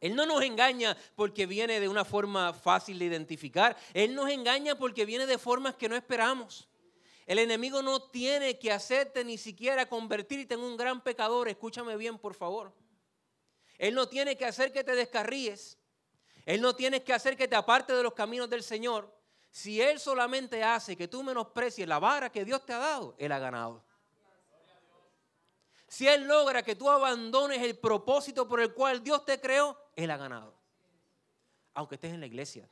Él 0.00 0.14
no 0.14 0.24
nos 0.26 0.42
engaña 0.42 0.96
porque 1.16 1.44
viene 1.46 1.80
de 1.80 1.88
una 1.88 2.04
forma 2.04 2.52
fácil 2.54 2.98
de 2.98 3.06
identificar. 3.06 3.76
Él 3.92 4.14
nos 4.14 4.30
engaña 4.30 4.76
porque 4.76 5.04
viene 5.04 5.26
de 5.26 5.38
formas 5.38 5.74
que 5.74 5.88
no 5.88 5.96
esperamos. 5.96 6.68
El 7.28 7.38
enemigo 7.38 7.82
no 7.82 8.00
tiene 8.00 8.58
que 8.58 8.72
hacerte 8.72 9.22
ni 9.22 9.36
siquiera 9.36 9.86
convertirte 9.86 10.54
en 10.54 10.60
un 10.60 10.78
gran 10.78 11.02
pecador. 11.02 11.46
Escúchame 11.46 11.94
bien, 11.98 12.16
por 12.16 12.32
favor. 12.32 12.72
Él 13.76 13.94
no 13.94 14.08
tiene 14.08 14.34
que 14.38 14.46
hacer 14.46 14.72
que 14.72 14.82
te 14.82 14.94
descarríes. 14.94 15.76
Él 16.46 16.62
no 16.62 16.74
tiene 16.74 17.04
que 17.04 17.12
hacer 17.12 17.36
que 17.36 17.46
te 17.46 17.54
aparte 17.54 17.92
de 17.92 18.02
los 18.02 18.14
caminos 18.14 18.48
del 18.48 18.62
Señor. 18.62 19.14
Si 19.50 19.78
Él 19.78 20.00
solamente 20.00 20.64
hace 20.64 20.96
que 20.96 21.06
tú 21.06 21.22
menosprecies 21.22 21.86
la 21.86 21.98
vara 21.98 22.32
que 22.32 22.46
Dios 22.46 22.64
te 22.64 22.72
ha 22.72 22.78
dado, 22.78 23.14
Él 23.18 23.30
ha 23.30 23.38
ganado. 23.38 23.84
Si 25.86 26.08
Él 26.08 26.26
logra 26.26 26.62
que 26.62 26.76
tú 26.76 26.88
abandones 26.88 27.60
el 27.60 27.78
propósito 27.78 28.48
por 28.48 28.58
el 28.58 28.72
cual 28.72 29.04
Dios 29.04 29.26
te 29.26 29.38
creó, 29.38 29.78
Él 29.94 30.10
ha 30.10 30.16
ganado. 30.16 30.58
Aunque 31.74 31.96
estés 31.96 32.14
en 32.14 32.20
la 32.20 32.26
iglesia. 32.26 32.66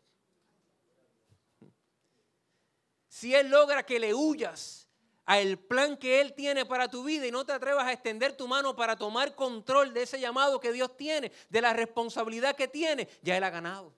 Si 3.17 3.35
Él 3.35 3.49
logra 3.49 3.83
que 3.83 3.99
le 3.99 4.13
huyas 4.13 4.87
al 5.25 5.59
plan 5.59 5.97
que 5.97 6.21
Él 6.21 6.35
tiene 6.35 6.67
para 6.67 6.91
tu 6.91 7.03
vida 7.03 7.27
y 7.27 7.31
no 7.31 7.47
te 7.47 7.53
atrevas 7.53 7.87
a 7.87 7.93
extender 7.95 8.37
tu 8.37 8.47
mano 8.47 8.77
para 8.77 8.95
tomar 8.95 9.35
control 9.35 9.95
de 9.95 10.03
ese 10.03 10.21
llamado 10.21 10.61
que 10.61 10.71
Dios 10.71 10.99
tiene, 10.99 11.33
de 11.49 11.63
la 11.63 11.73
responsabilidad 11.73 12.55
que 12.55 12.69
tiene, 12.69 13.09
ya 13.23 13.39
Él 13.39 13.45
ha 13.45 13.49
ganado. 13.49 13.95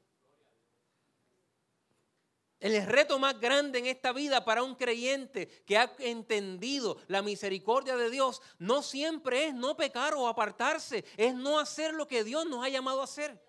El 2.60 2.86
reto 2.86 3.18
más 3.18 3.40
grande 3.40 3.80
en 3.80 3.86
esta 3.86 4.12
vida 4.12 4.44
para 4.44 4.62
un 4.62 4.76
creyente 4.76 5.48
que 5.66 5.76
ha 5.76 5.92
entendido 5.98 6.96
la 7.08 7.20
misericordia 7.20 7.96
de 7.96 8.10
Dios 8.10 8.40
no 8.60 8.84
siempre 8.84 9.46
es 9.46 9.54
no 9.54 9.76
pecar 9.76 10.14
o 10.14 10.28
apartarse, 10.28 11.04
es 11.16 11.34
no 11.34 11.58
hacer 11.58 11.92
lo 11.92 12.06
que 12.06 12.22
Dios 12.22 12.46
nos 12.46 12.64
ha 12.64 12.68
llamado 12.68 13.00
a 13.00 13.04
hacer. 13.04 13.47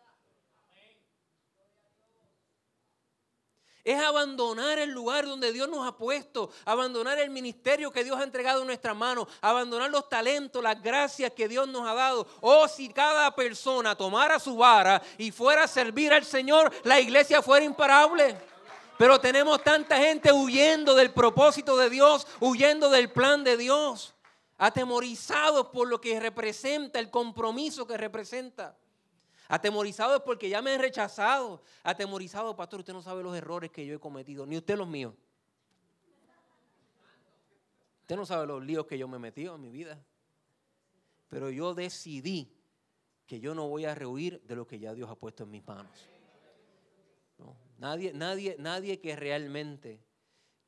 Es 3.83 3.99
abandonar 3.99 4.79
el 4.79 4.91
lugar 4.91 5.25
donde 5.25 5.51
Dios 5.53 5.69
nos 5.69 5.87
ha 5.87 5.95
puesto, 5.95 6.51
abandonar 6.65 7.17
el 7.19 7.29
ministerio 7.29 7.91
que 7.91 8.03
Dios 8.03 8.19
ha 8.19 8.23
entregado 8.23 8.61
en 8.61 8.67
nuestra 8.67 8.93
mano, 8.93 9.27
abandonar 9.41 9.89
los 9.89 10.09
talentos, 10.09 10.61
las 10.61 10.81
gracias 10.81 11.31
que 11.33 11.47
Dios 11.47 11.67
nos 11.67 11.87
ha 11.87 11.93
dado. 11.93 12.27
Oh, 12.41 12.67
si 12.67 12.89
cada 12.89 13.33
persona 13.35 13.95
tomara 13.95 14.39
su 14.39 14.57
vara 14.57 15.01
y 15.17 15.31
fuera 15.31 15.63
a 15.63 15.67
servir 15.67 16.13
al 16.13 16.25
Señor, 16.25 16.71
la 16.83 16.99
iglesia 16.99 17.41
fuera 17.41 17.65
imparable. 17.65 18.37
Pero 18.97 19.17
tenemos 19.17 19.63
tanta 19.63 19.97
gente 19.97 20.29
huyendo 20.33 20.93
del 20.93 21.11
propósito 21.11 21.77
de 21.77 21.89
Dios, 21.89 22.27
huyendo 22.41 22.89
del 22.89 23.09
plan 23.09 23.45
de 23.45 23.55
Dios, 23.55 24.13
atemorizados 24.57 25.67
por 25.67 25.87
lo 25.87 26.01
que 26.01 26.19
representa, 26.19 26.99
el 26.99 27.09
compromiso 27.09 27.87
que 27.87 27.95
representa. 27.95 28.77
Atemorizados 29.51 30.21
porque 30.21 30.47
ya 30.47 30.61
me 30.61 30.71
han 30.71 30.79
rechazado. 30.79 31.63
Atemorizados, 31.81 32.55
pastor, 32.55 32.81
usted 32.81 32.93
no 32.93 33.01
sabe 33.01 33.23
los 33.23 33.35
errores 33.35 33.71
que 33.71 33.83
yo 33.83 33.95
he 33.95 33.99
cometido, 33.99 34.45
ni 34.45 34.55
usted 34.55 34.77
los 34.77 34.87
míos. 34.87 35.15
Usted 38.01 38.15
no 38.15 38.27
sabe 38.27 38.45
los 38.45 38.63
líos 38.63 38.85
que 38.85 38.97
yo 38.97 39.07
me 39.07 39.17
he 39.17 39.19
metido 39.19 39.55
en 39.55 39.61
mi 39.61 39.71
vida. 39.71 39.99
Pero 41.29 41.49
yo 41.49 41.73
decidí 41.73 42.55
que 43.25 43.39
yo 43.39 43.55
no 43.55 43.67
voy 43.67 43.85
a 43.85 43.95
rehuir 43.95 44.39
de 44.43 44.55
lo 44.55 44.67
que 44.67 44.79
ya 44.79 44.93
Dios 44.93 45.09
ha 45.09 45.15
puesto 45.15 45.43
en 45.43 45.51
mis 45.51 45.65
manos. 45.65 46.07
Nadie, 47.79 48.13
nadie, 48.13 48.55
nadie 48.59 48.99
que 48.99 49.15
realmente 49.15 49.99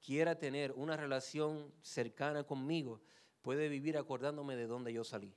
quiera 0.03 0.39
tener 0.39 0.71
una 0.71 0.97
relación 0.97 1.71
cercana 1.83 2.45
conmigo 2.45 3.01
puede 3.43 3.69
vivir 3.69 3.97
acordándome 3.97 4.55
de 4.55 4.65
dónde 4.65 4.91
yo 4.91 5.03
salí. 5.03 5.35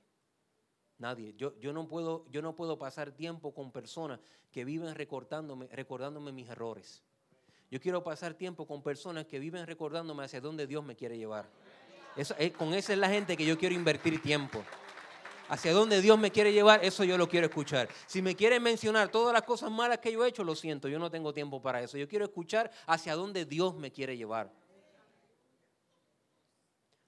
Nadie. 0.97 1.33
Yo, 1.37 1.57
yo, 1.59 1.73
no 1.73 1.87
puedo, 1.87 2.25
yo 2.31 2.41
no 2.41 2.55
puedo 2.55 2.77
pasar 2.77 3.11
tiempo 3.11 3.53
con 3.53 3.71
personas 3.71 4.19
que 4.51 4.63
viven 4.63 4.95
recordándome, 4.95 5.67
recordándome 5.67 6.31
mis 6.31 6.49
errores. 6.49 7.03
Yo 7.69 7.81
quiero 7.81 8.03
pasar 8.03 8.33
tiempo 8.33 8.65
con 8.65 8.81
personas 8.81 9.25
que 9.25 9.39
viven 9.39 9.67
recordándome 9.67 10.23
hacia 10.23 10.39
dónde 10.39 10.67
Dios 10.67 10.83
me 10.85 10.95
quiere 10.95 11.17
llevar. 11.17 11.49
Eso, 12.15 12.33
con 12.57 12.73
esa 12.73 12.93
es 12.93 12.99
la 12.99 13.09
gente 13.09 13.35
que 13.35 13.45
yo 13.45 13.57
quiero 13.57 13.75
invertir 13.75 14.21
tiempo 14.21 14.63
hacia 15.49 15.73
dónde 15.73 16.01
Dios 16.01 16.17
me 16.17 16.31
quiere 16.31 16.51
llevar, 16.51 16.83
eso 16.83 17.03
yo 17.03 17.17
lo 17.17 17.27
quiero 17.27 17.47
escuchar. 17.47 17.89
Si 18.07 18.21
me 18.21 18.35
quieren 18.35 18.63
mencionar 18.63 19.09
todas 19.09 19.33
las 19.33 19.43
cosas 19.43 19.71
malas 19.71 19.99
que 19.99 20.11
yo 20.11 20.25
he 20.25 20.29
hecho, 20.29 20.43
lo 20.43 20.55
siento, 20.55 20.87
yo 20.87 20.99
no 20.99 21.11
tengo 21.11 21.33
tiempo 21.33 21.61
para 21.61 21.81
eso. 21.81 21.97
Yo 21.97 22.07
quiero 22.07 22.25
escuchar 22.25 22.71
hacia 22.87 23.15
dónde 23.15 23.45
Dios 23.45 23.75
me 23.75 23.91
quiere 23.91 24.17
llevar. 24.17 24.51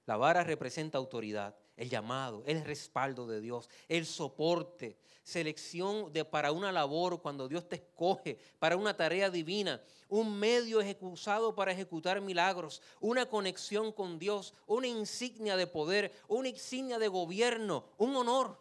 La 0.06 0.18
vara 0.18 0.44
representa 0.44 0.98
autoridad, 0.98 1.56
el 1.78 1.90
llamado, 1.90 2.44
el 2.48 2.66
respaldo 2.66 3.28
de 3.28 3.40
Dios, 3.40 3.70
el 3.88 4.06
soporte, 4.06 4.98
selección 5.24 6.12
de, 6.12 6.26
para 6.26 6.52
una 6.52 6.72
labor 6.72 7.22
cuando 7.22 7.48
Dios 7.48 7.70
te 7.70 7.76
escoge, 7.76 8.40
para 8.60 8.76
una 8.76 8.98
tarea 8.98 9.30
divina, 9.30 9.82
un 10.10 10.38
medio 10.40 10.82
ejecutado 10.82 11.54
para 11.54 11.72
ejecutar 11.72 12.20
milagros, 12.20 12.82
una 13.00 13.28
conexión 13.28 13.92
con 13.92 14.18
Dios, 14.18 14.56
una 14.66 14.88
insignia 14.88 15.56
de 15.56 15.68
poder, 15.68 16.12
una 16.28 16.50
insignia 16.50 16.98
de 16.98 17.08
gobierno, 17.08 17.86
un 17.98 18.16
honor. 18.16 18.60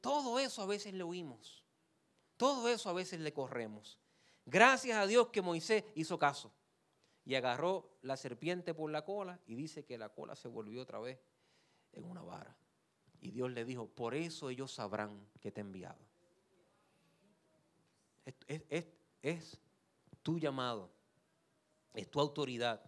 Todo 0.00 0.38
eso 0.40 0.62
a 0.62 0.66
veces 0.66 0.94
le 0.94 1.04
oímos, 1.04 1.64
todo 2.36 2.68
eso 2.68 2.90
a 2.90 2.94
veces 2.94 3.20
le 3.20 3.32
corremos. 3.32 3.98
Gracias 4.44 4.96
a 4.96 5.06
Dios 5.06 5.28
que 5.28 5.42
Moisés 5.42 5.84
hizo 5.94 6.18
caso 6.18 6.50
y 7.24 7.34
agarró 7.34 7.90
la 8.00 8.16
serpiente 8.16 8.74
por 8.74 8.90
la 8.90 9.04
cola 9.04 9.38
y 9.46 9.54
dice 9.54 9.84
que 9.84 9.98
la 9.98 10.08
cola 10.08 10.34
se 10.34 10.48
volvió 10.48 10.80
otra 10.80 10.98
vez 10.98 11.18
en 11.98 12.04
una 12.04 12.22
vara. 12.22 12.56
Y 13.20 13.30
Dios 13.30 13.50
le 13.50 13.64
dijo, 13.64 13.88
por 13.88 14.14
eso 14.14 14.48
ellos 14.50 14.72
sabrán 14.72 15.26
que 15.40 15.50
te 15.50 15.60
he 15.60 15.64
enviado. 15.64 15.98
Es, 19.22 19.58
tu 20.22 20.38
llamado, 20.38 20.90
es 21.94 22.10
tu 22.10 22.20
autoridad, 22.20 22.82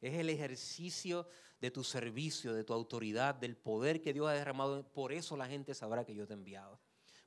es 0.00 0.14
el 0.14 0.28
ejercicio 0.28 1.26
de 1.60 1.70
tu 1.70 1.82
servicio, 1.82 2.52
de 2.52 2.64
tu 2.64 2.74
autoridad, 2.74 3.34
del 3.34 3.56
poder 3.56 4.02
que 4.02 4.12
Dios 4.12 4.28
ha 4.28 4.32
derramado. 4.32 4.86
Por 4.92 5.12
eso 5.12 5.36
la 5.36 5.46
gente 5.46 5.74
sabrá 5.74 6.04
que 6.04 6.14
yo 6.14 6.26
te 6.26 6.34
he 6.34 6.36
enviado. 6.36 6.78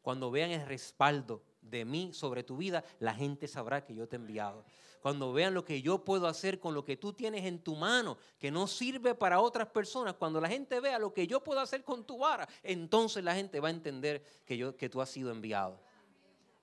Cuando 0.01 0.32
vean 0.32 0.51
el 0.51 0.65
respaldo 0.65 1.43
de 1.61 1.84
mí 1.84 2.13
sobre 2.13 2.43
tu 2.43 2.57
vida, 2.57 2.84
la 2.99 3.13
gente 3.13 3.47
sabrá 3.47 3.84
que 3.84 3.95
yo 3.95 4.07
te 4.07 4.15
he 4.15 4.19
enviado 4.19 4.63
cuando 5.02 5.34
vean 5.34 5.54
lo 5.54 5.64
que 5.64 5.82
yo 5.82 6.04
puedo 6.04 6.28
hacer 6.28 6.60
con 6.60 6.74
lo 6.74 6.84
que 6.84 6.98
tú 6.98 7.14
tienes 7.14 7.45
en 7.45 7.60
tu 7.60 7.76
mano, 7.76 8.18
que 8.39 8.52
no 8.52 8.68
sirve 8.68 9.16
para 9.16 9.39
otras 9.39 9.68
personas, 9.68 10.16
cuando 10.16 10.41
la 10.41 10.50
gente 10.50 10.80
vea 10.80 11.00
lo 11.00 11.14
que 11.14 11.28
yo 11.28 11.43
puedo 11.43 11.60
hacer 11.60 11.84
con 11.84 12.06
tu 12.06 12.18
vara, 12.18 12.48
entonces 12.64 13.24
la 13.24 13.36
gente 13.36 13.60
va 13.60 13.70
a 13.70 13.72
entender 13.72 14.24
que, 14.45 14.58
yo, 14.58 14.76
que 14.76 14.89
tú 14.89 15.02
has 15.02 15.10
sido 15.10 15.32
enviado. 15.32 15.80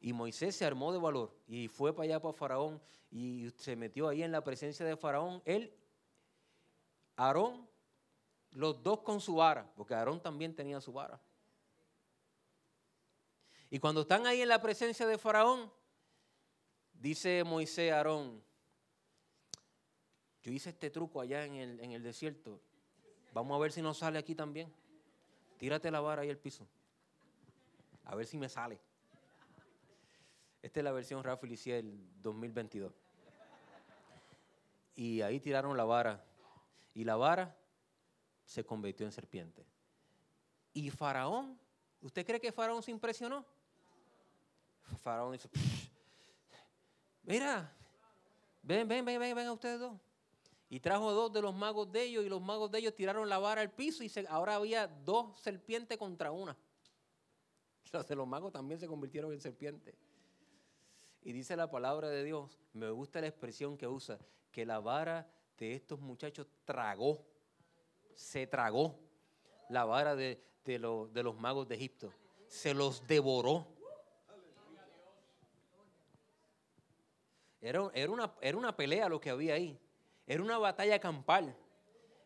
Y 0.00 0.12
Moisés 0.12 0.54
se 0.54 0.66
armó 0.66 0.92
de 0.92 0.98
valor 0.98 1.34
y 1.46 1.68
fue 1.68 1.94
para 1.94 2.04
allá 2.04 2.20
para 2.20 2.34
Faraón 2.34 2.80
y 3.10 3.50
se 3.56 3.74
metió 3.76 4.08
ahí 4.08 4.22
en 4.22 4.32
la 4.32 4.44
presencia 4.44 4.84
de 4.84 4.96
Faraón. 4.96 5.40
Él, 5.44 5.72
Aarón, 7.16 7.66
los 8.50 8.82
dos 8.82 9.00
con 9.00 9.20
su 9.20 9.36
vara, 9.36 9.72
porque 9.74 9.94
Aarón 9.94 10.20
también 10.20 10.54
tenía 10.54 10.80
su 10.80 10.92
vara. 10.92 11.20
Y 13.70 13.78
cuando 13.78 14.02
están 14.02 14.26
ahí 14.26 14.42
en 14.42 14.48
la 14.48 14.60
presencia 14.60 15.06
de 15.06 15.16
Faraón, 15.16 15.72
Dice 16.94 17.44
Moisés 17.44 17.92
a 17.92 17.98
Aarón, 17.98 18.42
yo 20.44 20.52
hice 20.52 20.70
este 20.70 20.90
truco 20.90 21.22
allá 21.22 21.46
en 21.46 21.54
el, 21.54 22.02
desierto. 22.02 22.60
Vamos 23.32 23.56
a 23.56 23.58
ver 23.58 23.72
si 23.72 23.80
nos 23.80 23.96
sale 23.96 24.18
aquí 24.18 24.34
también. 24.34 24.70
Tírate 25.56 25.90
la 25.90 26.00
vara 26.00 26.20
ahí 26.20 26.28
al 26.28 26.36
piso. 26.36 26.66
A 28.04 28.14
ver 28.14 28.26
si 28.26 28.36
me 28.36 28.50
sale. 28.50 28.78
Esta 30.60 30.80
es 30.80 30.84
la 30.84 30.92
versión 30.92 31.24
Rafael 31.24 31.50
Liciel 31.50 31.98
2022. 32.22 32.92
Y 34.96 35.22
ahí 35.22 35.40
tiraron 35.40 35.76
la 35.78 35.84
vara. 35.84 36.22
Y 36.92 37.04
la 37.04 37.16
vara 37.16 37.56
se 38.44 38.64
convirtió 38.64 39.06
en 39.06 39.12
serpiente. 39.12 39.64
Y 40.74 40.90
Faraón, 40.90 41.58
¿usted 42.02 42.26
cree 42.26 42.40
que 42.40 42.52
Faraón 42.52 42.82
se 42.82 42.90
impresionó? 42.90 43.46
Faraón 45.02 45.32
dice, 45.32 45.48
mira, 47.24 47.72
ven, 48.62 48.86
ven, 48.88 49.04
ven, 49.04 49.18
ven, 49.18 49.46
a 49.46 49.52
ustedes 49.52 49.80
dos. 49.80 49.98
Y 50.68 50.80
trajo 50.80 51.12
dos 51.12 51.32
de 51.32 51.42
los 51.42 51.54
magos 51.54 51.90
de 51.92 52.02
ellos 52.02 52.24
y 52.24 52.28
los 52.28 52.40
magos 52.40 52.70
de 52.70 52.78
ellos 52.78 52.94
tiraron 52.94 53.28
la 53.28 53.38
vara 53.38 53.60
al 53.60 53.70
piso 53.70 54.02
y 54.02 54.10
ahora 54.28 54.56
había 54.56 54.86
dos 54.86 55.38
serpientes 55.40 55.98
contra 55.98 56.32
una. 56.32 56.56
Los 57.92 58.08
de 58.08 58.16
los 58.16 58.26
magos 58.26 58.52
también 58.52 58.80
se 58.80 58.88
convirtieron 58.88 59.32
en 59.32 59.40
serpientes. 59.40 59.94
Y 61.22 61.32
dice 61.32 61.56
la 61.56 61.70
palabra 61.70 62.08
de 62.08 62.24
Dios, 62.24 62.58
me 62.72 62.90
gusta 62.90 63.20
la 63.20 63.28
expresión 63.28 63.78
que 63.78 63.86
usa, 63.86 64.18
que 64.50 64.66
la 64.66 64.80
vara 64.80 65.30
de 65.56 65.74
estos 65.74 66.00
muchachos 66.00 66.48
tragó, 66.64 67.24
se 68.14 68.46
tragó 68.46 68.98
la 69.68 69.84
vara 69.84 70.16
de, 70.16 70.44
de 70.64 70.78
los 70.78 71.38
magos 71.38 71.68
de 71.68 71.76
Egipto, 71.76 72.12
se 72.48 72.74
los 72.74 73.06
devoró. 73.06 73.73
Era, 77.64 78.10
una, 78.10 78.34
era 78.42 78.58
una 78.58 78.76
pelea 78.76 79.08
lo 79.08 79.18
que 79.18 79.30
había 79.30 79.54
ahí. 79.54 79.80
Era 80.26 80.42
una 80.42 80.58
batalla 80.58 80.98
campal. 80.98 81.56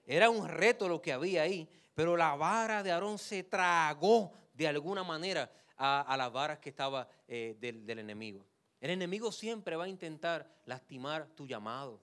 Era 0.04 0.30
un 0.30 0.48
reto 0.48 0.88
lo 0.88 1.00
que 1.00 1.12
había 1.12 1.42
ahí. 1.42 1.68
Pero 1.94 2.16
la 2.16 2.34
vara 2.34 2.82
de 2.82 2.90
Aarón 2.90 3.18
se 3.18 3.44
tragó 3.44 4.32
de 4.52 4.66
alguna 4.66 5.04
manera 5.04 5.48
a, 5.76 6.16
las 6.16 6.32
varas 6.32 6.58
que 6.58 6.70
estaba 6.70 7.08
eh, 7.28 7.56
del, 7.60 7.88
enemigo. 7.98 8.44
El 8.80 8.90
enemigo 8.90 9.30
siempre 9.30 9.76
va 9.76 9.84
a 9.84 9.88
intentar 9.88 10.50
lastimar 10.64 11.28
tu 11.36 11.46
llamado, 11.46 12.00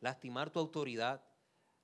lastimar 0.00 0.50
tu 0.50 0.60
autoridad, 0.60 1.20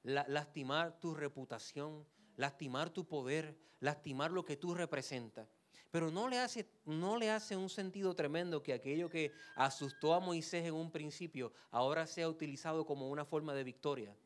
lastimar 0.04 1.00
tu 1.00 1.14
reputación, 1.14 2.06
lastimar 2.36 2.90
tu 2.90 3.06
poder, 3.08 3.56
lastimar 3.80 4.30
lo 4.30 4.44
que 4.44 4.56
tú 4.56 4.72
representas. 4.74 5.48
Pero 5.92 6.10
no 6.10 6.26
le, 6.26 6.38
hace, 6.38 6.66
no 6.86 7.18
le 7.18 7.30
hace 7.30 7.54
un 7.54 7.68
sentido 7.68 8.14
tremendo 8.14 8.62
que 8.62 8.72
aquello 8.72 9.10
que 9.10 9.30
asustó 9.54 10.14
a 10.14 10.20
Moisés 10.20 10.64
en 10.64 10.72
un 10.72 10.90
principio 10.90 11.52
ahora 11.70 12.06
sea 12.06 12.30
utilizado 12.30 12.86
como 12.86 13.10
una 13.10 13.26
forma 13.26 13.52
de 13.52 13.62
victoria. 13.62 14.16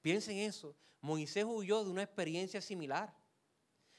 Piensen 0.00 0.38
eso. 0.38 0.74
Moisés 1.02 1.44
huyó 1.46 1.84
de 1.84 1.90
una 1.90 2.02
experiencia 2.02 2.62
similar. 2.62 3.14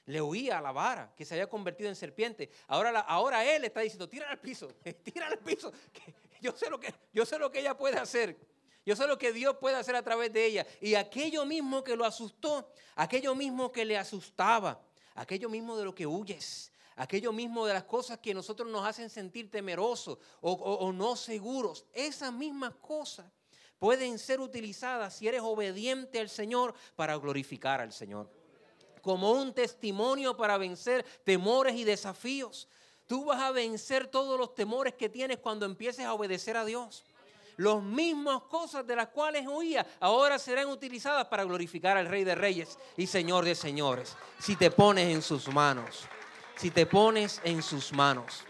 le 0.05 0.23
huía 0.23 0.57
a 0.57 0.61
la 0.61 0.71
vara 0.71 1.13
que 1.15 1.23
se 1.23 1.35
había 1.35 1.47
convertido 1.47 1.87
en 1.87 1.95
serpiente. 1.95 2.49
Ahora, 2.67 2.99
ahora 3.01 3.45
él 3.45 3.63
está 3.65 3.81
diciendo, 3.81 4.09
tira 4.09 4.27
al 4.31 4.39
piso, 4.39 4.69
tira 5.03 5.27
al 5.27 5.37
piso. 5.37 5.71
yo, 6.41 6.57
sé 6.57 6.67
lo 6.67 6.79
que, 6.79 6.91
yo 7.13 7.27
sé 7.27 7.37
lo 7.37 7.51
que 7.51 7.59
ella 7.59 7.77
puede 7.77 7.99
hacer. 7.99 8.35
Yo 8.83 8.95
sé 8.95 9.05
lo 9.05 9.19
que 9.19 9.31
Dios 9.31 9.57
puede 9.57 9.75
hacer 9.75 9.95
a 9.95 10.01
través 10.01 10.33
de 10.33 10.47
ella. 10.47 10.65
Y 10.81 10.95
aquello 10.95 11.45
mismo 11.45 11.83
que 11.83 11.95
lo 11.95 12.05
asustó, 12.05 12.73
aquello 12.95 13.35
mismo 13.35 13.71
que 13.71 13.85
le 13.85 13.99
asustaba, 13.99 14.81
aquello 15.15 15.49
mismo 15.49 15.77
de 15.77 15.85
lo 15.85 15.93
que 15.93 16.07
huyes, 16.07 16.71
aquello 16.95 17.31
mismo 17.31 17.65
de 17.65 17.73
las 17.73 17.83
cosas 17.83 18.19
que 18.19 18.33
nosotros 18.33 18.69
nos 18.69 18.85
hacen 18.85 19.09
sentir 19.09 19.49
temerosos 19.49 20.17
o, 20.41 20.51
o 20.51 20.91
no 20.91 21.15
seguros, 21.15 21.85
esas 21.93 22.31
mismas 22.33 22.73
cosas 22.75 23.25
pueden 23.83 24.17
ser 24.17 24.39
utilizadas 24.39 25.15
si 25.15 25.27
eres 25.27 25.41
obediente 25.41 26.17
al 26.19 26.29
Señor 26.29 26.73
para 26.95 27.17
glorificar 27.17 27.81
al 27.81 27.91
Señor. 27.91 28.29
Como 29.01 29.33
un 29.33 29.53
testimonio 29.53 30.37
para 30.37 30.57
vencer 30.57 31.03
temores 31.25 31.75
y 31.75 31.83
desafíos. 31.83 32.69
Tú 33.07 33.25
vas 33.25 33.41
a 33.41 33.51
vencer 33.51 34.07
todos 34.07 34.39
los 34.39 34.55
temores 34.55 34.93
que 34.93 35.09
tienes 35.09 35.39
cuando 35.39 35.65
empieces 35.65 36.05
a 36.05 36.13
obedecer 36.13 36.55
a 36.55 36.63
Dios. 36.63 37.03
Las 37.57 37.81
mismas 37.81 38.41
cosas 38.43 38.85
de 38.85 38.95
las 38.95 39.09
cuales 39.09 39.45
huía 39.47 39.85
ahora 39.99 40.39
serán 40.39 40.69
utilizadas 40.69 41.27
para 41.27 41.43
glorificar 41.43 41.97
al 41.97 42.07
Rey 42.07 42.23
de 42.23 42.35
Reyes 42.35 42.77
y 42.97 43.07
Señor 43.07 43.45
de 43.45 43.55
Señores. 43.55 44.15
Si 44.39 44.55
te 44.55 44.71
pones 44.71 45.09
en 45.09 45.21
sus 45.21 45.47
manos, 45.49 46.07
si 46.55 46.71
te 46.71 46.85
pones 46.85 47.41
en 47.43 47.61
sus 47.61 47.91
manos, 47.93 48.43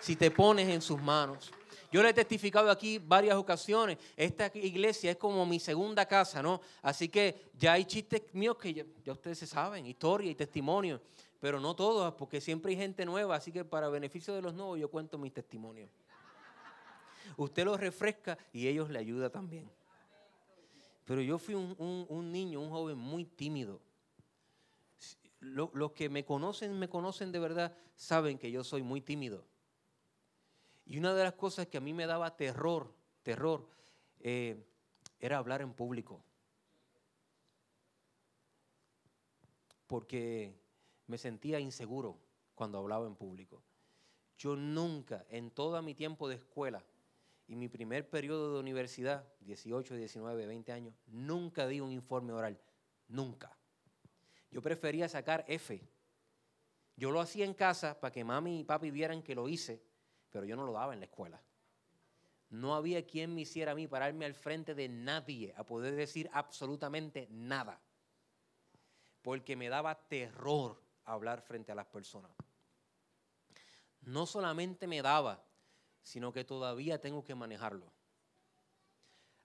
si 0.00 0.16
te 0.16 0.30
pones 0.30 0.68
en 0.68 0.82
sus 0.82 1.00
manos. 1.00 1.50
Yo 1.94 2.02
le 2.02 2.08
he 2.08 2.12
testificado 2.12 2.72
aquí 2.72 2.98
varias 2.98 3.36
ocasiones. 3.36 3.98
Esta 4.16 4.50
iglesia 4.54 5.12
es 5.12 5.16
como 5.16 5.46
mi 5.46 5.60
segunda 5.60 6.04
casa, 6.06 6.42
¿no? 6.42 6.60
Así 6.82 7.08
que 7.08 7.52
ya 7.56 7.74
hay 7.74 7.84
chistes 7.84 8.22
míos 8.32 8.56
que 8.56 8.74
ya, 8.74 9.12
ustedes 9.12 9.38
se 9.38 9.46
saben, 9.46 9.86
historia 9.86 10.28
y 10.28 10.34
testimonio, 10.34 11.00
pero 11.38 11.60
no 11.60 11.76
todos, 11.76 12.12
porque 12.14 12.40
siempre 12.40 12.72
hay 12.72 12.78
gente 12.78 13.06
nueva. 13.06 13.36
Así 13.36 13.52
que 13.52 13.64
para 13.64 13.88
beneficio 13.88 14.34
de 14.34 14.42
los 14.42 14.54
nuevos 14.54 14.76
yo 14.80 14.90
cuento 14.90 15.18
mis 15.18 15.32
testimonios. 15.32 15.88
Usted 17.36 17.64
los 17.64 17.80
refresca 17.80 18.38
y 18.52 18.68
ellos 18.68 18.90
le 18.90 18.98
ayuda 18.98 19.30
también. 19.30 19.70
Pero 21.04 21.20
yo 21.20 21.38
fui 21.38 21.54
un, 21.54 22.32
niño, 22.32 22.60
un 22.60 22.70
joven 22.70 22.96
muy 22.96 23.24
tímido. 23.24 23.80
Los 25.40 25.92
que 25.92 26.08
me 26.08 26.24
conocen, 26.24 26.78
me 26.78 26.88
conocen 26.88 27.30
de 27.30 27.38
verdad, 27.38 27.76
saben 27.94 28.38
que 28.38 28.50
yo 28.50 28.64
soy 28.64 28.82
muy 28.82 29.02
tímido. 29.02 29.44
Y 30.86 30.98
una 30.98 31.14
de 31.14 31.24
las 31.24 31.34
cosas 31.34 31.66
que 31.66 31.76
a 31.76 31.80
mí 31.80 31.92
me 31.92 32.06
daba 32.06 32.36
terror, 32.36 32.94
terror, 33.22 33.68
eh, 34.20 34.64
era 35.18 35.38
hablar 35.38 35.60
en 35.60 35.74
público. 35.74 36.22
Porque 39.86 40.58
me 41.06 41.18
sentía 41.18 41.60
inseguro 41.60 42.18
cuando 42.54 42.78
hablaba 42.78 43.06
en 43.06 43.14
público. 43.14 43.62
Yo 44.38 44.56
nunca, 44.56 45.26
en 45.28 45.50
todo 45.50 45.80
mi 45.82 45.94
tiempo 45.94 46.28
de 46.28 46.36
escuela 46.36 46.82
y 47.46 47.56
mi 47.56 47.68
primer 47.68 48.08
periodo 48.08 48.54
de 48.54 48.60
universidad, 48.60 49.28
18, 49.40 49.96
19, 49.96 50.46
20 50.46 50.72
años, 50.72 50.94
nunca 51.06 51.66
di 51.66 51.80
un 51.80 51.92
informe 51.92 52.32
oral. 52.32 52.58
Nunca. 53.08 53.56
Yo 54.50 54.62
prefería 54.62 55.08
sacar 55.08 55.44
F. 55.48 55.86
Yo 56.96 57.10
lo 57.10 57.20
hacía 57.20 57.44
en 57.44 57.54
casa 57.54 58.00
para 58.00 58.12
que 58.12 58.24
mami 58.24 58.60
y 58.60 58.64
papi 58.64 58.90
vieran 58.90 59.22
que 59.22 59.34
lo 59.34 59.48
hice 59.48 59.82
pero 60.34 60.46
yo 60.46 60.56
no 60.56 60.66
lo 60.66 60.72
daba 60.72 60.92
en 60.92 60.98
la 60.98 61.06
escuela. 61.06 61.40
No 62.50 62.74
había 62.74 63.06
quien 63.06 63.36
me 63.36 63.42
hiciera 63.42 63.70
a 63.70 63.74
mí 63.76 63.86
pararme 63.86 64.24
al 64.24 64.34
frente 64.34 64.74
de 64.74 64.88
nadie 64.88 65.54
a 65.56 65.64
poder 65.64 65.94
decir 65.94 66.28
absolutamente 66.32 67.28
nada, 67.30 67.80
porque 69.22 69.54
me 69.54 69.68
daba 69.68 69.94
terror 70.08 70.82
hablar 71.04 71.40
frente 71.40 71.70
a 71.70 71.76
las 71.76 71.86
personas. 71.86 72.32
No 74.00 74.26
solamente 74.26 74.88
me 74.88 75.02
daba, 75.02 75.40
sino 76.04 76.32
que 76.32 76.44
todavía 76.44 77.00
tengo 77.00 77.24
que 77.24 77.34
manejarlo. 77.34 77.90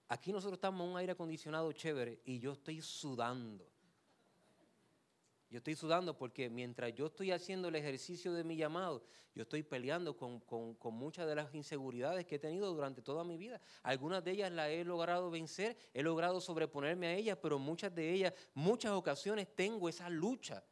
Aquí 0.08 0.30
nosotros 0.32 0.58
estamos 0.58 0.84
en 0.84 0.92
un 0.92 0.98
aire 0.98 1.12
acondicionado 1.12 1.72
chévere 1.72 2.20
y 2.24 2.38
yo 2.38 2.52
estoy 2.52 2.82
sudando. 2.82 3.66
Yo 5.48 5.58
estoy 5.58 5.74
sudando 5.74 6.16
porque 6.16 6.48
mientras 6.48 6.94
yo 6.94 7.06
estoy 7.06 7.32
haciendo 7.32 7.68
el 7.68 7.74
ejercicio 7.74 8.32
de 8.32 8.44
mi 8.44 8.56
llamado, 8.56 9.02
yo 9.34 9.42
estoy 9.42 9.64
peleando 9.64 10.16
con, 10.16 10.76
muchas 10.92 11.26
de 11.26 11.34
las 11.34 11.52
inseguridades 11.54 12.24
que 12.26 12.36
he 12.36 12.38
tenido 12.38 12.72
durante 12.72 13.02
toda 13.02 13.24
mi 13.24 13.36
vida. 13.36 13.60
Algunas 13.82 14.22
de 14.22 14.32
ellas 14.32 14.52
las 14.52 14.68
he 14.68 14.84
logrado 14.84 15.30
vencer, 15.30 15.76
he 15.92 16.02
logrado 16.02 16.40
sobreponerme 16.40 17.08
a 17.08 17.14
ellas, 17.14 17.38
pero 17.42 17.58
muchas 17.58 17.92
de 17.94 18.12
ellas, 18.12 18.34
muchas 18.54 18.92
ocasiones 18.92 19.48
tengo 19.56 19.88
esa 19.88 20.08
lucha 20.08 20.62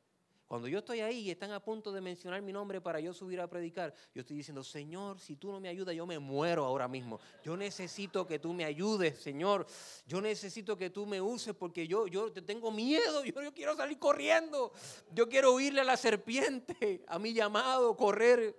cuando 0.49 0.67
yo 0.67 0.79
estoy 0.79 1.01
ahí 1.01 1.19
y 1.19 1.31
están 1.31 1.53
a 1.53 1.61
punto 1.61 1.93
de 1.93 2.01
mencionar 2.01 2.41
mi 2.41 2.55
nombre 2.55 2.81
para 2.81 3.01
yo 3.01 3.13
subir 3.13 3.39
a 3.39 3.51
predicar, 3.51 3.93
yo 4.15 4.23
estoy 4.23 4.39
diciendo, 4.39 4.65
Señor, 4.65 5.21
si 5.21 5.37
tú 5.37 5.53
no 5.53 5.61
me 5.61 5.69
ayudas, 5.69 5.95
yo 5.95 6.07
me 6.07 6.19
muero 6.19 6.65
ahora 6.65 6.89
mismo. 6.89 7.21
Yo 7.45 7.55
necesito 7.55 8.27
que 8.27 8.39
tú 8.39 8.55
me 8.55 8.65
ayudes, 8.65 9.19
Señor. 9.19 9.67
Yo 10.07 10.23
necesito 10.23 10.79
que 10.79 10.89
tú 10.89 11.05
me 11.05 11.21
uses 11.21 11.55
porque 11.55 11.87
yo, 11.87 12.07
yo 12.07 12.33
tengo 12.33 12.71
miedo, 12.71 13.23
yo, 13.27 13.43
yo 13.43 13.53
quiero 13.53 13.77
salir 13.77 13.99
corriendo. 13.99 14.73
Yo 15.13 15.29
quiero 15.29 15.53
huirle 15.53 15.83
a 15.83 15.85
la 15.85 15.99
serpiente, 15.99 17.05
a 17.07 17.19
mi 17.19 17.35
llamado, 17.35 17.95
correr. 17.95 18.57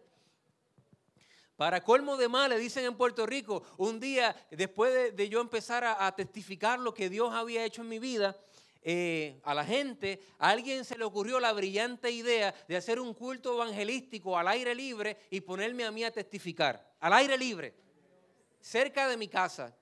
Para 1.55 1.83
colmo 1.83 2.17
de 2.17 2.29
mal, 2.29 2.51
le 2.51 2.59
dicen 2.59 2.85
en 2.85 2.95
Puerto 2.95 3.25
Rico, 3.25 3.63
un 3.77 3.99
día 3.99 4.35
después 4.51 5.15
de, 5.15 5.27
yo 5.27 5.41
empezar 5.41 5.83
a 5.83 6.15
testificar 6.15 6.79
lo 6.79 6.93
que 6.93 7.09
Dios 7.09 7.33
había 7.33 7.65
hecho 7.65 7.81
en 7.81 7.89
mi 7.89 7.97
vida, 7.97 8.37
eh, 8.81 9.41
a 9.43 9.53
la 9.53 9.65
gente, 9.65 10.21
a 10.37 10.49
alguien 10.49 10.85
se 10.85 10.97
le 10.97 11.03
ocurrió 11.03 11.39
la 11.39 11.51
brillante 11.51 12.09
idea 12.11 12.53
de 12.67 12.77
hacer 12.77 12.99
un 12.99 13.13
culto 13.13 13.53
evangelístico 13.55 14.37
al 14.37 14.47
aire 14.47 14.73
libre 14.73 15.17
y 15.29 15.41
ponerme 15.41 15.83
a 15.83 15.91
mí 15.91 16.03
a 16.03 16.11
testificar, 16.11 16.93
al 16.99 17.13
aire 17.13 17.37
libre, 17.37 17.73
cerca 18.61 19.09
de 19.09 19.17
mi 19.17 19.27
casa. 19.27 19.75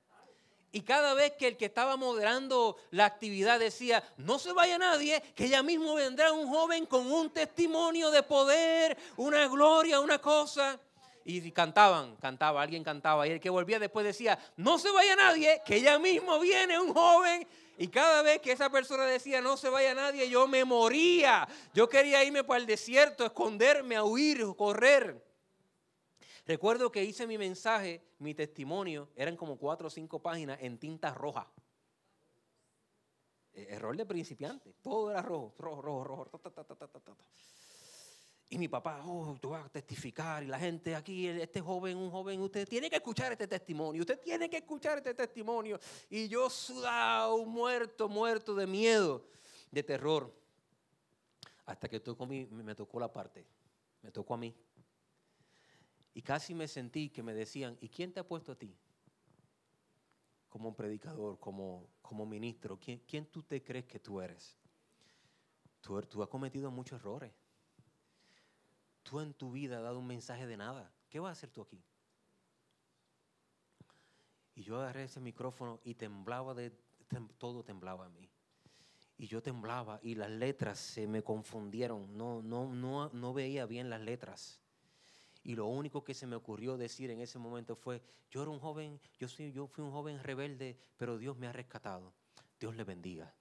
Y 0.71 0.81
cada 0.81 1.13
vez 1.13 1.33
que 1.33 1.47
el 1.47 1.57
que 1.57 1.65
estaba 1.65 1.95
moderando 1.95 2.77
la 2.91 3.05
actividad 3.05 3.59
decía, 3.59 4.03
no 4.17 4.37
se 4.37 4.51
vaya 4.51 4.77
nadie, 4.77 5.21
que 5.35 5.47
ya 5.47 5.63
mismo 5.63 5.95
vendrá 5.95 6.31
un 6.33 6.47
joven 6.47 6.85
con 6.85 7.11
un 7.11 7.29
testimonio 7.29 8.11
de 8.11 8.23
poder, 8.23 8.97
una 9.15 9.47
gloria, 9.47 9.99
una 9.99 10.19
cosa. 10.19 10.79
Y 11.23 11.51
cantaban, 11.51 12.15
cantaba, 12.17 12.61
alguien 12.61 12.83
cantaba. 12.83 13.27
Y 13.27 13.31
el 13.31 13.39
que 13.39 13.49
volvía 13.49 13.79
después 13.79 14.05
decía, 14.05 14.37
no 14.55 14.77
se 14.77 14.91
vaya 14.91 15.15
nadie, 15.15 15.61
que 15.65 15.81
ya 15.81 15.99
mismo 15.99 16.39
viene 16.39 16.79
un 16.79 16.93
joven 16.93 17.47
y 17.77 17.89
cada 17.89 18.23
vez 18.23 18.41
que 18.41 18.51
esa 18.51 18.71
persona 18.71 19.05
decía 19.05 19.39
no 19.39 19.55
se 19.55 19.69
vaya 19.69 19.93
nadie, 19.93 20.27
yo 20.29 20.47
me 20.47 20.65
moría. 20.65 21.47
Yo 21.75 21.87
quería 21.87 22.23
irme 22.23 22.43
para 22.43 22.59
el 22.59 22.65
desierto, 22.65 23.23
esconderme, 23.23 23.95
a 23.95 24.03
huir, 24.03 24.43
correr. 24.55 25.23
Recuerdo 26.47 26.91
que 26.91 27.03
hice 27.03 27.27
mi 27.27 27.37
mensaje, 27.37 28.01
mi 28.17 28.33
testimonio, 28.33 29.09
eran 29.15 29.35
como 29.35 29.57
cuatro 29.57 29.87
o 29.87 29.91
cinco 29.91 30.19
páginas 30.21 30.57
en 30.61 30.79
tinta 30.79 31.13
roja. 31.13 31.51
E, 33.53 33.75
error 33.75 33.95
de 33.95 34.05
principiante, 34.05 34.73
todo 34.81 35.11
era 35.11 35.21
rojo, 35.21 35.53
rojo, 35.59 35.81
rojo, 35.81 36.03
rojo. 36.05 36.41
Y 38.49 38.57
mi 38.57 38.69
papá, 38.69 39.03
oh, 39.05 39.37
tú 39.41 39.49
vas 39.49 39.65
a 39.65 39.69
testificar. 39.69 40.41
Y 40.41 40.47
la 40.47 40.57
gente 40.57 40.95
aquí, 40.95 41.27
este 41.27 41.59
joven, 41.59 41.97
un 41.97 42.09
joven, 42.09 42.39
usted 42.41 42.67
tiene 42.67 42.89
que 42.89 42.95
escuchar 42.95 43.33
este 43.33 43.45
testimonio. 43.45 44.01
Usted 44.01 44.19
tiene 44.21 44.49
que 44.49 44.57
escuchar 44.57 44.99
este 44.99 45.13
testimonio. 45.13 45.77
Y 46.09 46.29
yo 46.29 46.49
sudado, 46.49 47.45
muerto, 47.45 48.07
muerto 48.07 48.55
de 48.55 48.65
miedo, 48.65 49.27
de 49.69 49.83
terror. 49.83 50.33
Hasta 51.65 51.89
que 51.89 52.01
me 52.51 52.73
tocó 52.73 52.99
la 53.01 53.11
parte. 53.11 53.45
Me 54.01 54.11
tocó 54.11 54.35
a 54.35 54.37
mí. 54.37 54.55
Y 56.13 56.21
casi 56.21 56.55
me 56.55 56.69
sentí 56.69 57.09
que 57.09 57.21
me 57.21 57.33
decían, 57.33 57.77
¿y 57.81 57.89
quién 57.89 58.13
te 58.13 58.21
ha 58.21 58.27
puesto 58.27 58.53
a 58.53 58.55
ti? 58.55 58.73
Como 60.47 60.73
predicador, 60.73 61.37
como, 61.37 61.89
como 62.01 62.25
ministro. 62.25 62.79
¿Quién, 62.79 63.03
¿Quién 63.05 63.25
tú 63.25 63.43
te 63.43 63.61
crees 63.61 63.85
que 63.85 63.99
tú 63.99 64.21
eres? 64.21 64.57
Tú 65.81 65.97
has 66.23 66.29
cometido 66.29 66.71
muchos 66.71 67.01
errores 67.01 67.31
tú 69.07 69.21
en 69.21 69.33
tu 69.33 69.51
vida 69.51 69.77
has 69.77 69.83
dado 69.83 69.99
un 69.99 70.07
mensaje 70.07 70.45
de 70.45 70.57
nada. 70.57 70.91
¿Qué 71.09 71.19
vas 71.19 71.29
a 71.29 71.31
hacer 71.31 71.49
tú 71.49 71.61
aquí? 71.61 71.81
Y 74.55 74.63
yo 74.63 74.79
agarré 74.81 75.03
ese 75.03 75.21
micrófono 75.21 75.79
y 75.83 75.95
temblaba 75.95 76.53
de, 76.53 76.71
todo 77.37 77.63
temblaba 77.63 78.05
a 78.05 78.09
mí. 78.09 78.29
Y 79.17 79.27
yo 79.27 79.41
temblaba 79.41 79.99
y 80.03 80.15
las 80.15 80.29
letras 80.29 80.77
se 80.79 81.07
me 81.07 81.23
confundieron. 81.23 82.17
No, 82.17 82.41
no, 82.41 82.67
no, 82.73 83.09
no 83.09 83.33
veía 83.33 83.65
bien 83.65 83.89
las 83.89 84.01
letras. 84.01 84.59
Y 85.43 85.55
lo 85.55 85.67
único 85.67 86.03
que 86.03 86.13
se 86.13 86.27
me 86.27 86.35
ocurrió 86.35 86.75
decir 86.75 87.09
en 87.09 87.21
ese 87.21 87.39
momento 87.39 87.75
fue, 87.75 88.01
yo 88.29 88.41
era 88.41 88.51
un 88.51 88.59
joven, 88.59 88.99
yo, 89.17 89.29
soy, 89.29 89.53
yo 89.53 89.67
fui 89.67 89.83
un 89.83 89.91
joven 89.91 90.21
rebelde, 90.21 90.77
pero 90.97 91.17
Dios 91.17 91.37
me 91.37 91.47
ha 91.47 91.53
rescatado. 91.53 92.13
Dios 92.59 92.75
le 92.75 92.83
bendiga. 92.83 93.33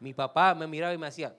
Mi 0.00 0.14
papá 0.14 0.54
me 0.54 0.66
miraba 0.66 0.94
y 0.94 0.98
me 0.98 1.06
decía, 1.06 1.38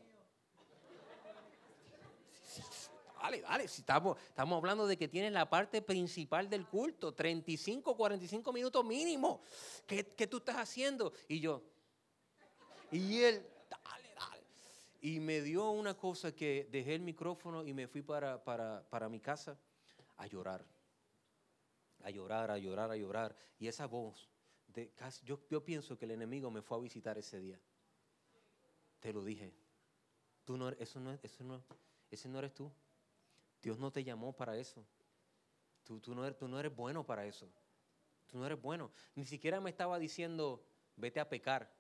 dale, 3.28 3.42
dale, 3.42 3.64
estamos, 3.66 4.18
estamos 4.18 4.58
hablando 4.58 4.88
de 4.88 4.98
que 4.98 5.08
tienes 5.08 5.34
la 5.34 5.50
parte 5.50 5.82
principal 5.82 6.50
del 6.50 6.66
culto, 6.66 7.14
35, 7.14 7.98
45 7.98 8.54
minutos 8.54 8.86
mínimo. 8.86 9.42
¿Qué, 9.86 10.04
tú 10.04 10.38
estás 10.38 10.58
haciendo? 10.58 11.12
Y 11.28 11.40
yo, 11.42 11.62
y 12.92 13.22
él, 13.24 13.46
dale, 13.70 14.14
dale. 14.16 14.44
Y 15.02 15.20
me 15.20 15.42
dio 15.42 15.70
una 15.72 15.96
cosa 15.96 16.34
que 16.34 16.70
dejé 16.72 16.96
el 16.96 17.02
micrófono 17.02 17.66
y 17.66 17.74
me 17.74 17.88
fui 17.88 18.02
para, 18.02 18.42
para, 18.44 19.10
mi 19.10 19.20
casa 19.20 19.60
a 20.16 20.28
llorar. 20.28 20.66
A 22.04 22.10
llorar, 22.10 22.50
a 22.52 22.58
llorar, 22.58 22.92
a 22.92 22.96
llorar. 22.96 23.36
Y 23.60 23.68
esa 23.68 23.88
voz, 23.88 24.30
yo, 25.24 25.42
yo 25.50 25.66
pienso 25.66 25.98
que 25.98 26.06
el 26.06 26.12
enemigo 26.12 26.50
me 26.50 26.62
fue 26.62 26.78
a 26.78 26.82
visitar 26.82 27.18
ese 27.18 27.40
día. 27.42 27.60
Te 29.02 29.12
lo 29.12 29.24
dije. 29.24 29.54
Tú 30.46 30.56
no, 30.56 30.70
eso 30.70 31.02
no, 31.02 31.12
eso 31.22 31.44
no, 31.44 31.62
ese 32.10 32.30
no 32.30 32.40
eres 32.40 32.54
tú. 32.54 32.72
Dios 33.62 33.80
no 33.80 33.92
te 33.92 34.04
llamó 34.04 34.34
para 34.34 34.58
eso. 34.58 34.86
Tú, 35.84 36.02
eres, 36.24 36.38
tú 36.38 36.48
no 36.48 36.60
eres 36.60 36.76
bueno 36.76 37.06
para 37.06 37.26
eso. 37.26 37.50
Tú 38.28 38.38
no 38.38 38.46
eres 38.46 38.62
bueno. 38.62 38.92
Ni 39.16 39.26
siquiera 39.26 39.62
me 39.62 39.70
estaba 39.70 40.00
diciendo, 40.00 40.64
vete 40.96 41.20
a 41.20 41.30
pecar 41.30 41.78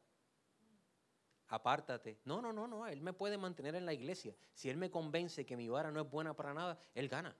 apártate. 1.50 2.20
No, 2.26 2.42
no, 2.42 2.52
no, 2.52 2.68
no, 2.68 2.88
Él 2.88 3.02
me 3.02 3.14
puede 3.14 3.38
mantener 3.38 3.76
en 3.76 3.86
la 3.86 3.94
iglesia. 3.94 4.36
Si 4.54 4.70
Él 4.70 4.78
me 4.78 4.92
convence 4.92 5.46
que 5.46 5.58
mi 5.58 5.70
vara 5.70 5.92
no 5.92 6.02
es 6.02 6.10
buena 6.10 6.36
para 6.36 6.54
nada, 6.54 6.78
Él 6.94 7.08
gana. 7.08 7.36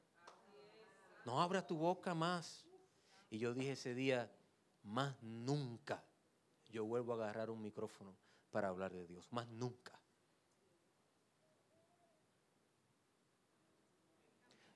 No 1.26 1.42
abra 1.42 1.66
tu 1.66 1.78
boca 1.78 2.14
más. 2.14 2.66
Y 3.30 3.40
yo 3.40 3.54
dije 3.54 3.74
ese 3.74 3.94
día, 3.94 4.32
más 4.84 5.22
nunca 5.22 6.04
yo 6.70 6.86
vuelvo 6.86 7.14
a 7.14 7.16
agarrar 7.16 7.50
un 7.50 7.62
micrófono 7.62 8.16
para 8.52 8.70
hablar 8.70 8.94
de 8.94 9.06
Dios. 9.06 9.28
Más 9.32 9.48
nunca. 9.50 10.00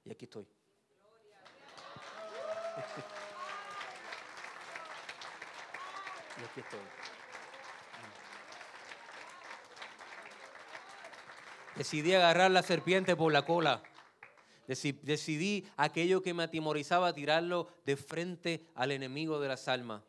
Y 0.06 0.12
aquí 0.12 0.26
estoy. 0.26 0.43
y 6.39 6.43
aquí 6.43 6.60
estoy. 6.60 6.80
Decidí 11.76 12.14
agarrar 12.14 12.52
la 12.52 12.64
serpiente 12.64 13.16
por 13.16 13.32
la 13.32 13.45
cola. 13.45 13.82
Decidí 14.68 15.68
aquello 15.78 16.22
que 16.22 16.34
me 16.34 16.43
atimorizaba 16.43 17.14
tirarlo 17.14 17.68
de 17.86 17.97
frente 17.97 18.68
al 18.76 18.91
enemigo 18.91 19.39
de 19.39 19.47
las 19.47 19.68
almas. 19.68 20.04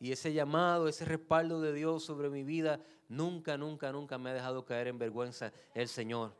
Y 0.00 0.10
ese 0.12 0.32
llamado, 0.32 0.88
ese 0.88 1.04
respaldo 1.04 1.60
de 1.60 1.72
Dios 1.72 2.04
sobre 2.04 2.28
mi 2.28 2.42
vida, 2.42 2.80
nunca, 3.08 3.56
nunca, 3.56 3.92
nunca 3.92 4.18
me 4.18 4.30
ha 4.30 4.34
dejado 4.34 4.64
caer 4.64 4.88
en 4.88 4.98
vergüenza 4.98 5.52
el 5.74 5.88
Señor. 5.88 6.34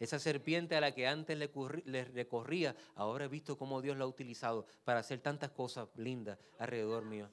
Esa 0.00 0.18
serpiente 0.18 0.74
a 0.76 0.80
la 0.80 0.94
que 0.94 1.06
antes 1.06 1.36
le, 1.36 2.04
recorría, 2.06 2.74
ahora 2.94 3.26
he 3.26 3.28
visto 3.28 3.58
cómo 3.58 3.82
Dios 3.82 3.98
la 3.98 4.04
ha 4.04 4.08
utilizado 4.08 4.64
para 4.82 5.00
hacer 5.00 5.20
tantas 5.20 5.50
cosas 5.50 5.90
lindas 5.94 6.38
alrededor 6.58 7.04
mío. 7.04 7.28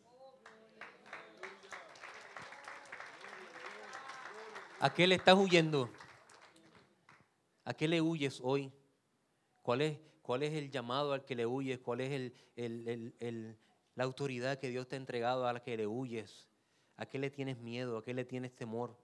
¿A 4.81 4.93
qué 4.93 5.07
le 5.07 5.15
estás 5.15 5.35
huyendo? 5.35 5.89
¿A 7.63 7.73
qué 7.73 7.87
le 7.87 8.01
huyes 8.01 8.41
hoy? 8.43 8.69
¿Cuál 9.61 9.81
es, 9.81 9.99
cuál 10.21 10.43
es 10.43 10.53
el 10.53 10.69
llamado 10.69 11.13
al 11.13 11.23
que 11.23 11.35
le 11.35 11.45
huyes? 11.45 11.79
¿Cuál 11.79 12.01
es 12.01 12.33
la 13.95 14.03
autoridad 14.03 14.59
que 14.59 14.69
Dios 14.69 14.89
te 14.89 14.97
ha 14.97 14.99
entregado 14.99 15.47
a 15.47 15.53
la 15.53 15.63
que 15.63 15.77
le 15.77 15.87
huyes? 15.87 16.49
¿A 16.97 17.05
qué 17.05 17.17
le 17.17 17.29
tienes 17.29 17.59
miedo? 17.59 17.97
¿A 17.97 18.03
qué 18.03 18.13
le 18.13 18.25
tienes 18.25 18.53
temor? 18.53 18.97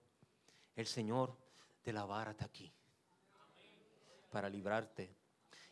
El 0.76 0.86
Señor 0.86 1.34
de 1.82 1.94
la 1.94 2.04
vara 2.04 2.32
está 2.32 2.44
aquí 2.44 2.70
para 4.34 4.50
librarte. 4.50 5.14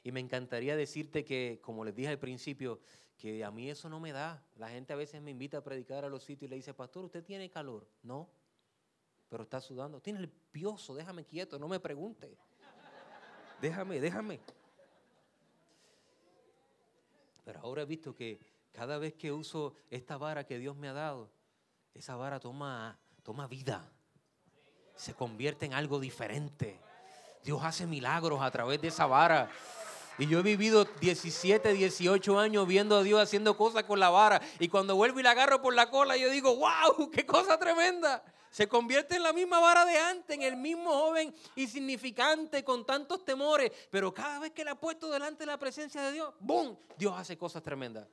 Y 0.03 0.11
me 0.13 0.21
encantaría 0.21 0.77
decirte 0.77 1.25
que, 1.25 1.61
como 1.61 1.85
les 1.85 1.95
dije 1.95 2.09
al 2.09 2.19
principio, 2.19 2.81
que 3.19 3.45
a 3.45 3.51
mí 3.51 3.69
eso 3.69 3.91
no 3.91 4.01
me 4.01 4.13
da. 4.13 4.43
La 4.57 4.71
gente 4.71 4.95
a 4.95 4.97
veces 4.97 5.21
me 5.21 5.31
invita 5.31 5.59
a 5.59 5.63
predicar 5.63 6.07
a 6.07 6.09
los 6.09 6.25
sitios 6.25 6.49
y 6.49 6.51
le 6.51 6.57
dice, 6.57 6.73
pastor, 6.73 7.05
¿usted 7.05 7.23
tiene 7.23 7.51
calor? 7.51 7.87
No 8.03 8.31
pero 9.33 9.45
está 9.45 9.63
sudando. 9.63 9.99
Tiene 9.99 10.19
el 10.19 10.29
pioso, 10.29 10.95
déjame 10.95 11.25
quieto, 11.25 11.59
no 11.59 11.67
me 11.67 11.81
pregunte. 11.81 12.37
Déjame, 13.63 13.99
déjame. 13.99 14.41
Pero 17.43 17.61
ahora 17.61 17.81
he 17.81 17.87
visto 17.87 18.15
que 18.15 18.39
cada 18.73 18.99
vez 18.99 19.15
que 19.15 19.33
uso 19.33 19.75
esta 19.89 20.19
vara 20.19 20.45
que 20.45 20.59
Dios 20.59 20.77
me 20.77 20.87
ha 20.87 20.93
dado, 20.93 21.31
esa 21.95 22.15
vara 22.15 22.41
toma, 22.41 22.99
toma 23.23 23.47
vida. 23.47 23.91
Se 24.97 25.15
convierte 25.15 25.65
en 25.65 25.73
algo 25.73 25.99
diferente. 25.99 26.79
Dios 27.45 27.61
hace 27.63 27.87
milagros 27.87 28.41
a 28.41 28.51
través 28.51 28.81
de 28.81 28.89
esa 28.89 29.07
vara. 29.07 29.51
Y 30.19 30.27
yo 30.27 30.41
he 30.41 30.43
vivido 30.43 30.85
17, 31.01 31.73
18 31.73 32.39
años 32.39 32.67
viendo 32.67 32.97
a 32.97 33.03
Dios 33.03 33.21
haciendo 33.21 33.57
cosas 33.57 33.85
con 33.85 33.99
la 33.99 34.11
vara. 34.11 34.41
Y 34.59 34.69
cuando 34.69 34.95
vuelvo 34.95 35.21
y 35.21 35.23
la 35.23 35.31
agarro 35.31 35.63
por 35.63 35.75
la 35.75 35.91
cola, 35.91 36.17
yo 36.17 36.31
digo, 36.31 36.57
wow, 36.57 37.11
qué 37.13 37.27
cosa 37.27 37.59
tremenda 37.59 38.23
se 38.53 38.69
convierte 38.69 39.17
en 39.17 39.23
la 39.23 39.33
misma 39.33 39.59
vara 39.59 39.87
de 39.87 39.99
antes, 39.99 40.37
en 40.37 40.43
el 40.43 40.57
mismo 40.57 40.91
joven 40.91 41.35
insignificante 41.57 42.63
con 42.63 42.85
tantos 42.85 43.25
temores, 43.25 43.73
pero 43.91 44.13
cada 44.13 44.39
vez 44.39 44.53
que 44.53 44.63
la 44.63 44.73
ha 44.73 44.79
puesto 44.79 45.11
delante 45.11 45.41
de 45.41 45.47
la 45.47 45.59
presencia 45.59 46.03
de 46.03 46.13
Dios, 46.13 46.35
¡boom! 46.39 46.79
Dios 46.99 47.15
hace 47.17 47.39
cosas 47.39 47.63
tremendas. 47.63 48.07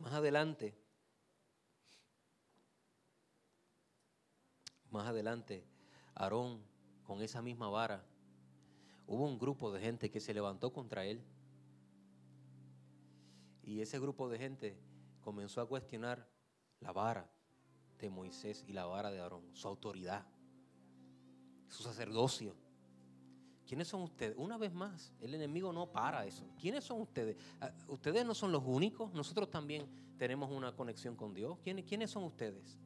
Más 0.00 0.12
adelante, 0.14 0.74
más 4.92 5.06
adelante, 5.08 5.64
Aarón 6.14 6.60
con 7.04 7.22
esa 7.22 7.42
misma 7.42 7.68
vara, 7.68 8.04
hubo 9.06 9.26
un 9.26 9.38
grupo 9.38 9.72
de 9.72 9.80
gente 9.80 10.10
que 10.10 10.20
se 10.20 10.34
levantó 10.34 10.72
contra 10.72 11.04
él. 11.04 11.22
Y 13.64 13.80
ese 13.80 13.98
grupo 13.98 14.28
de 14.28 14.38
gente 14.38 14.78
comenzó 15.20 15.60
a 15.60 15.68
cuestionar 15.68 16.28
la 16.80 16.92
vara 16.92 17.30
de 17.98 18.10
Moisés 18.10 18.64
y 18.66 18.72
la 18.72 18.86
vara 18.86 19.10
de 19.10 19.20
Aarón, 19.20 19.44
su 19.52 19.68
autoridad, 19.68 20.26
su 21.68 21.82
sacerdocio. 21.82 22.56
¿Quiénes 23.66 23.88
son 23.88 24.02
ustedes? 24.02 24.34
Una 24.36 24.58
vez 24.58 24.72
más, 24.72 25.12
el 25.20 25.34
enemigo 25.34 25.72
no 25.72 25.90
para 25.90 26.26
eso. 26.26 26.44
¿Quiénes 26.60 26.84
son 26.84 27.00
ustedes? 27.00 27.36
Ah, 27.60 27.72
ustedes 27.88 28.26
no 28.26 28.34
son 28.34 28.50
los 28.52 28.62
únicos, 28.66 29.14
nosotros 29.14 29.48
también 29.50 29.86
tenemos 30.18 30.50
una 30.50 30.74
conexión 30.74 31.16
con 31.16 31.32
Dios. 31.32 31.58
¿Quiénes, 31.62 31.84
quiénes 31.84 32.10
son 32.10 32.24
ustedes? 32.24 32.78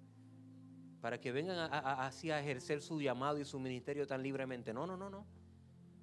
Para 1.00 1.20
que 1.20 1.32
vengan 1.32 1.70
así 1.72 2.30
a, 2.30 2.40
ejercer 2.40 2.80
su 2.80 3.00
llamado 3.00 3.38
y 3.38 3.44
su 3.44 3.58
ministerio 3.60 4.06
tan 4.06 4.22
libremente. 4.22 4.72
No, 4.72 4.86
no, 4.86 4.96
no, 4.96 5.10
no. 5.10 5.26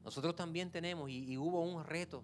Nosotros 0.04 0.36
también 0.36 0.72
tenemos 0.72 1.10
y 1.10 1.38
hubo 1.38 1.62
un 1.62 1.84
reto 1.84 2.24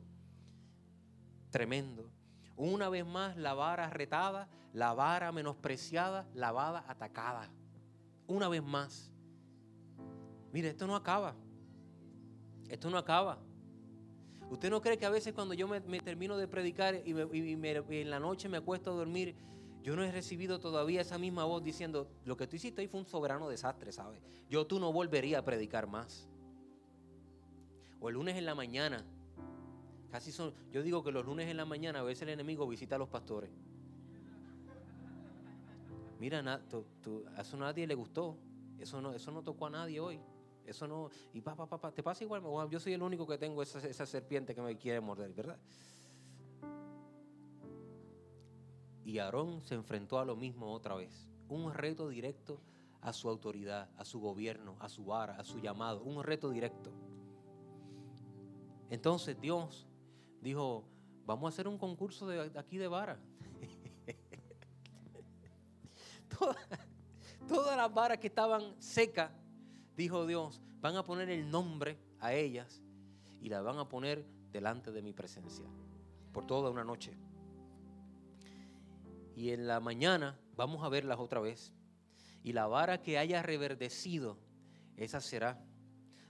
tremendo 1.50 2.12
una 2.60 2.90
vez 2.90 3.06
más, 3.06 3.38
la 3.38 3.54
vara 3.54 3.90
retada, 3.90 4.50
la 4.74 4.94
vara 4.94 5.32
menospreciada, 5.32 6.28
la 6.34 6.52
vara 6.52 6.84
atacada. 6.90 7.50
Una 8.28 8.50
vez 8.50 8.62
más. 8.62 9.10
Mire, 10.52 10.68
esto 10.68 10.86
no 10.86 10.94
acaba. 10.94 11.36
Esto 12.68 12.90
no 12.90 12.98
acaba. 12.98 13.40
¿Usted 14.50 14.70
no 14.70 14.82
cree 14.82 14.98
que 14.98 15.06
a 15.06 15.10
veces 15.10 15.34
cuando 15.34 15.54
yo 15.54 15.70
me, 15.70 15.80
termino 16.02 16.36
de 16.36 16.50
predicar 16.50 16.96
y, 16.96 17.12
en 17.14 18.10
la 18.10 18.20
noche 18.20 18.50
me 18.50 18.58
acuesto 18.58 18.92
a 18.92 18.96
dormir, 18.96 19.36
yo 19.84 19.96
no 19.96 20.04
he 20.04 20.12
recibido 20.12 20.60
todavía 20.60 21.02
esa 21.02 21.18
misma 21.18 21.46
voz 21.46 21.64
diciendo, 21.64 22.08
lo 22.26 22.36
que 22.38 22.48
tú 22.48 22.56
hiciste 22.56 22.82
hoy 22.82 22.88
fue 22.88 23.00
un 23.00 23.06
soberano 23.06 23.50
desastre, 23.50 23.92
¿sabes? 23.92 24.22
Yo 24.50 24.68
tú 24.68 24.80
no 24.80 24.92
volvería 24.92 25.40
a 25.40 25.46
predicar 25.46 25.88
más. 25.88 26.28
O 28.02 28.10
el 28.10 28.16
lunes 28.16 28.36
en 28.36 28.46
la 28.46 28.56
mañana, 28.56 29.06
Casi 30.12 30.32
son, 30.32 30.54
yo 30.72 30.82
digo 30.82 31.04
que 31.04 31.12
los 31.12 31.26
lunes 31.26 31.48
en 31.48 31.58
la 31.58 31.66
mañana 31.66 32.00
a 32.00 32.04
veces 32.04 32.24
el 32.24 32.30
enemigo 32.30 32.68
visita 32.68 32.96
a 32.96 32.98
los 32.98 33.10
pastores. 33.10 33.50
Mira, 36.20 36.40
a 36.40 37.42
eso 37.42 37.58
nadie 37.58 37.86
le 37.86 37.94
gustó. 37.94 38.36
Eso 38.80 39.02
no, 39.02 39.14
eso 39.14 39.32
no 39.32 39.44
tocó 39.44 39.68
a 39.68 39.70
nadie 39.70 40.00
hoy. 40.00 40.20
Eso 40.66 40.88
no. 40.88 41.10
Y 41.34 41.42
papá, 41.42 41.68
papá, 41.68 41.92
te 41.92 42.02
pasa 42.02 42.24
igual. 42.24 42.42
Yo 42.70 42.80
soy 42.80 42.94
el 42.94 43.04
único 43.04 43.28
que 43.28 43.38
tengo 43.38 43.62
esa 43.62 44.06
serpiente 44.06 44.56
que 44.56 44.62
me 44.62 44.76
quiere 44.76 45.00
morder, 45.00 45.32
¿verdad? 45.32 45.60
Y 49.10 49.18
Aarón 49.18 49.64
se 49.64 49.74
enfrentó 49.74 50.20
a 50.20 50.24
lo 50.24 50.36
mismo 50.36 50.72
otra 50.72 50.94
vez. 50.94 51.28
Un 51.48 51.74
reto 51.74 52.10
directo 52.10 52.62
a 53.02 53.12
su 53.12 53.28
autoridad, 53.28 53.90
a 53.98 54.06
su 54.06 54.20
gobierno, 54.20 54.76
a 54.80 54.88
su 54.88 55.04
vara, 55.04 55.36
a 55.38 55.44
su 55.44 55.58
llamado. 55.60 56.04
Un 56.04 56.24
reto 56.24 56.52
directo. 56.52 56.92
Entonces 58.92 59.42
Dios 59.42 59.88
dijo, 60.42 60.84
vamos 61.26 61.46
a 61.46 61.50
hacer 61.50 61.68
un 61.68 61.80
concurso 61.80 62.28
de 62.28 62.52
aquí 62.56 62.78
de 62.78 62.88
vara. 62.88 63.18
todas, 67.48 67.76
las 67.78 67.92
varas 67.92 68.20
que 68.20 68.28
estaban 68.28 68.80
secas, 68.80 69.32
dijo 69.98 70.28
Dios, 70.28 70.62
van 70.82 70.98
a 70.98 71.04
poner 71.04 71.32
el 71.32 71.50
nombre 71.50 71.98
a 72.20 72.34
ellas 72.34 72.80
y 73.42 73.50
las 73.50 73.64
van 73.64 73.80
a 73.80 73.90
poner 73.90 74.24
delante 74.52 74.92
de 74.92 75.02
mi 75.02 75.14
presencia 75.14 75.66
por 76.32 76.46
toda 76.46 76.70
una 76.70 76.84
noche. 76.84 77.18
Y 79.40 79.52
en 79.52 79.68
la 79.68 79.80
mañana 79.80 80.38
vamos 80.58 80.84
a 80.84 80.90
verlas 80.90 81.18
otra 81.18 81.40
vez. 81.40 81.72
Y 82.44 82.52
la 82.52 82.68
vara 82.68 83.02
que 83.02 83.18
haya 83.18 83.42
reverdecido, 83.42 84.38
esa 84.98 85.22
será 85.22 85.64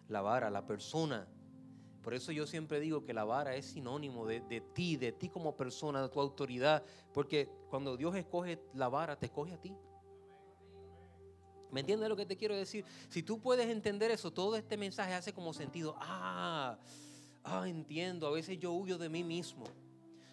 la 0.07 0.22
vara, 0.22 0.51
la 0.51 0.68
persona 0.68 1.28
Por 2.03 2.14
eso 2.14 2.32
yo 2.32 2.45
siempre 2.45 2.80
digo 2.80 3.05
que 3.05 3.16
la 3.16 3.24
vara 3.24 3.55
es 3.55 3.66
sinónimo 3.66 4.28
de, 4.28 4.41
de, 4.41 4.62
ti, 4.62 4.95
de 4.95 5.12
ti 5.12 5.28
como 5.28 5.57
persona, 5.57 6.03
de 6.03 6.10
tu 6.10 6.20
autoridad. 6.22 6.84
Porque 7.12 7.49
cuando 7.72 7.97
Dios 7.97 8.16
escoge 8.16 8.62
la 8.76 8.89
vara, 8.89 9.18
te 9.18 9.26
escoge 9.26 9.53
a 9.53 9.57
ti. 9.60 9.76
¿Me 11.72 11.80
entiendes 11.80 12.10
lo 12.10 12.16
que 12.16 12.28
te 12.28 12.38
quiero 12.38 12.55
decir? 12.55 12.86
Si 13.10 13.24
tú 13.24 13.39
puedes 13.41 13.70
entender 13.70 14.12
eso, 14.12 14.32
todo 14.32 14.55
este 14.55 14.78
mensaje 14.78 15.16
hace 15.16 15.34
como 15.34 15.51
sentido. 15.51 15.95
Ah, 15.99 16.78
ah, 17.43 17.68
entiendo. 17.68 18.28
A 18.28 18.32
veces 18.32 18.60
yo 18.60 18.72
huyo 18.72 18.99
de 18.99 19.10
mí 19.10 19.24
mismo. 19.24 19.64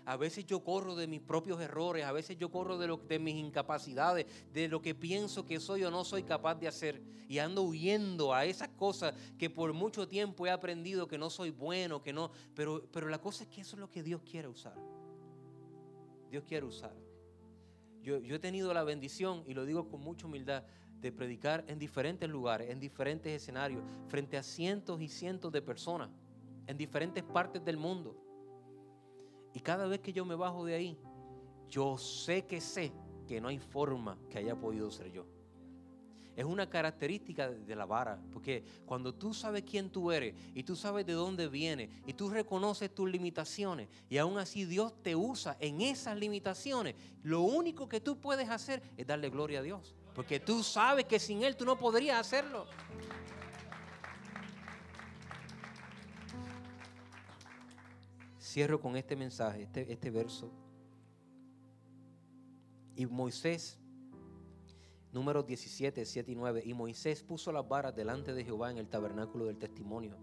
A 0.07 0.17
veces 0.17 0.47
yo 0.47 0.63
corro 0.63 0.95
de 0.95 1.09
mis 1.09 1.21
propios 1.21 1.61
errores, 1.61 2.05
a 2.05 2.13
veces 2.13 2.39
yo 2.39 2.49
corro 2.49 2.79
de, 2.79 2.87
lo, 2.87 2.97
de 2.97 3.19
mis 3.19 3.35
incapacidades, 3.35 4.27
de 4.53 4.69
lo 4.69 4.81
que 4.81 4.95
pienso 4.95 5.45
que 5.45 5.59
soy 5.59 5.83
o 5.83 5.91
no 5.91 6.05
soy 6.05 6.23
capaz 6.23 6.55
de 6.55 6.69
hacer. 6.69 7.03
Y 7.29 7.39
ando 7.39 7.63
huyendo 7.63 8.33
a 8.33 8.45
esas 8.45 8.69
cosas 8.69 9.15
que 9.37 9.51
por 9.51 9.73
mucho 9.73 10.07
tiempo 10.07 10.47
he 10.47 10.51
aprendido 10.51 11.09
que 11.09 11.19
no 11.19 11.29
soy 11.29 11.51
bueno, 11.51 12.03
que 12.03 12.13
no. 12.13 12.31
Pero, 12.55 12.87
pero 12.93 13.09
la 13.09 13.21
cosa 13.21 13.43
es 13.43 13.51
que 13.51 13.63
eso 13.63 13.75
es 13.75 13.81
lo 13.81 13.91
que 13.91 14.05
Dios 14.05 14.23
quiere 14.23 14.47
usar. 14.47 14.77
Dios 16.31 16.45
quiere 16.45 16.65
usar. 16.65 16.95
Yo, 18.01 18.21
yo 18.21 18.37
he 18.37 18.39
tenido 18.39 18.73
la 18.73 18.85
bendición, 18.85 19.43
y 19.49 19.55
lo 19.55 19.65
digo 19.65 19.89
con 19.89 20.01
mucha 20.03 20.27
humildad, 20.27 20.63
de 21.01 21.11
predicar 21.11 21.65
en 21.67 21.81
diferentes 21.81 22.29
lugares, 22.31 22.71
en 22.71 22.79
diferentes 22.79 23.33
escenarios, 23.33 23.83
frente 24.07 24.37
a 24.37 24.45
cientos 24.45 25.01
y 25.01 25.09
cientos 25.09 25.51
de 25.51 25.63
personas, 25.63 26.11
en 26.69 26.77
diferentes 26.77 27.25
partes 27.25 27.65
del 27.65 27.77
mundo. 27.77 28.17
Y 29.57 29.61
cada 29.61 29.87
vez 29.87 30.01
que 30.01 30.13
yo 30.13 30.27
me 30.27 30.35
bajo 30.35 30.67
de 30.67 30.75
ahí, 30.75 30.99
yo 31.71 31.97
sé 31.97 32.45
que 32.45 32.61
sé 32.61 32.93
que 33.27 33.41
no 33.41 33.49
hay 33.49 33.59
forma 33.59 34.19
que 34.29 34.37
haya 34.37 34.55
podido 34.55 34.91
ser 34.91 35.11
yo. 35.11 35.25
Es 36.37 36.45
una 36.45 36.69
característica 36.69 37.49
de 37.49 37.75
la 37.75 37.87
vara, 37.87 38.21
porque 38.35 38.63
cuando 38.85 39.15
tú 39.15 39.33
sabes 39.33 39.63
quién 39.63 39.89
tú 39.89 40.13
eres 40.13 40.35
y 40.55 40.63
tú 40.63 40.77
sabes 40.77 41.07
de 41.07 41.15
dónde 41.15 41.49
vienes 41.49 41.89
y 42.07 42.13
tú 42.13 42.29
reconoces 42.29 42.95
tus 42.95 43.11
limitaciones 43.11 43.89
y 44.11 44.19
aún 44.19 44.37
así 44.37 44.67
Dios 44.67 44.93
te 45.03 45.17
usa 45.17 45.57
en 45.59 45.81
esas 45.81 46.19
limitaciones, 46.19 46.95
lo 47.23 47.41
único 47.41 47.89
que 47.89 48.03
tú 48.03 48.21
puedes 48.21 48.51
hacer 48.51 48.83
es 48.99 49.07
darle 49.07 49.31
gloria 49.31 49.61
a 49.61 49.63
Dios, 49.63 49.95
porque 50.15 50.39
tú 50.39 50.63
sabes 50.63 51.07
que 51.07 51.19
sin 51.19 51.43
Él 51.43 51.57
tú 51.57 51.65
no 51.65 51.79
podrías 51.79 52.21
hacerlo. 52.21 52.67
Cierro 58.57 58.81
con 58.81 58.97
este 58.97 59.17
mensaje, 59.17 59.65
este, 59.65 59.93
este 59.93 60.11
verso. 60.11 60.51
Y 62.95 63.05
Moisés, 63.05 63.79
número 65.13 65.43
17, 65.43 66.07
7 66.07 66.33
y 66.33 66.35
9. 66.35 66.63
Y 66.65 66.73
Moisés 66.73 67.23
puso 67.23 67.53
las 67.53 67.69
varas 67.69 67.95
delante 67.95 68.33
de 68.33 68.47
Jehová 68.47 68.71
en 68.71 68.79
el 68.79 68.89
tabernáculo 68.89 69.45
del 69.45 69.59
testimonio. 69.59 70.17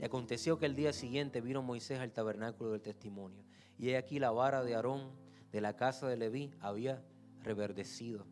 Y 0.00 0.04
aconteció 0.04 0.58
que 0.58 0.66
el 0.66 0.74
día 0.74 0.92
siguiente 0.92 1.40
vino 1.40 1.62
Moisés 1.62 2.00
al 2.00 2.10
tabernáculo 2.10 2.72
del 2.72 2.82
testimonio. 2.82 3.44
Y 3.78 3.90
he 3.90 3.96
aquí 3.96 4.18
la 4.18 4.32
vara 4.32 4.64
de 4.64 4.74
Aarón 4.74 5.12
de 5.52 5.60
la 5.60 5.76
casa 5.76 6.08
de 6.08 6.16
Leví 6.16 6.52
había 6.58 7.04
reverdecido. 7.44 8.26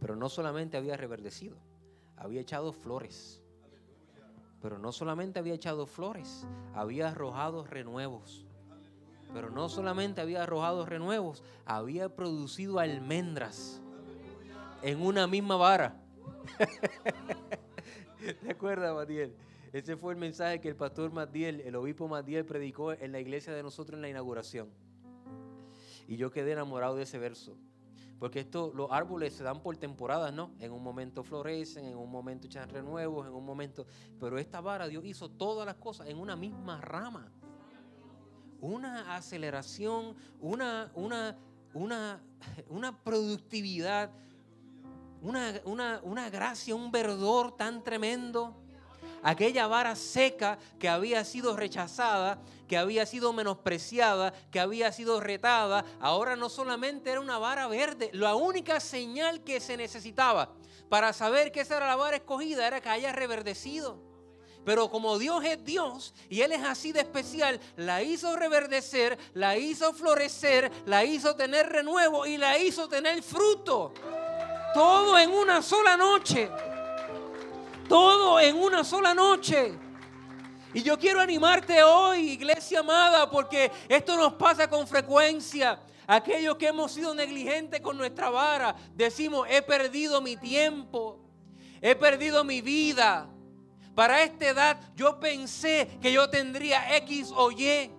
Pero 0.00 0.16
no 0.16 0.28
solamente 0.28 0.76
había 0.76 0.96
reverdecido, 0.96 1.56
había 2.16 2.40
echado 2.40 2.72
flores. 2.72 3.40
Pero 4.60 4.76
no 4.80 4.90
solamente 4.90 5.38
había 5.38 5.54
echado 5.54 5.86
flores, 5.86 6.44
había 6.74 7.10
arrojado 7.10 7.64
renuevos. 7.64 8.45
Pero 9.36 9.50
no 9.50 9.68
solamente 9.68 10.22
había 10.22 10.44
arrojado 10.44 10.86
renuevos, 10.86 11.44
había 11.66 12.08
producido 12.08 12.78
almendras 12.78 13.82
en 14.80 15.02
una 15.02 15.26
misma 15.26 15.56
vara. 15.56 16.00
¿Te 18.42 18.50
acuerdas, 18.50 18.94
Matiel? 18.94 19.36
Ese 19.74 19.94
fue 19.98 20.14
el 20.14 20.18
mensaje 20.18 20.58
que 20.62 20.70
el 20.70 20.76
pastor 20.76 21.12
Matiel, 21.12 21.60
el 21.60 21.76
obispo 21.76 22.08
Matiel, 22.08 22.46
predicó 22.46 22.94
en 22.94 23.12
la 23.12 23.20
iglesia 23.20 23.52
de 23.52 23.62
nosotros 23.62 23.98
en 23.98 24.00
la 24.00 24.08
inauguración. 24.08 24.70
Y 26.08 26.16
yo 26.16 26.30
quedé 26.30 26.52
enamorado 26.52 26.96
de 26.96 27.02
ese 27.02 27.18
verso. 27.18 27.58
Porque 28.18 28.40
esto, 28.40 28.72
los 28.74 28.90
árboles 28.90 29.34
se 29.34 29.44
dan 29.44 29.60
por 29.60 29.76
temporadas, 29.76 30.32
¿no? 30.32 30.54
En 30.60 30.72
un 30.72 30.82
momento 30.82 31.22
florecen, 31.22 31.84
en 31.84 31.98
un 31.98 32.10
momento 32.10 32.46
echan 32.46 32.70
renuevos, 32.70 33.26
en 33.26 33.34
un 33.34 33.44
momento. 33.44 33.86
Pero 34.18 34.38
esta 34.38 34.62
vara, 34.62 34.88
Dios 34.88 35.04
hizo 35.04 35.28
todas 35.28 35.66
las 35.66 35.74
cosas 35.74 36.08
en 36.08 36.18
una 36.18 36.36
misma 36.36 36.80
rama 36.80 37.30
una 38.60 39.16
aceleración, 39.16 40.16
una, 40.40 40.90
una, 40.94 41.36
una, 41.74 42.20
una 42.68 43.02
productividad, 43.02 44.10
una, 45.22 45.60
una, 45.64 46.00
una 46.02 46.30
gracia, 46.30 46.74
un 46.74 46.90
verdor 46.90 47.56
tan 47.56 47.82
tremendo. 47.82 48.54
Aquella 49.22 49.66
vara 49.66 49.96
seca 49.96 50.58
que 50.78 50.88
había 50.88 51.24
sido 51.24 51.56
rechazada, 51.56 52.38
que 52.68 52.76
había 52.76 53.06
sido 53.06 53.32
menospreciada, 53.32 54.32
que 54.50 54.60
había 54.60 54.92
sido 54.92 55.20
retada, 55.20 55.84
ahora 56.00 56.36
no 56.36 56.48
solamente 56.48 57.10
era 57.10 57.20
una 57.20 57.38
vara 57.38 57.66
verde, 57.66 58.10
la 58.12 58.34
única 58.34 58.78
señal 58.78 59.42
que 59.42 59.58
se 59.60 59.76
necesitaba 59.76 60.52
para 60.88 61.12
saber 61.12 61.50
que 61.50 61.60
esa 61.60 61.78
era 61.78 61.88
la 61.88 61.96
vara 61.96 62.16
escogida 62.16 62.66
era 62.66 62.80
que 62.80 62.88
haya 62.88 63.12
reverdecido. 63.12 64.15
Pero 64.66 64.90
como 64.90 65.16
Dios 65.16 65.44
es 65.44 65.64
Dios 65.64 66.12
y 66.28 66.40
Él 66.40 66.50
es 66.50 66.64
así 66.64 66.90
de 66.90 66.98
especial, 66.98 67.60
la 67.76 68.02
hizo 68.02 68.34
reverdecer, 68.34 69.16
la 69.32 69.56
hizo 69.56 69.94
florecer, 69.94 70.72
la 70.86 71.04
hizo 71.04 71.36
tener 71.36 71.68
renuevo 71.68 72.26
y 72.26 72.36
la 72.36 72.58
hizo 72.58 72.88
tener 72.88 73.22
fruto. 73.22 73.94
Todo 74.74 75.16
en 75.20 75.30
una 75.30 75.62
sola 75.62 75.96
noche. 75.96 76.50
Todo 77.88 78.40
en 78.40 78.56
una 78.56 78.82
sola 78.82 79.14
noche. 79.14 79.72
Y 80.74 80.82
yo 80.82 80.98
quiero 80.98 81.20
animarte 81.20 81.84
hoy, 81.84 82.30
iglesia 82.30 82.80
amada, 82.80 83.30
porque 83.30 83.70
esto 83.88 84.16
nos 84.16 84.32
pasa 84.32 84.68
con 84.68 84.88
frecuencia. 84.88 85.78
Aquellos 86.08 86.56
que 86.56 86.66
hemos 86.66 86.90
sido 86.90 87.14
negligentes 87.14 87.80
con 87.80 87.96
nuestra 87.96 88.30
vara, 88.30 88.74
decimos, 88.96 89.46
he 89.48 89.62
perdido 89.62 90.20
mi 90.20 90.36
tiempo, 90.36 91.20
he 91.80 91.94
perdido 91.94 92.42
mi 92.42 92.62
vida, 92.62 93.28
para 93.96 94.22
esta 94.22 94.46
edad 94.46 94.80
yo 94.94 95.18
pensé 95.18 95.98
que 96.02 96.12
yo 96.12 96.28
tendría 96.28 96.96
X 96.98 97.32
o 97.34 97.50
Y. 97.50 97.90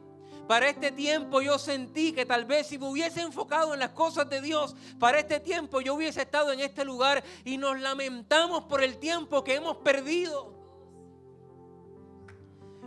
Para 0.47 0.69
este 0.69 0.91
tiempo 0.91 1.41
yo 1.41 1.57
sentí 1.57 2.13
que 2.13 2.23
tal 2.23 2.45
vez 2.45 2.67
si 2.67 2.77
me 2.77 2.87
hubiese 2.87 3.19
enfocado 3.19 3.73
en 3.73 3.79
las 3.79 3.89
cosas 3.89 4.29
de 4.29 4.39
Dios, 4.39 4.75
para 4.99 5.19
este 5.19 5.39
tiempo 5.39 5.81
yo 5.81 5.95
hubiese 5.95 6.21
estado 6.21 6.53
en 6.53 6.59
este 6.59 6.85
lugar 6.85 7.23
y 7.43 7.57
nos 7.57 7.81
lamentamos 7.81 8.63
por 8.65 8.83
el 8.83 8.97
tiempo 8.99 9.43
que 9.43 9.55
hemos 9.55 9.77
perdido. 9.77 10.53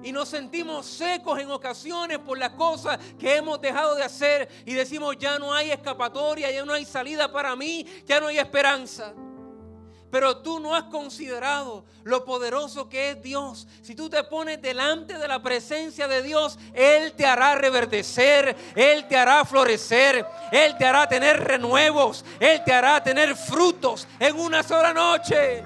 Y 0.05 0.13
nos 0.13 0.29
sentimos 0.29 0.87
secos 0.87 1.41
en 1.41 1.51
ocasiones 1.51 2.21
por 2.21 2.39
las 2.39 2.51
cosas 2.51 2.99
que 3.19 3.37
hemos 3.37 3.61
dejado 3.61 3.97
de 3.97 4.05
hacer 4.05 4.49
y 4.65 4.73
decimos 4.73 5.17
ya 5.19 5.37
no 5.39 5.53
hay 5.53 5.73
escapatoria, 5.73 6.51
ya 6.53 6.65
no 6.65 6.73
hay 6.73 6.85
salida 6.85 7.31
para 7.31 7.57
mí, 7.57 7.85
ya 8.07 8.21
no 8.21 8.29
hay 8.29 8.39
esperanza. 8.39 9.13
Pero 10.11 10.39
tú 10.39 10.59
no 10.59 10.75
has 10.75 10.85
considerado 10.85 11.85
lo 12.03 12.25
poderoso 12.25 12.89
que 12.89 13.11
es 13.11 13.23
Dios. 13.23 13.69
Si 13.83 13.95
tú 13.95 14.11
te 14.11 14.25
pones 14.25 14.61
delante 14.61 15.19
de 15.19 15.29
la 15.29 15.41
presencia 15.41 16.09
de 16.09 16.23
Dios, 16.23 16.59
Él 16.75 17.13
te 17.13 17.27
hará 17.27 17.55
reverdecer, 17.55 18.57
Él 18.75 19.07
te 19.07 19.17
hará 19.17 19.45
florecer, 19.45 20.27
Él 20.51 20.77
te 20.77 20.85
hará 20.85 21.09
tener 21.09 21.43
renuevos, 21.45 22.25
Él 22.41 22.63
te 22.65 22.73
hará 22.73 23.03
tener 23.03 23.37
frutos 23.37 24.09
en 24.19 24.39
una 24.39 24.63
sola 24.63 24.93
noche. 24.93 25.63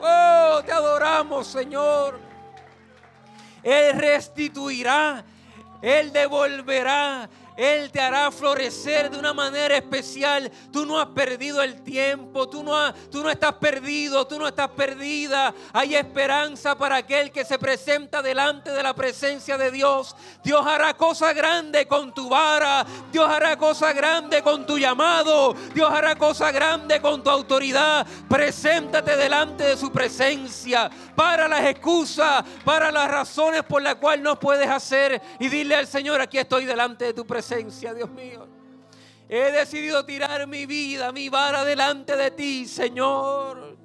Oh, 0.00 0.62
te 0.64 0.72
adoramos, 0.72 1.46
Señor. 1.46 2.20
Él 3.62 3.98
restituirá, 3.98 5.24
Él 5.80 6.12
devolverá, 6.12 7.28
él 7.56 7.90
te 7.90 8.00
hará 8.00 8.30
florecer 8.30 9.10
de 9.10 9.18
una 9.18 9.34
manera 9.34 9.76
especial. 9.76 10.50
Tú 10.72 10.86
no 10.86 10.98
has 10.98 11.08
perdido 11.08 11.62
el 11.62 11.82
tiempo, 11.82 12.48
tú 12.48 12.62
no, 12.62 12.92
tú 13.10 13.22
no 13.22 13.30
estás 13.30 13.54
perdido, 13.54 14.26
tú 14.26 14.38
no 14.38 14.48
estás 14.48 14.70
perdida. 14.70 15.54
Hay 15.72 15.94
esperanza 15.94 16.76
para 16.76 16.96
aquel 16.96 17.30
que 17.30 17.44
se 17.44 17.58
presenta 17.58 18.22
delante 18.22 18.70
de 18.72 18.82
la 18.82 18.94
presencia 18.94 19.58
de 19.58 19.70
Dios. 19.70 20.16
Dios 20.42 20.66
hará 20.66 20.94
cosa 20.94 21.32
grande 21.32 21.86
con 21.86 22.14
tu 22.14 22.28
vara, 22.28 22.86
Dios 23.12 23.28
hará 23.28 23.56
cosa 23.56 23.92
grande 23.92 24.42
con 24.42 24.64
tu 24.64 24.78
llamado, 24.78 25.54
Dios 25.74 25.90
hará 25.90 26.16
cosa 26.16 26.50
grande 26.50 27.00
con 27.00 27.22
tu 27.22 27.30
autoridad. 27.30 28.06
Preséntate 28.28 29.16
delante 29.16 29.64
de 29.64 29.76
su 29.76 29.92
presencia 29.92 30.90
para 31.14 31.46
las 31.48 31.64
excusas, 31.66 32.44
para 32.64 32.90
las 32.90 33.10
razones 33.10 33.62
por 33.62 33.82
las 33.82 33.96
cuales 33.96 34.22
no 34.22 34.40
puedes 34.40 34.68
hacer 34.68 35.20
y 35.38 35.48
dile 35.48 35.74
al 35.74 35.86
Señor, 35.86 36.20
aquí 36.20 36.38
estoy 36.38 36.64
delante 36.64 37.04
de 37.04 37.12
tu 37.12 37.26
presencia 37.26 37.41
Dios 37.48 38.10
mío. 38.10 38.46
He 39.28 39.50
decidido 39.50 40.04
tirar 40.04 40.46
mi 40.46 40.66
vida, 40.66 41.10
mi 41.10 41.28
vara 41.28 41.64
delante 41.64 42.16
de 42.16 42.30
ti, 42.30 42.66
Señor. 42.66 43.76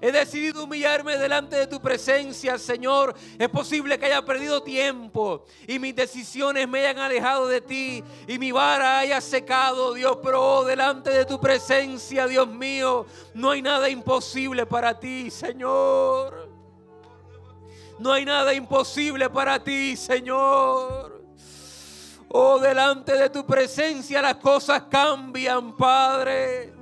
He 0.00 0.10
decidido 0.10 0.64
humillarme 0.64 1.16
delante 1.16 1.54
de 1.54 1.68
tu 1.68 1.80
presencia, 1.80 2.58
Señor. 2.58 3.14
Es 3.38 3.48
posible 3.48 3.96
que 3.96 4.06
haya 4.06 4.24
perdido 4.24 4.60
tiempo 4.60 5.46
y 5.68 5.78
mis 5.78 5.94
decisiones 5.94 6.66
me 6.66 6.80
hayan 6.80 6.98
alejado 6.98 7.46
de 7.46 7.60
ti 7.60 8.02
y 8.26 8.38
mi 8.40 8.50
vara 8.50 8.98
haya 8.98 9.20
secado, 9.20 9.94
Dios, 9.94 10.18
pero 10.20 10.42
oh, 10.42 10.64
delante 10.64 11.10
de 11.10 11.24
tu 11.24 11.40
presencia, 11.40 12.26
Dios 12.26 12.48
mío, 12.48 13.06
no 13.34 13.50
hay 13.50 13.62
nada 13.62 13.88
imposible 13.88 14.66
para 14.66 14.98
ti, 14.98 15.30
Señor. 15.30 16.50
No 18.00 18.12
hay 18.12 18.24
nada 18.24 18.52
imposible 18.52 19.30
para 19.30 19.62
ti, 19.62 19.96
Señor. 19.96 21.11
Oh, 22.34 22.58
delante 22.58 23.14
de 23.14 23.28
tu 23.28 23.44
presencia 23.44 24.22
las 24.22 24.36
cosas 24.36 24.84
cambian, 24.90 25.76
Padre. 25.76 26.72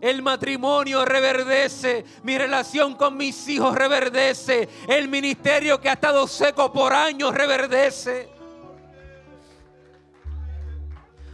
El 0.00 0.22
matrimonio 0.22 1.04
reverdece, 1.04 2.04
mi 2.22 2.38
relación 2.38 2.94
con 2.94 3.16
mis 3.16 3.48
hijos 3.48 3.74
reverdece, 3.74 4.68
el 4.86 5.08
ministerio 5.08 5.80
que 5.80 5.88
ha 5.88 5.94
estado 5.94 6.28
seco 6.28 6.72
por 6.72 6.92
años 6.92 7.34
reverdece. 7.34 8.28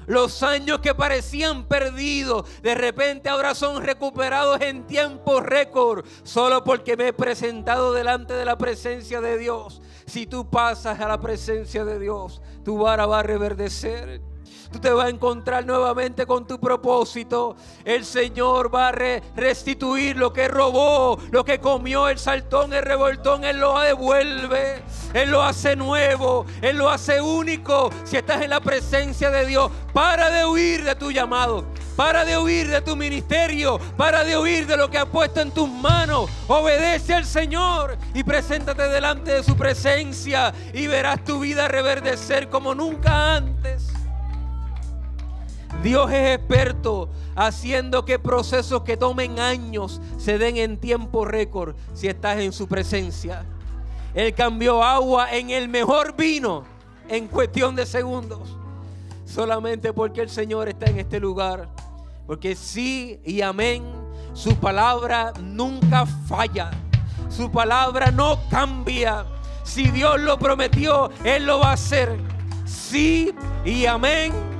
Los 0.06 0.42
años 0.42 0.80
que 0.80 0.94
parecían 0.94 1.64
perdidos, 1.64 2.46
de 2.62 2.74
repente 2.74 3.28
ahora 3.28 3.54
son 3.54 3.82
recuperados 3.82 4.62
en 4.62 4.86
tiempo 4.86 5.40
récord, 5.40 6.06
solo 6.22 6.64
porque 6.64 6.96
me 6.96 7.08
he 7.08 7.12
presentado 7.12 7.92
delante 7.92 8.32
de 8.32 8.46
la 8.46 8.56
presencia 8.56 9.20
de 9.20 9.36
Dios. 9.36 9.82
Si 10.11 10.26
tú 10.26 10.50
pasas 10.50 10.98
a 10.98 11.06
la 11.06 11.20
presencia 11.20 11.84
de 11.84 12.00
Dios, 12.00 12.42
tu 12.64 12.78
vara 12.78 13.06
va 13.06 13.20
a 13.20 13.22
reverdecer. 13.22 14.20
Tú 14.70 14.78
te 14.78 14.90
vas 14.90 15.06
a 15.06 15.10
encontrar 15.10 15.66
nuevamente 15.66 16.26
con 16.26 16.46
tu 16.46 16.60
propósito. 16.60 17.56
El 17.84 18.04
Señor 18.04 18.72
va 18.72 18.88
a 18.88 18.92
restituir 18.92 20.16
lo 20.16 20.32
que 20.32 20.46
robó, 20.46 21.18
lo 21.32 21.44
que 21.44 21.58
comió 21.58 22.08
el 22.08 22.18
saltón, 22.18 22.72
el 22.72 22.82
revoltón. 22.82 23.42
Él 23.42 23.58
lo 23.58 23.80
devuelve. 23.80 24.82
Él 25.12 25.30
lo 25.30 25.42
hace 25.42 25.74
nuevo. 25.74 26.46
Él 26.62 26.78
lo 26.78 26.88
hace 26.88 27.20
único. 27.20 27.90
Si 28.04 28.16
estás 28.16 28.42
en 28.42 28.50
la 28.50 28.60
presencia 28.60 29.30
de 29.30 29.44
Dios, 29.44 29.72
para 29.92 30.30
de 30.30 30.46
huir 30.46 30.84
de 30.84 30.94
tu 30.94 31.10
llamado. 31.10 31.64
Para 31.96 32.24
de 32.24 32.38
huir 32.38 32.68
de 32.68 32.80
tu 32.80 32.94
ministerio. 32.94 33.80
Para 33.96 34.22
de 34.22 34.38
huir 34.38 34.68
de 34.68 34.76
lo 34.76 34.88
que 34.88 34.98
ha 34.98 35.06
puesto 35.06 35.40
en 35.40 35.50
tus 35.50 35.68
manos. 35.68 36.30
Obedece 36.46 37.14
al 37.14 37.26
Señor 37.26 37.98
y 38.14 38.22
preséntate 38.22 38.84
delante 38.84 39.32
de 39.32 39.42
su 39.42 39.56
presencia 39.56 40.54
y 40.72 40.86
verás 40.86 41.24
tu 41.24 41.40
vida 41.40 41.66
reverdecer 41.66 42.48
como 42.48 42.72
nunca 42.72 43.34
antes. 43.34 43.99
Dios 45.82 46.10
es 46.12 46.36
experto 46.36 47.08
haciendo 47.34 48.04
que 48.04 48.18
procesos 48.18 48.82
que 48.82 48.98
tomen 48.98 49.38
años 49.38 50.00
se 50.18 50.36
den 50.36 50.58
en 50.58 50.76
tiempo 50.76 51.24
récord 51.24 51.74
si 51.94 52.06
estás 52.06 52.38
en 52.38 52.52
su 52.52 52.68
presencia. 52.68 53.46
Él 54.12 54.34
cambió 54.34 54.82
agua 54.82 55.32
en 55.32 55.50
el 55.50 55.68
mejor 55.68 56.14
vino 56.16 56.64
en 57.08 57.28
cuestión 57.28 57.74
de 57.76 57.86
segundos. 57.86 58.56
Solamente 59.24 59.92
porque 59.92 60.20
el 60.20 60.28
Señor 60.28 60.68
está 60.68 60.86
en 60.86 60.98
este 60.98 61.18
lugar. 61.18 61.68
Porque 62.26 62.54
sí 62.54 63.20
y 63.24 63.40
amén. 63.40 63.84
Su 64.34 64.56
palabra 64.56 65.32
nunca 65.40 66.04
falla. 66.04 66.70
Su 67.30 67.50
palabra 67.50 68.10
no 68.10 68.38
cambia. 68.50 69.24
Si 69.62 69.88
Dios 69.90 70.20
lo 70.20 70.38
prometió, 70.38 71.10
Él 71.24 71.46
lo 71.46 71.60
va 71.60 71.70
a 71.70 71.74
hacer. 71.74 72.18
Sí 72.66 73.32
y 73.64 73.86
amén 73.86 74.59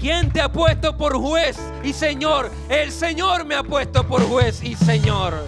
¿Quién 0.00 0.30
te 0.32 0.40
ha 0.40 0.50
puesto 0.50 0.96
por 0.96 1.14
juez 1.18 1.58
y 1.82 1.92
Señor? 1.92 2.50
El 2.70 2.90
Señor 2.90 3.44
me 3.44 3.54
ha 3.54 3.62
puesto 3.62 4.06
por 4.08 4.26
juez 4.26 4.62
y 4.62 4.74
Señor. 4.74 5.44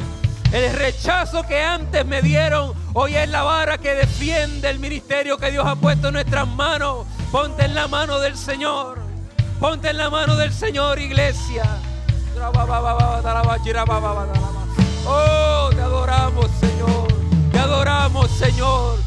El 0.52 0.70
rechazo 0.74 1.42
que 1.44 1.62
antes 1.62 2.04
me 2.04 2.20
dieron, 2.20 2.74
hoy 2.92 3.16
es 3.16 3.30
la 3.30 3.44
vara 3.44 3.78
que 3.78 3.94
defiende 3.94 4.68
el 4.68 4.78
ministerio 4.78 5.38
que 5.38 5.50
Dios 5.50 5.66
ha 5.66 5.76
puesto 5.76 6.08
en 6.08 6.14
nuestras 6.14 6.46
manos. 6.46 7.06
Ponte 7.30 7.64
en 7.64 7.74
la 7.74 7.88
mano 7.88 8.18
del 8.18 8.36
Señor. 8.36 8.98
Ponte 9.58 9.88
en 9.88 9.96
la 9.96 10.10
mano 10.10 10.36
del 10.36 10.52
Señor, 10.52 10.98
iglesia. 10.98 11.64
Oh, 15.06 15.70
te 15.74 15.80
adoramos, 15.80 16.50
Señor. 16.60 17.08
Te 17.50 17.58
adoramos, 17.58 18.30
Señor. 18.30 18.98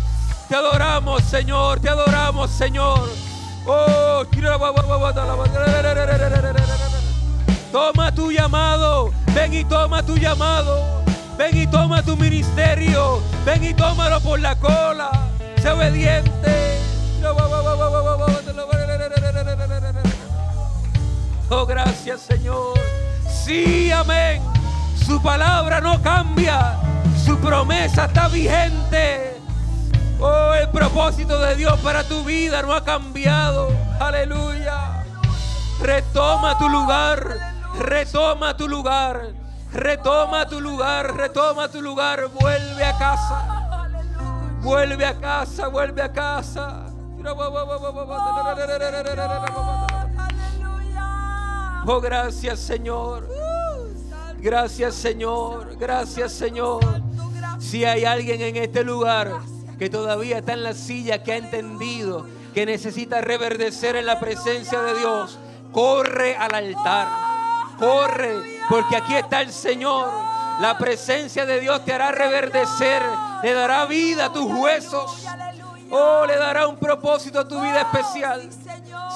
Te 0.50 0.56
adoramos, 0.56 1.24
Señor. 1.24 1.80
Te 1.82 1.90
adoramos, 1.90 2.50
Señor. 2.50 3.25
Oh, 3.68 4.24
toma 7.72 8.12
tu 8.14 8.32
llamado. 8.32 9.12
Ven 9.34 9.54
y 9.54 9.66
toma 9.66 10.04
tu 10.04 10.18
llamado. 10.18 11.04
Ven 11.38 11.58
y 11.58 11.68
toma 11.68 12.04
tu 12.04 12.16
ministerio. 12.16 13.22
Ven 13.46 13.64
y 13.64 13.74
tómalo 13.74 14.22
por 14.22 14.40
la 14.40 14.56
cola. 14.56 15.10
Sé 15.62 15.72
obediente. 15.72 16.80
Oh, 21.50 21.66
gracias 21.66 22.22
Señor. 22.22 22.80
Sí, 23.28 23.92
amén. 23.92 24.42
Su 25.06 25.22
palabra 25.22 25.82
no 25.82 26.02
cambia. 26.02 26.78
Su 27.26 27.38
promesa 27.40 28.06
está 28.06 28.28
vigente. 28.28 29.35
Oh, 30.20 30.54
el 30.54 30.70
propósito 30.70 31.40
de 31.40 31.56
Dios 31.56 31.78
para 31.82 32.04
tu 32.04 32.24
vida 32.24 32.62
no 32.62 32.74
ha 32.74 32.84
cambiado. 32.84 33.70
Aleluya. 34.00 35.04
Retoma 35.82 36.58
tu 36.58 36.70
lugar. 36.70 37.38
Retoma 37.78 38.56
tu 38.56 38.68
lugar. 38.68 39.34
Retoma 39.74 40.48
tu 40.48 40.62
lugar. 40.62 41.16
Retoma 41.16 41.68
tu 41.68 41.82
lugar. 41.82 42.28
Vuelve 42.40 42.86
a 42.86 42.98
casa. 42.98 43.66
Vuelve 44.62 45.06
a 45.06 45.20
casa. 45.20 45.68
Vuelve 45.68 46.02
a 46.02 46.12
casa. 46.14 46.86
Oh, 51.88 52.00
gracias 52.00 52.60
Señor. 52.60 53.28
Gracias 54.38 54.96
Señor. 54.96 55.78
Gracias 55.78 56.32
Señor. 56.32 56.84
Si 57.60 57.84
hay 57.84 58.06
alguien 58.06 58.42
en 58.42 58.56
este 58.58 58.84
lugar 58.84 59.42
que 59.78 59.90
todavía 59.90 60.40
está 60.40 60.54
en 60.54 60.64
la 60.64 60.74
silla, 60.74 61.24
que 61.24 61.34
ha 61.34 61.38
entendido 61.38 62.26
que 62.56 62.66
necesita 62.66 63.20
reverdecer 63.20 63.98
en 63.98 64.06
la 64.06 64.18
presencia 64.18 64.82
de 64.82 64.98
Dios, 64.98 65.38
corre 65.74 66.38
al 66.38 66.56
altar. 66.56 67.08
Corre, 67.78 68.62
porque 68.70 68.96
aquí 68.96 69.14
está 69.14 69.42
el 69.42 69.52
Señor. 69.52 70.10
La 70.62 70.78
presencia 70.78 71.46
de 71.46 71.60
Dios 71.60 71.84
te 71.84 71.92
hará 71.92 72.14
reverdecer, 72.14 73.02
le 73.44 73.54
dará 73.54 73.86
vida 73.86 74.28
a 74.28 74.32
tus 74.32 74.46
huesos. 74.46 75.26
Oh, 75.92 76.26
le 76.26 76.38
dará 76.38 76.66
un 76.68 76.78
propósito 76.78 77.42
a 77.42 77.48
tu 77.48 77.60
vida 77.60 77.82
especial. 77.82 78.50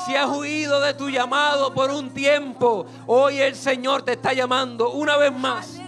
Si 0.05 0.15
has 0.17 0.29
huido 0.29 0.81
de 0.81 0.93
tu 0.93 1.09
llamado 1.09 1.73
por 1.73 1.91
un 1.91 2.09
tiempo, 2.09 2.85
hoy 3.07 3.39
el 3.39 3.55
Señor 3.55 4.01
te 4.01 4.13
está 4.13 4.33
llamando 4.33 4.89
una 4.91 5.15
vez 5.15 5.31
más 5.31 5.78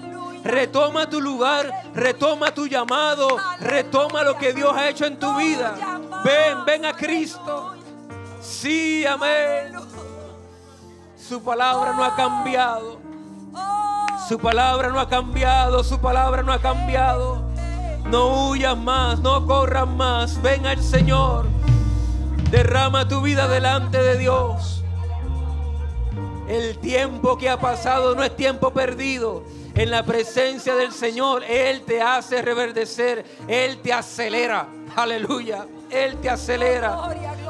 Retoma 0.43 1.07
tu 1.07 1.21
lugar, 1.21 1.69
retoma 1.93 2.51
tu 2.51 2.67
llamado, 2.67 3.37
retoma 3.59 4.23
lo 4.23 4.37
que 4.37 4.53
Dios 4.53 4.73
ha 4.75 4.89
hecho 4.89 5.05
en 5.05 5.19
tu 5.19 5.35
vida. 5.35 5.75
Ven, 6.23 6.65
ven 6.65 6.85
a 6.85 6.93
Cristo. 6.93 7.75
Sí, 8.41 9.05
amén. 9.05 9.73
Su 11.15 11.43
palabra 11.43 11.93
no 11.93 12.03
ha 12.03 12.15
cambiado. 12.15 12.99
Su 14.27 14.39
palabra 14.39 14.89
no 14.89 14.99
ha 14.99 15.07
cambiado, 15.07 15.83
su 15.83 15.99
palabra 15.99 16.41
no 16.41 16.53
ha 16.53 16.59
cambiado. 16.59 17.43
No 18.05 18.49
huyas 18.49 18.77
más, 18.77 19.19
no 19.19 19.45
corras 19.45 19.87
más. 19.87 20.41
Ven 20.41 20.65
al 20.65 20.81
Señor. 20.81 21.45
Derrama 22.49 23.07
tu 23.07 23.21
vida 23.21 23.47
delante 23.47 24.01
de 24.01 24.17
Dios. 24.17 24.83
El 26.47 26.79
tiempo 26.79 27.37
que 27.37 27.49
ha 27.49 27.59
pasado 27.59 28.15
no 28.15 28.23
es 28.23 28.35
tiempo 28.35 28.71
perdido 28.71 29.43
en 29.75 29.91
la 29.91 30.03
presencia 30.03 30.75
del 30.75 30.91
Señor, 30.91 31.43
Él 31.43 31.81
te 31.81 32.01
hace 32.01 32.41
reverdecer, 32.41 33.25
Él 33.47 33.77
te 33.77 33.93
acelera. 33.93 34.67
Aleluya, 34.95 35.65
Él 35.89 36.17
te 36.17 36.29
acelera. 36.29 36.97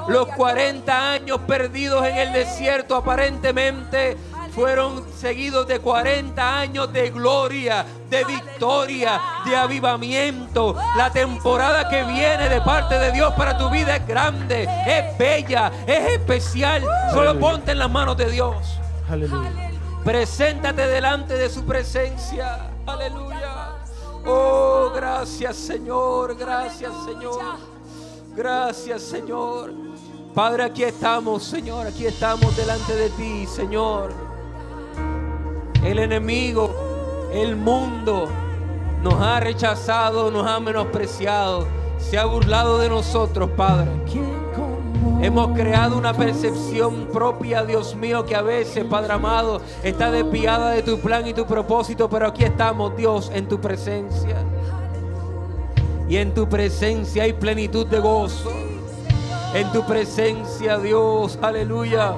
Los 0.08 0.28
40 0.30 1.12
años 1.12 1.40
perdidos 1.48 2.06
en 2.06 2.18
el 2.18 2.34
desierto 2.34 2.96
aparentemente 2.96 4.18
fueron 4.54 5.06
seguidos 5.14 5.68
de 5.68 5.80
40 5.80 6.60
años 6.60 6.92
de 6.92 7.10
gloria, 7.10 7.86
de 8.10 8.26
victoria, 8.26 9.20
de 9.46 9.56
avivamiento. 9.56 10.76
La 10.98 11.12
temporada 11.12 11.88
que 11.90 12.04
viene 12.04 12.50
de 12.50 12.62
parte 12.62 13.00
de 13.00 13.12
Dios 13.12 13.34
para 13.34 13.58
tu 13.58 13.70
vida 13.70 13.96
es 13.96 14.08
grande, 14.08 14.68
es 14.86 15.18
bella, 15.18 15.72
es 15.88 16.14
especial. 16.14 16.84
Solo 17.12 17.40
ponte 17.40 17.72
en 17.72 17.80
las 17.80 17.90
manos 17.90 18.18
de 18.18 18.30
Dios. 18.30 18.80
Aleluya. 19.10 19.71
Preséntate 20.04 20.88
delante 20.88 21.36
de 21.36 21.50
su 21.50 21.64
presencia. 21.64 22.72
Aleluya. 22.88 23.78
Oh, 24.26 24.92
gracias 24.96 25.56
Señor, 25.56 26.36
gracias 26.36 26.92
Señor. 27.06 27.58
Gracias 28.36 29.02
Señor. 29.04 29.74
Padre, 30.34 30.64
aquí 30.64 30.84
estamos, 30.84 31.44
Señor, 31.44 31.88
aquí 31.88 32.06
estamos 32.06 32.56
delante 32.56 32.96
de 32.96 33.10
ti, 33.12 33.46
Señor. 33.46 34.12
El 35.84 36.00
enemigo, 36.00 36.74
el 37.34 37.56
mundo 37.56 38.28
nos 39.04 39.16
ha 39.16 39.40
rechazado, 39.40 40.32
nos 40.32 40.48
ha 40.48 40.60
menospreciado, 40.60 41.68
se 41.98 42.18
ha 42.18 42.26
burlado 42.26 42.78
de 42.78 42.90
nosotros, 42.90 43.50
Padre. 43.58 43.92
Hemos 45.22 45.56
creado 45.56 45.98
una 45.98 46.14
percepción 46.14 47.08
propia, 47.12 47.64
Dios 47.64 47.96
mío, 47.96 48.26
que 48.26 48.36
a 48.36 48.42
veces, 48.42 48.86
Padre 48.86 49.14
amado, 49.14 49.62
está 49.84 50.12
desviada 50.12 50.72
de 50.72 50.84
tu 50.84 51.00
plan 51.00 51.28
y 51.28 51.34
tu 51.34 51.46
propósito, 51.46 52.10
pero 52.10 52.28
aquí 52.28 52.44
estamos, 52.44 52.96
Dios, 52.96 53.32
en 53.34 53.48
tu 53.48 53.60
presencia. 53.60 54.38
Y 56.10 56.18
en 56.18 56.34
tu 56.34 56.50
presencia 56.50 57.24
hay 57.24 57.34
plenitud 57.34 57.88
de 57.88 58.00
gozo. 58.00 58.52
En 59.54 59.72
tu 59.72 59.86
presencia, 59.86 60.78
Dios, 60.78 61.38
aleluya. 61.42 62.14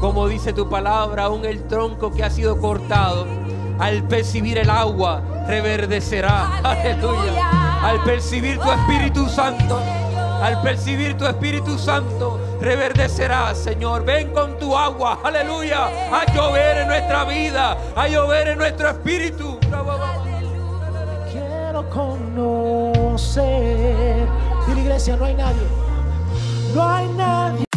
Como 0.00 0.26
dice 0.28 0.52
tu 0.52 0.68
palabra, 0.68 1.24
aún 1.24 1.44
el 1.44 1.64
tronco 1.64 2.10
que 2.10 2.24
ha 2.24 2.30
sido 2.30 2.58
cortado, 2.58 3.26
al 3.78 4.02
percibir 4.04 4.58
el 4.58 4.70
agua, 4.70 5.22
reverdecerá. 5.46 6.58
Aleluya. 6.64 7.50
Al 7.82 8.02
percibir 8.02 8.58
tu 8.58 8.70
Espíritu 8.70 9.28
Santo, 9.28 9.80
al 10.40 10.60
percibir 10.62 11.16
tu 11.16 11.26
Espíritu 11.26 11.78
Santo, 11.78 12.40
reverdecerá, 12.60 13.54
Señor. 13.54 14.04
Ven 14.04 14.32
con 14.32 14.58
tu 14.58 14.76
agua, 14.76 15.20
aleluya, 15.22 15.86
a 15.86 16.24
llover 16.32 16.78
en 16.78 16.88
nuestra 16.88 17.24
vida, 17.24 17.76
a 17.94 18.08
llover 18.08 18.48
en 18.48 18.58
nuestro 18.58 18.88
espíritu. 18.88 19.58
Quiero 21.30 21.88
conocer. 21.90 23.46
Dile 24.66 24.80
iglesia, 24.80 25.16
no 25.16 25.24
hay 25.24 25.34
nadie. 25.34 25.66
No 26.74 26.88
hay 26.88 27.08
nadie. 27.08 27.69